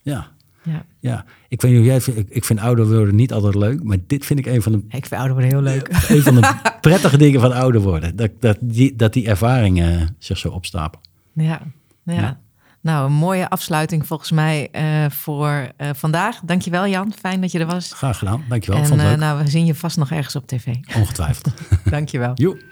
Ja, 0.03 0.27
Ja. 0.63 0.85
ja. 1.01 1.25
Ik 1.49 1.61
weet 1.63 1.71
niet 1.71 1.81
hoe 1.81 1.89
jij 1.91 2.01
vindt. 2.01 2.21
Ik, 2.21 2.29
ik 2.29 2.45
vind 2.45 2.61
ouder 2.61 2.87
worden 2.87 3.15
niet 3.15 3.33
altijd 3.33 3.55
leuk. 3.55 3.83
Maar 3.83 3.97
dit 4.07 4.25
vind 4.27 4.39
ik 4.39 4.47
een 4.47 4.63
van 4.63 4.73
de, 4.73 4.79
Ik 4.89 5.07
vind 5.07 5.21
ouder 5.21 5.33
worden 5.33 5.51
heel 5.51 5.63
leuk. 5.63 5.89
een 6.09 6.23
van 6.23 6.35
de 6.35 6.41
prettige 6.83 7.17
dingen 7.17 7.41
van 7.41 7.53
ouder 7.53 7.81
worden. 7.81 8.17
Dat, 8.17 8.31
dat, 8.41 8.57
die, 8.61 8.97
dat 8.97 9.13
die 9.13 9.27
ervaringen 9.27 10.17
zich 10.19 10.39
zo 10.39 10.49
opstapelen. 10.49 11.05
Ja, 11.33 11.61
ja. 12.05 12.15
Ja. 12.15 12.41
Nou, 12.81 13.07
een 13.07 13.13
mooie 13.13 13.49
afsluiting 13.49 14.07
volgens 14.07 14.31
mij 14.31 14.69
eh, 14.73 15.11
voor 15.11 15.73
eh, 15.77 15.89
vandaag. 15.95 16.41
Dankjewel 16.45 16.87
Jan, 16.87 17.13
fijn 17.19 17.41
dat 17.41 17.53
je 17.53 17.59
er 17.59 17.67
was. 17.67 17.93
Graag 17.93 18.19
gedaan. 18.19 18.45
Dankjewel. 18.49 18.81
en 18.81 18.87
Vond 18.87 19.01
het 19.01 19.11
eh, 19.11 19.19
nou, 19.19 19.45
we 19.45 19.51
zien 19.51 19.67
je 19.67 19.75
vast 19.75 19.97
nog 19.97 20.11
ergens 20.11 20.37
op 20.37 20.47
tv. 20.47 20.67
Ongetwijfeld. 20.97 21.53
Dankjewel. 21.85 22.33
Joe. 22.35 22.63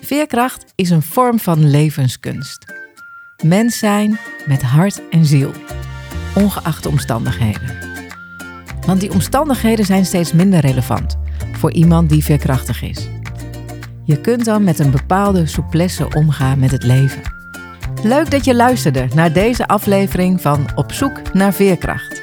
Veerkracht 0.00 0.72
is 0.74 0.90
een 0.90 1.02
vorm 1.02 1.38
van 1.38 1.70
levenskunst. 1.70 2.72
Mens 3.44 3.78
zijn 3.78 4.18
met 4.46 4.62
hart 4.62 5.08
en 5.10 5.26
ziel, 5.26 5.52
ongeacht 6.34 6.82
de 6.82 6.88
omstandigheden. 6.88 7.78
Want 8.86 9.00
die 9.00 9.12
omstandigheden 9.12 9.84
zijn 9.84 10.04
steeds 10.04 10.32
minder 10.32 10.60
relevant 10.60 11.18
voor 11.52 11.72
iemand 11.72 12.08
die 12.08 12.24
veerkrachtig 12.24 12.82
is. 12.82 13.08
Je 14.04 14.20
kunt 14.20 14.44
dan 14.44 14.64
met 14.64 14.78
een 14.78 14.90
bepaalde 14.90 15.46
souplesse 15.46 16.08
omgaan 16.14 16.58
met 16.58 16.70
het 16.70 16.82
leven. 16.82 17.22
Leuk 18.02 18.30
dat 18.30 18.44
je 18.44 18.54
luisterde 18.54 19.08
naar 19.14 19.32
deze 19.32 19.66
aflevering 19.66 20.40
van 20.40 20.66
Op 20.74 20.92
zoek 20.92 21.32
naar 21.32 21.52
veerkracht. 21.52 22.19